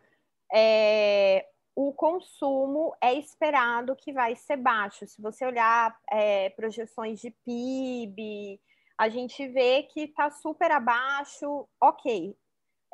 é, 0.53 1.47
o 1.77 1.93
consumo 1.93 2.95
é 3.03 3.13
esperado 3.15 3.95
que 3.97 4.13
vai 4.13 4.35
ser 4.35 4.57
baixo. 4.57 5.07
Se 5.07 5.21
você 5.21 5.45
olhar 5.45 5.95
é, 6.11 6.51
projeções 6.51 7.21
de 7.21 7.31
PIB, 7.45 8.61
a 8.97 9.09
gente 9.09 9.47
vê 9.49 9.83
que 9.83 10.05
está 10.05 10.31
super 10.31 10.71
abaixo. 10.71 11.69
Ok, 11.81 12.35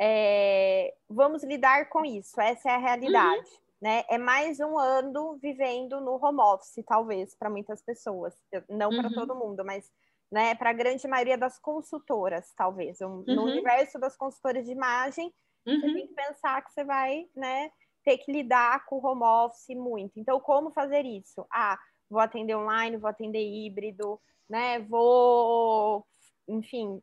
é, 0.01 0.95
vamos 1.09 1.45
lidar 1.45 1.89
com 1.91 2.05
isso. 2.05 2.41
Essa 2.41 2.71
é 2.71 2.75
a 2.75 2.79
realidade. 2.79 3.49
Uhum. 3.51 3.61
Né? 3.83 4.05
É 4.11 4.19
mais 4.19 4.61
um 4.61 4.79
ano 4.79 5.39
vivendo 5.41 6.01
no 6.01 6.23
home 6.23 6.41
office, 6.41 6.85
talvez, 6.87 7.35
para 7.35 7.49
muitas 7.49 7.81
pessoas. 7.83 8.35
Não 8.69 8.91
para 8.91 9.09
uhum. 9.09 9.15
todo 9.15 9.35
mundo, 9.35 9.65
mas 9.65 9.91
né, 10.31 10.55
para 10.55 10.71
a 10.71 10.75
grande 10.75 11.07
maioria 11.09 11.37
das 11.37 11.59
consultoras, 11.59 12.53
talvez. 12.57 13.01
Uhum. 13.01 13.25
No 13.27 13.45
universo 13.45 13.99
das 13.99 14.17
consultoras 14.17 14.65
de 14.65 14.73
imagem, 14.73 15.33
uhum. 15.67 15.81
você 15.81 15.93
tem 15.93 16.07
que 16.07 16.15
pensar 16.15 16.63
que 16.63 16.73
você 16.73 16.85
vai 16.85 17.27
né, 17.35 17.71
ter 18.05 18.19
que 18.19 18.31
lidar 18.31 18.87
com 18.87 18.97
o 18.97 19.07
home 19.07 19.23
office 19.23 19.77
muito. 19.77 20.19
Então, 20.19 20.39
como 20.41 20.71
fazer 20.71 21.05
isso? 21.05 21.47
Ah, 21.53 21.79
vou 22.09 22.21
atender 22.21 22.55
online, 22.55 22.97
vou 22.97 23.11
atender 23.11 23.43
híbrido, 23.43 24.21
né? 24.49 24.79
Vou, 24.81 26.07
enfim, 26.49 27.03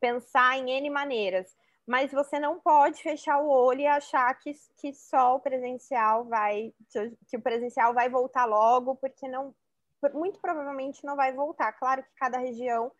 pensar 0.00 0.58
em 0.58 0.70
N 0.70 0.90
maneiras. 0.90 1.54
Mas 1.86 2.12
você 2.12 2.38
não 2.38 2.60
pode 2.60 3.02
fechar 3.02 3.38
o 3.40 3.48
olho 3.48 3.80
e 3.80 3.86
achar 3.86 4.32
que, 4.38 4.52
que 4.78 4.94
só 4.94 5.36
o 5.36 5.40
presencial 5.40 6.24
vai, 6.24 6.72
que 7.28 7.36
o 7.36 7.42
presencial 7.42 7.92
vai 7.92 8.08
voltar 8.08 8.44
logo, 8.44 8.94
porque 8.96 9.26
não, 9.26 9.52
muito 10.14 10.40
provavelmente 10.40 11.04
não 11.04 11.16
vai 11.16 11.32
voltar. 11.32 11.72
Claro 11.72 12.02
que 12.02 12.14
cada 12.16 12.38
região 12.38 12.90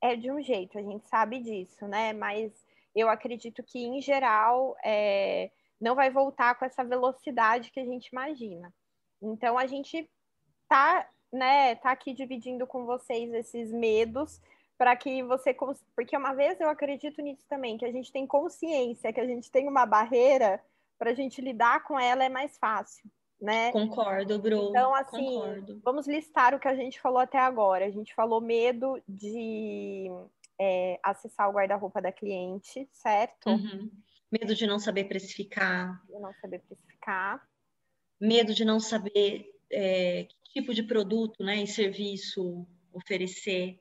é 0.00 0.14
de 0.16 0.30
um 0.30 0.40
jeito, 0.42 0.78
a 0.78 0.82
gente 0.82 1.06
sabe 1.08 1.40
disso, 1.40 1.86
né? 1.86 2.12
Mas 2.12 2.52
eu 2.94 3.08
acredito 3.08 3.62
que, 3.62 3.84
em 3.84 4.00
geral, 4.00 4.76
é, 4.84 5.50
não 5.80 5.94
vai 5.94 6.10
voltar 6.10 6.54
com 6.54 6.64
essa 6.64 6.84
velocidade 6.84 7.70
que 7.70 7.80
a 7.80 7.84
gente 7.84 8.06
imagina. 8.08 8.72
Então, 9.20 9.58
a 9.58 9.66
gente 9.66 10.10
tá, 10.68 11.08
né, 11.32 11.74
tá 11.76 11.90
aqui 11.90 12.12
dividindo 12.12 12.66
com 12.66 12.84
vocês 12.84 13.32
esses 13.32 13.72
medos 13.72 14.40
para 14.78 14.94
que 14.94 15.22
você 15.22 15.56
porque 15.94 16.16
uma 16.16 16.34
vez 16.34 16.60
eu 16.60 16.68
acredito 16.68 17.22
nisso 17.22 17.46
também 17.48 17.78
que 17.78 17.84
a 17.84 17.90
gente 17.90 18.12
tem 18.12 18.26
consciência 18.26 19.10
que 19.10 19.20
a 19.20 19.26
gente 19.26 19.50
tem 19.50 19.66
uma 19.66 19.86
barreira 19.86 20.62
para 20.98 21.12
a 21.12 21.14
gente 21.14 21.40
lidar 21.40 21.82
com 21.84 21.98
ela 21.98 22.24
é 22.24 22.28
mais 22.28 22.58
fácil 22.58 23.10
né? 23.40 23.70
Concordo, 23.72 24.38
Bru. 24.38 24.70
Então, 24.70 24.94
assim, 24.94 25.24
concordo. 25.24 25.80
vamos 25.84 26.06
listar 26.06 26.54
o 26.54 26.60
que 26.60 26.68
a 26.68 26.74
gente 26.74 27.00
falou 27.00 27.18
até 27.18 27.38
agora. 27.38 27.84
A 27.84 27.90
gente 27.90 28.14
falou 28.14 28.40
medo 28.40 29.00
de 29.06 30.08
é, 30.58 30.98
acessar 31.02 31.48
o 31.48 31.52
guarda-roupa 31.52 32.00
da 32.00 32.12
cliente, 32.12 32.88
certo? 32.92 33.50
Uhum. 33.50 33.90
Medo 34.30 34.54
de 34.54 34.66
não 34.66 34.78
saber 34.78 35.04
precificar. 35.04 36.02
De 36.06 36.18
não 36.18 36.32
saber 36.34 36.60
precificar. 36.60 37.46
Medo 38.20 38.54
de 38.54 38.64
não 38.64 38.80
saber 38.80 39.52
é, 39.70 40.24
que 40.24 40.36
tipo 40.60 40.72
de 40.72 40.82
produto 40.82 41.44
né, 41.44 41.56
e 41.62 41.66
serviço 41.66 42.66
oferecer. 42.92 43.78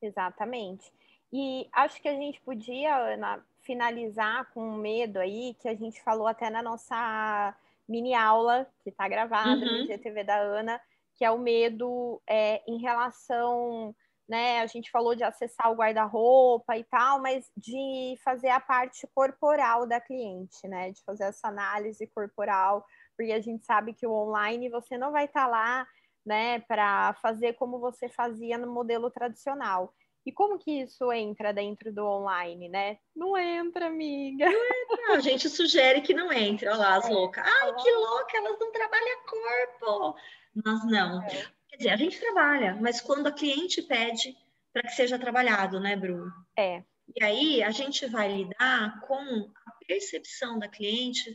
Exatamente. 0.00 0.92
E 1.32 1.68
acho 1.72 2.00
que 2.00 2.08
a 2.08 2.14
gente 2.14 2.40
podia, 2.40 2.96
Ana, 2.96 3.44
finalizar 3.62 4.50
com 4.52 4.62
um 4.62 4.76
medo 4.76 5.18
aí 5.18 5.54
que 5.60 5.68
a 5.68 5.74
gente 5.74 6.00
falou 6.02 6.26
até 6.26 6.48
na 6.48 6.62
nossa 6.62 7.54
mini 7.88 8.14
aula, 8.14 8.66
que 8.82 8.90
está 8.90 9.08
gravada 9.08 9.64
uhum. 9.64 9.80
no 9.80 9.86
GTV 9.86 10.24
da 10.24 10.36
Ana, 10.36 10.80
que 11.16 11.24
é 11.24 11.30
o 11.30 11.38
medo 11.38 12.20
é, 12.28 12.62
em 12.66 12.78
relação, 12.78 13.94
né? 14.28 14.60
A 14.60 14.66
gente 14.66 14.90
falou 14.90 15.14
de 15.14 15.24
acessar 15.24 15.72
o 15.72 15.74
guarda-roupa 15.74 16.76
e 16.76 16.84
tal, 16.84 17.20
mas 17.20 17.50
de 17.56 18.16
fazer 18.22 18.50
a 18.50 18.60
parte 18.60 19.06
corporal 19.14 19.86
da 19.86 20.00
cliente, 20.00 20.68
né? 20.68 20.92
De 20.92 21.02
fazer 21.02 21.24
essa 21.24 21.48
análise 21.48 22.06
corporal, 22.08 22.84
porque 23.16 23.32
a 23.32 23.40
gente 23.40 23.64
sabe 23.64 23.94
que 23.94 24.06
o 24.06 24.12
online 24.12 24.68
você 24.68 24.98
não 24.98 25.10
vai 25.10 25.24
estar 25.24 25.44
tá 25.44 25.48
lá, 25.48 25.86
né, 26.24 26.60
para 26.60 27.14
fazer 27.14 27.54
como 27.54 27.78
você 27.78 28.06
fazia 28.06 28.58
no 28.58 28.70
modelo 28.70 29.10
tradicional. 29.10 29.94
E 30.28 30.32
como 30.32 30.58
que 30.58 30.82
isso 30.82 31.10
entra 31.10 31.54
dentro 31.54 31.90
do 31.90 32.04
online, 32.04 32.68
né? 32.68 32.98
Não 33.16 33.34
entra, 33.34 33.86
amiga. 33.86 34.44
Não 34.44 34.62
entra. 34.62 35.14
A 35.14 35.20
gente 35.20 35.48
sugere 35.48 36.02
que 36.02 36.12
não 36.12 36.30
entre. 36.30 36.68
Olha 36.68 36.76
lá, 36.76 36.96
as 36.96 37.08
é. 37.08 37.10
loucas. 37.14 37.42
Ai, 37.46 37.74
que 37.76 37.90
louca, 37.90 38.36
elas 38.36 38.58
não 38.60 38.70
trabalham 38.70 39.20
corpo. 39.24 40.18
Nós 40.54 40.84
não. 40.84 41.22
É. 41.22 41.46
Quer 41.70 41.76
dizer, 41.78 41.88
a 41.88 41.96
gente 41.96 42.20
trabalha, 42.20 42.76
mas 42.78 43.00
quando 43.00 43.26
a 43.26 43.32
cliente 43.32 43.80
pede 43.80 44.36
para 44.70 44.82
que 44.82 44.90
seja 44.90 45.18
trabalhado, 45.18 45.80
né, 45.80 45.96
Bru? 45.96 46.30
É. 46.58 46.84
E 47.16 47.24
aí 47.24 47.62
a 47.62 47.70
gente 47.70 48.04
vai 48.04 48.30
lidar 48.30 49.00
com 49.06 49.16
a 49.16 49.70
percepção 49.86 50.58
da 50.58 50.68
cliente 50.68 51.34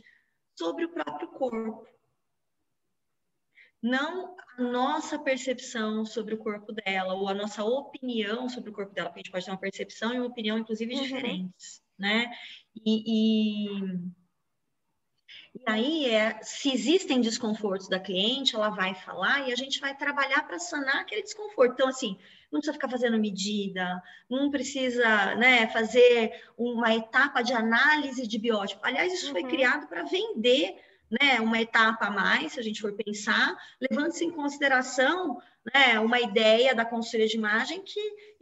sobre 0.56 0.84
o 0.84 0.92
próprio 0.92 1.26
corpo. 1.32 1.84
Não 3.84 4.34
a 4.56 4.62
nossa 4.62 5.18
percepção 5.18 6.06
sobre 6.06 6.32
o 6.32 6.38
corpo 6.38 6.72
dela, 6.72 7.12
ou 7.12 7.28
a 7.28 7.34
nossa 7.34 7.62
opinião 7.62 8.48
sobre 8.48 8.70
o 8.70 8.72
corpo 8.72 8.94
dela, 8.94 9.10
porque 9.10 9.20
a 9.20 9.22
gente 9.22 9.30
pode 9.30 9.44
ter 9.44 9.50
uma 9.50 9.60
percepção 9.60 10.14
e 10.14 10.18
uma 10.18 10.26
opinião, 10.26 10.58
inclusive, 10.58 10.94
uhum. 10.94 11.02
diferentes, 11.02 11.82
né? 11.98 12.32
E, 12.74 13.66
e 13.66 14.14
e 15.54 15.62
aí, 15.66 16.06
é, 16.06 16.40
se 16.42 16.72
existem 16.72 17.20
desconfortos 17.20 17.86
da 17.88 18.00
cliente, 18.00 18.56
ela 18.56 18.70
vai 18.70 18.94
falar 18.94 19.46
e 19.46 19.52
a 19.52 19.56
gente 19.56 19.78
vai 19.80 19.94
trabalhar 19.94 20.46
para 20.46 20.58
sanar 20.58 21.02
aquele 21.02 21.22
desconforto. 21.22 21.74
Então, 21.74 21.88
assim, 21.88 22.18
não 22.50 22.60
precisa 22.60 22.72
ficar 22.72 22.88
fazendo 22.88 23.18
medida, 23.18 24.02
não 24.28 24.50
precisa 24.50 25.34
né, 25.36 25.68
fazer 25.68 26.32
uma 26.56 26.94
etapa 26.94 27.42
de 27.42 27.52
análise 27.52 28.26
de 28.26 28.38
biótipo. 28.38 28.80
Aliás, 28.82 29.12
isso 29.12 29.26
uhum. 29.26 29.32
foi 29.32 29.44
criado 29.44 29.86
para 29.88 30.04
vender 30.04 30.76
né, 31.20 31.40
uma 31.40 31.60
etapa 31.60 32.06
a 32.06 32.10
mais, 32.10 32.52
se 32.52 32.60
a 32.60 32.62
gente 32.62 32.80
for 32.80 32.92
pensar, 32.92 33.56
levando-se 33.80 34.24
em 34.24 34.30
consideração 34.30 35.40
né, 35.72 35.98
uma 36.00 36.20
ideia 36.20 36.74
da 36.74 36.84
consultoria 36.84 37.26
de 37.26 37.36
imagem 37.36 37.82
que 37.82 38.00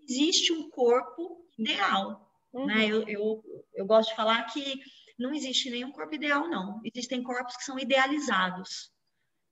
existe 0.09 0.53
um 0.53 0.69
corpo 0.71 1.45
ideal. 1.59 2.31
Né? 2.53 2.61
Uhum. 2.61 2.67
Né? 2.67 2.87
Eu, 2.87 3.09
eu, 3.09 3.67
eu 3.75 3.87
gosto 3.87 4.11
de 4.11 4.17
falar 4.17 4.43
que 4.45 4.81
não 5.19 5.35
existe 5.35 5.71
nenhum 5.71 5.93
corpo 5.93 6.15
ideal, 6.15 6.49
não. 6.49 6.81
Existem 6.85 7.23
corpos 7.23 7.57
que 7.57 7.65
são 7.65 7.79
idealizados. 7.79 8.91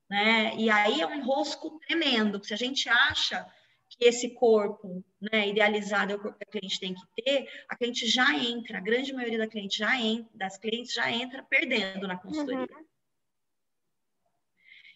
Né? 0.08 0.56
E 0.56 0.68
aí 0.68 1.00
é 1.00 1.06
um 1.06 1.14
enrosco 1.14 1.78
tremendo. 1.86 2.44
Se 2.44 2.52
a 2.52 2.56
gente 2.56 2.88
acha 2.88 3.46
que 3.88 4.04
esse 4.04 4.30
corpo 4.30 5.04
né, 5.20 5.48
idealizado 5.48 6.12
é 6.12 6.16
o 6.16 6.20
corpo 6.20 6.38
que 6.38 6.44
a 6.44 6.50
cliente 6.50 6.80
tem 6.80 6.94
que 6.94 7.22
ter, 7.22 7.48
a 7.68 7.76
cliente 7.76 8.06
já 8.06 8.34
entra, 8.34 8.78
a 8.78 8.80
grande 8.80 9.12
maioria 9.12 9.38
da 9.38 9.48
cliente 9.48 9.78
já 9.78 9.96
entra, 10.00 10.30
das 10.34 10.58
clientes 10.58 10.92
já 10.92 11.10
entra 11.10 11.42
perdendo 11.42 12.06
na 12.06 12.16
consultoria. 12.16 12.60
Uhum. 12.60 12.84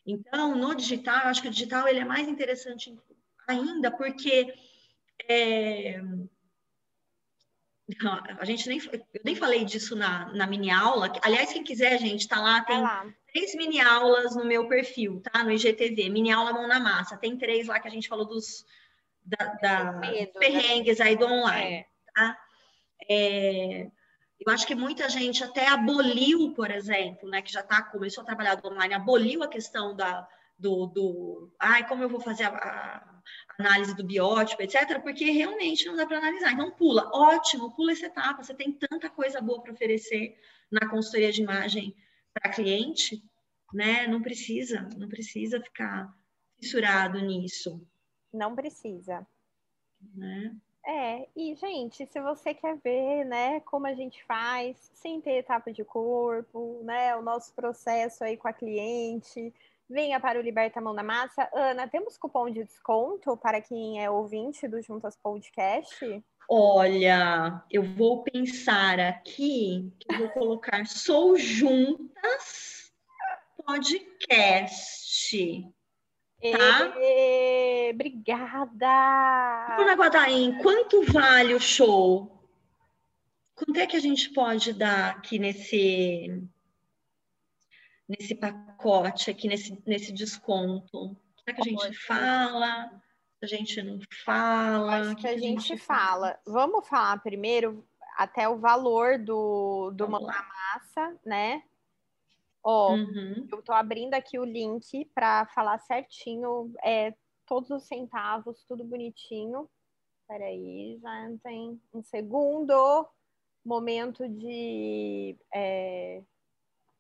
Então, 0.07 0.55
no 0.55 0.75
digital, 0.75 1.23
eu 1.23 1.29
acho 1.29 1.43
que 1.43 1.49
o 1.49 1.51
digital 1.51 1.89
ele 1.89 2.01
é 2.01 2.05
mais 2.05 2.29
interessante 2.29 2.95
ainda 3.49 3.91
porque 3.91 4.55
é, 5.29 6.01
a 8.39 8.45
gente 8.45 8.69
nem, 8.69 8.81
eu 8.93 9.21
nem 9.25 9.35
falei 9.35 9.65
disso 9.65 9.95
na, 9.95 10.33
na 10.33 10.47
mini 10.47 10.71
aula. 10.71 11.13
Aliás, 11.23 11.53
quem 11.53 11.63
quiser, 11.63 11.99
gente, 11.99 12.27
tá 12.27 12.41
lá, 12.41 12.63
tem 12.63 12.81
lá. 12.81 13.07
três 13.33 13.55
mini 13.55 13.81
aulas 13.81 14.35
no 14.35 14.45
meu 14.45 14.67
perfil, 14.69 15.21
tá? 15.21 15.45
No 15.45 15.53
IGTV, 15.53 16.09
mini 16.09 16.33
aula 16.33 16.53
mão 16.53 16.67
na 16.67 16.81
massa. 16.81 17.17
Tem 17.17 17.37
três 17.37 17.67
lá 17.67 17.79
que 17.79 17.89
a 17.89 17.91
gente 17.91 18.09
falou 18.09 18.27
dos 18.27 18.65
da, 19.25 19.47
da 19.55 19.93
medo, 19.93 20.33
né? 20.35 20.41
perrengues 20.41 20.99
né? 20.99 21.07
aí 21.07 21.17
do 21.17 21.27
online, 21.27 21.77
é. 21.77 21.87
tá? 22.15 22.39
É, 23.09 23.91
eu 24.47 24.53
acho 24.53 24.67
que 24.67 24.75
muita 24.75 25.09
gente 25.09 25.43
até 25.43 25.69
aboliu, 25.69 26.53
por 26.53 26.71
exemplo, 26.71 27.29
né, 27.29 27.41
que 27.41 27.53
já 27.53 27.63
tá, 27.63 27.83
começou 27.83 28.23
a 28.23 28.27
trabalhar 28.27 28.57
do 28.57 28.69
online, 28.69 28.95
aboliu 28.95 29.43
a 29.43 29.49
questão 29.49 29.95
da, 29.97 30.29
do, 30.59 30.87
do 30.87 31.51
ai, 31.59 31.87
como 31.89 32.03
eu 32.03 32.09
vou 32.09 32.21
fazer 32.21 32.45
a, 32.45 32.51
a 32.51 33.15
análise 33.59 33.97
do 33.97 34.05
biótipo, 34.05 34.63
etc., 34.63 35.01
porque 35.03 35.31
realmente 35.31 35.87
não 35.87 35.97
dá 35.97 36.07
para 36.07 36.19
analisar. 36.19 36.53
Então, 36.53 36.71
pula, 36.73 37.11
ótimo, 37.13 37.75
pula 37.75 37.93
essa 37.93 38.07
etapa. 38.07 38.43
Você 38.43 38.55
tem 38.55 38.73
tanta 38.73 39.09
coisa 39.09 39.41
boa 39.41 39.63
para 39.63 39.73
oferecer 39.73 40.39
na 40.71 40.89
consultoria 40.89 41.33
de 41.33 41.43
imagem 41.43 41.95
para 42.33 42.53
cliente, 42.53 43.23
né? 43.73 44.07
Não 44.07 44.21
precisa, 44.21 44.89
não 44.97 45.09
precisa 45.09 45.61
ficar 45.61 46.15
fissurado 46.61 47.19
nisso. 47.21 47.87
Não 48.33 48.55
precisa. 48.55 49.27
Né? 50.15 50.55
É, 50.87 51.27
e 51.35 51.55
gente, 51.55 52.07
se 52.07 52.21
você 52.21 52.53
quer 52.53 52.77
ver, 52.85 53.25
né, 53.25 53.61
como 53.61 53.87
a 53.87 53.95
gente 53.95 54.23
faz, 54.25 54.91
sem 54.93 55.21
ter 55.21 55.39
etapa 55.39 55.73
de 55.73 55.83
corpo, 55.83 56.81
né, 56.85 57.17
o 57.17 57.23
nosso 57.23 57.55
processo 57.55 58.23
aí 58.23 58.37
com 58.37 58.49
a 58.49 58.53
cliente, 58.53 59.53
venha 59.89 60.21
para 60.21 60.39
o 60.39 60.43
Liberta 60.43 60.83
Mão 60.83 60.93
na 60.93 61.03
Massa. 61.03 61.49
Ana, 61.55 61.89
temos 61.89 62.19
cupom 62.19 62.51
de 62.51 62.65
desconto 62.65 63.35
para 63.37 63.63
quem 63.63 64.03
é 64.03 64.11
ouvinte 64.11 64.69
do 64.69 64.83
Juntas 64.83 65.17
Podcast? 65.17 66.23
Olha, 66.49 67.65
eu 67.71 67.83
vou 67.83 68.23
pensar 68.23 69.01
aqui 69.01 69.91
eu 70.11 70.19
vou 70.19 70.29
colocar 70.29 70.87
Sou 70.87 71.39
Juntas 71.39 72.93
Podcast. 73.65 75.74
Tá? 76.53 76.95
E... 76.99 77.93
Obrigada! 77.95 79.77
Dona 79.77 79.95
Guadaim, 79.95 80.59
quanto 80.59 81.03
vale 81.05 81.55
o 81.55 81.61
show? 81.61 82.31
Quanto 83.55 83.79
é 83.79 83.87
que 83.87 83.97
a 83.97 84.01
gente 84.01 84.31
pode 84.31 84.73
dar 84.73 85.11
aqui 85.11 85.39
nesse 85.39 86.43
nesse 88.07 88.35
pacote 88.35 89.31
aqui, 89.31 89.49
nesse, 89.49 89.81
nesse 89.87 90.13
desconto? 90.13 91.17
Será 91.39 91.57
que 91.57 91.63
a 91.63 91.65
gente 91.65 92.07
fala? 92.07 92.91
A 93.43 93.47
gente 93.47 93.83
não 93.83 93.99
fala? 94.25 95.01
Acho 95.01 95.17
que, 95.17 95.23
que 95.23 95.29
a, 95.29 95.39
gente, 95.39 95.69
gente 95.69 95.79
fala. 95.79 96.01
Fala? 96.01 96.41
Vamos 96.47 96.87
falar 96.87 97.23
primeiro 97.23 97.87
até 98.17 98.49
o 98.49 98.59
valor 98.59 99.19
do, 99.19 99.91
do 99.93 100.09
mão 100.09 100.23
na 100.23 100.43
massa, 100.43 101.17
né? 101.25 101.63
Ó, 102.65 102.95
uhum. 102.95 103.47
eu 103.53 103.63
tô 103.63 103.73
abrindo 103.73 104.15
aqui 104.15 104.39
o 104.39 104.45
link 104.45 105.05
para 105.15 105.45
falar 105.47 105.79
certinho, 105.81 106.73
é, 106.83 107.15
todos 107.47 107.71
os 107.71 107.87
centavos, 107.87 108.65
tudo 108.65 108.83
bonitinho. 108.83 109.69
Peraí, 110.27 110.99
já 111.03 111.31
tem 111.43 111.79
um 111.93 112.03
segundo 112.03 113.07
momento 113.63 114.27
de 114.27 115.37
é, 115.55 116.23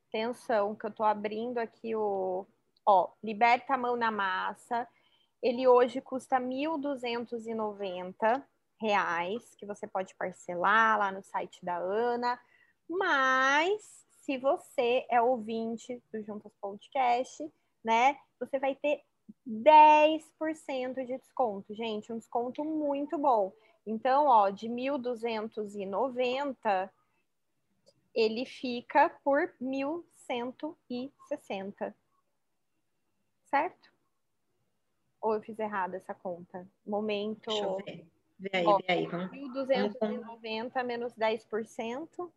atenção 0.08 0.74
que 0.74 0.84
eu 0.84 0.90
estou 0.90 1.06
abrindo 1.06 1.56
aqui 1.58 1.96
o, 1.96 2.46
ó, 2.86 3.10
Liberta 3.22 3.72
a 3.74 3.78
Mão 3.78 3.96
na 3.96 4.10
Massa. 4.10 4.86
Ele 5.42 5.66
hoje 5.66 6.02
custa 6.02 6.38
R$ 6.38 6.44
1.290, 6.44 8.44
que 9.58 9.66
você 9.66 9.86
pode 9.86 10.14
parcelar 10.14 10.98
lá 10.98 11.10
no 11.10 11.22
site 11.22 11.64
da 11.64 11.76
Ana. 11.76 12.38
Mas, 12.88 14.03
se 14.24 14.38
você 14.38 15.04
é 15.10 15.20
ouvinte 15.20 16.02
do 16.10 16.22
Juntas 16.22 16.54
Podcast, 16.60 17.52
né, 17.84 18.16
você 18.40 18.58
vai 18.58 18.74
ter 18.74 19.02
10% 19.46 21.04
de 21.06 21.18
desconto, 21.18 21.74
gente, 21.74 22.10
um 22.12 22.18
desconto 22.18 22.64
muito 22.64 23.18
bom. 23.18 23.52
Então, 23.86 24.26
ó, 24.26 24.48
de 24.48 24.66
1.290 24.66 26.90
ele 28.14 28.46
fica 28.46 29.10
por 29.22 29.54
1.160. 29.60 31.94
Certo? 33.44 33.92
Ou 35.20 35.34
eu 35.34 35.42
fiz 35.42 35.58
errado 35.58 35.92
essa 35.94 36.14
conta? 36.14 36.66
Momento. 36.86 37.50
Deixa 37.50 37.64
eu 37.64 37.76
ver. 37.76 38.06
Vê 38.38 38.50
aí, 38.54 38.66
ó, 38.66 38.78
vê 38.78 38.84
aí. 38.88 39.06
Vamos, 39.06 39.30
1.290 39.30 40.82
menos 40.82 41.12
10%. 41.14 42.32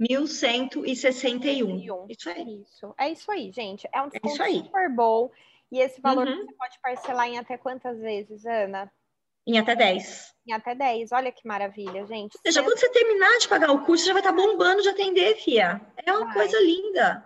1.161. 0.00 2.06
Isso 2.08 2.30
aí. 2.30 2.62
Isso. 2.62 2.94
É 2.98 3.10
isso 3.10 3.30
aí, 3.30 3.52
gente. 3.52 3.86
É 3.92 4.00
um 4.00 4.06
é 4.06 4.10
desconto 4.10 4.42
é 4.42 4.52
super 4.52 4.88
bom. 4.90 5.30
E 5.70 5.78
esse 5.78 6.00
valor 6.00 6.26
uhum. 6.26 6.46
você 6.46 6.54
pode 6.54 6.80
parcelar 6.80 7.28
em 7.28 7.38
até 7.38 7.58
quantas 7.58 7.98
vezes, 7.98 8.46
Ana? 8.46 8.90
Em 9.46 9.58
até 9.58 9.76
10. 9.76 10.34
Em 10.46 10.52
até 10.52 10.74
10. 10.74 11.12
Olha 11.12 11.30
que 11.30 11.46
maravilha, 11.46 12.06
gente. 12.06 12.36
Ou 12.36 12.40
seja, 12.42 12.62
quando 12.62 12.78
você 12.78 12.88
terminar 12.90 13.38
de 13.38 13.48
pagar 13.48 13.72
o 13.72 13.84
curso, 13.84 14.06
já 14.06 14.12
vai 14.12 14.20
estar 14.20 14.32
bombando 14.32 14.82
de 14.82 14.88
atender, 14.88 15.36
Fia. 15.36 15.80
É 16.04 16.12
uma 16.12 16.26
vai. 16.26 16.34
coisa 16.34 16.60
linda. 16.60 17.24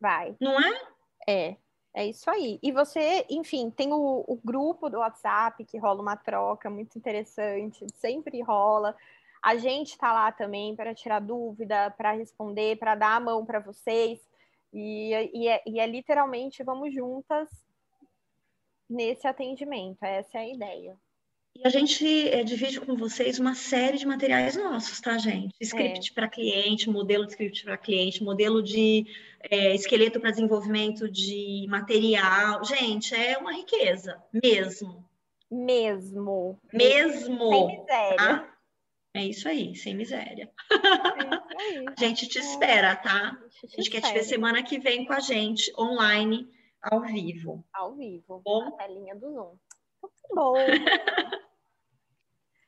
Vai. 0.00 0.34
Não 0.40 0.58
é? 0.60 0.80
É. 1.28 1.56
É 1.94 2.06
isso 2.06 2.30
aí. 2.30 2.58
E 2.62 2.70
você, 2.70 3.24
enfim, 3.28 3.70
tem 3.70 3.92
o, 3.92 4.24
o 4.26 4.40
grupo 4.44 4.88
do 4.88 4.98
WhatsApp 4.98 5.64
que 5.64 5.78
rola 5.78 6.00
uma 6.00 6.16
troca 6.16 6.70
muito 6.70 6.96
interessante, 6.96 7.84
sempre 7.96 8.40
rola. 8.40 8.94
A 9.48 9.56
gente 9.56 9.92
está 9.92 10.12
lá 10.12 10.30
também 10.30 10.76
para 10.76 10.94
tirar 10.94 11.20
dúvida, 11.20 11.90
para 11.92 12.12
responder, 12.12 12.76
para 12.76 12.94
dar 12.94 13.16
a 13.16 13.20
mão 13.20 13.46
para 13.46 13.58
vocês. 13.58 14.20
E, 14.74 15.10
e, 15.32 15.48
é, 15.48 15.62
e 15.66 15.80
é 15.80 15.86
literalmente 15.86 16.62
vamos 16.62 16.92
juntas 16.92 17.48
nesse 18.86 19.26
atendimento. 19.26 20.02
Essa 20.02 20.36
é 20.36 20.40
a 20.42 20.48
ideia. 20.54 20.96
E 21.56 21.66
a 21.66 21.70
gente 21.70 22.28
é, 22.28 22.44
divide 22.44 22.78
com 22.78 22.94
vocês 22.94 23.38
uma 23.38 23.54
série 23.54 23.96
de 23.96 24.06
materiais 24.06 24.54
nossos, 24.54 25.00
tá, 25.00 25.16
gente? 25.16 25.54
Script 25.58 26.10
é. 26.10 26.14
para 26.14 26.28
cliente, 26.28 26.90
modelo 26.90 27.24
de 27.24 27.32
script 27.32 27.64
para 27.64 27.78
cliente, 27.78 28.22
modelo 28.22 28.62
de 28.62 29.06
é, 29.50 29.74
esqueleto 29.74 30.20
para 30.20 30.30
desenvolvimento 30.30 31.10
de 31.10 31.64
material. 31.70 32.62
Gente, 32.66 33.14
é 33.14 33.38
uma 33.38 33.54
riqueza, 33.54 34.22
mesmo. 34.30 35.02
Mesmo. 35.50 36.60
Mesmo. 36.70 37.50
Sem 37.50 37.80
miséria. 37.80 38.16
Tá? 38.18 38.57
É 39.14 39.24
isso 39.24 39.48
aí, 39.48 39.74
sem 39.74 39.96
miséria. 39.96 40.50
É 40.70 40.74
aí. 41.62 41.84
a 41.96 42.00
gente 42.00 42.28
te 42.28 42.38
espera, 42.38 42.94
tá? 42.96 43.30
A 43.30 43.48
gente, 43.48 43.74
a 43.74 43.76
gente 43.76 43.90
quer 43.90 44.00
te 44.02 44.12
ver 44.12 44.22
semana 44.22 44.62
que 44.62 44.78
vem 44.78 45.04
com 45.04 45.12
a 45.12 45.20
gente, 45.20 45.72
online, 45.78 46.48
ao 46.82 47.00
vivo. 47.02 47.64
Ao 47.72 47.94
vivo, 47.94 48.40
bom? 48.44 48.64
na 48.64 48.70
telinha 48.72 49.16
do 49.16 49.32
Zoom. 49.32 49.56
Muito 50.02 50.34
bom. 50.34 50.54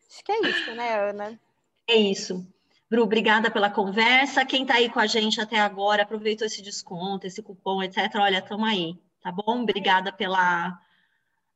Acho 0.08 0.24
que 0.24 0.32
é 0.32 0.40
isso, 0.48 0.74
né, 0.74 1.10
Ana? 1.10 1.40
É 1.88 1.94
isso. 1.94 2.44
Bru, 2.90 3.04
obrigada 3.04 3.50
pela 3.50 3.70
conversa. 3.70 4.44
Quem 4.44 4.62
está 4.62 4.74
aí 4.74 4.90
com 4.90 4.98
a 4.98 5.06
gente 5.06 5.40
até 5.40 5.60
agora, 5.60 6.02
aproveitou 6.02 6.44
esse 6.46 6.60
desconto, 6.60 7.26
esse 7.26 7.40
cupom, 7.40 7.80
etc. 7.82 8.12
Olha, 8.16 8.38
estamos 8.38 8.68
aí, 8.68 8.98
tá 9.22 9.30
bom? 9.30 9.62
Obrigada 9.62 10.12
pela, 10.12 10.76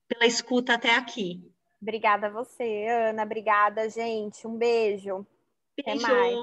pela 0.06 0.26
escuta 0.26 0.74
até 0.74 0.94
aqui. 0.94 1.52
Obrigada 1.84 2.28
a 2.28 2.30
você, 2.30 2.86
Ana. 2.88 3.24
Obrigada, 3.24 3.90
gente. 3.90 4.46
Um 4.46 4.56
beijo. 4.56 5.26
Beijo. 5.76 6.06
Até 6.06 6.12
mais. 6.12 6.38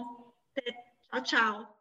Tchau, 1.09 1.23
tchau. 1.23 1.80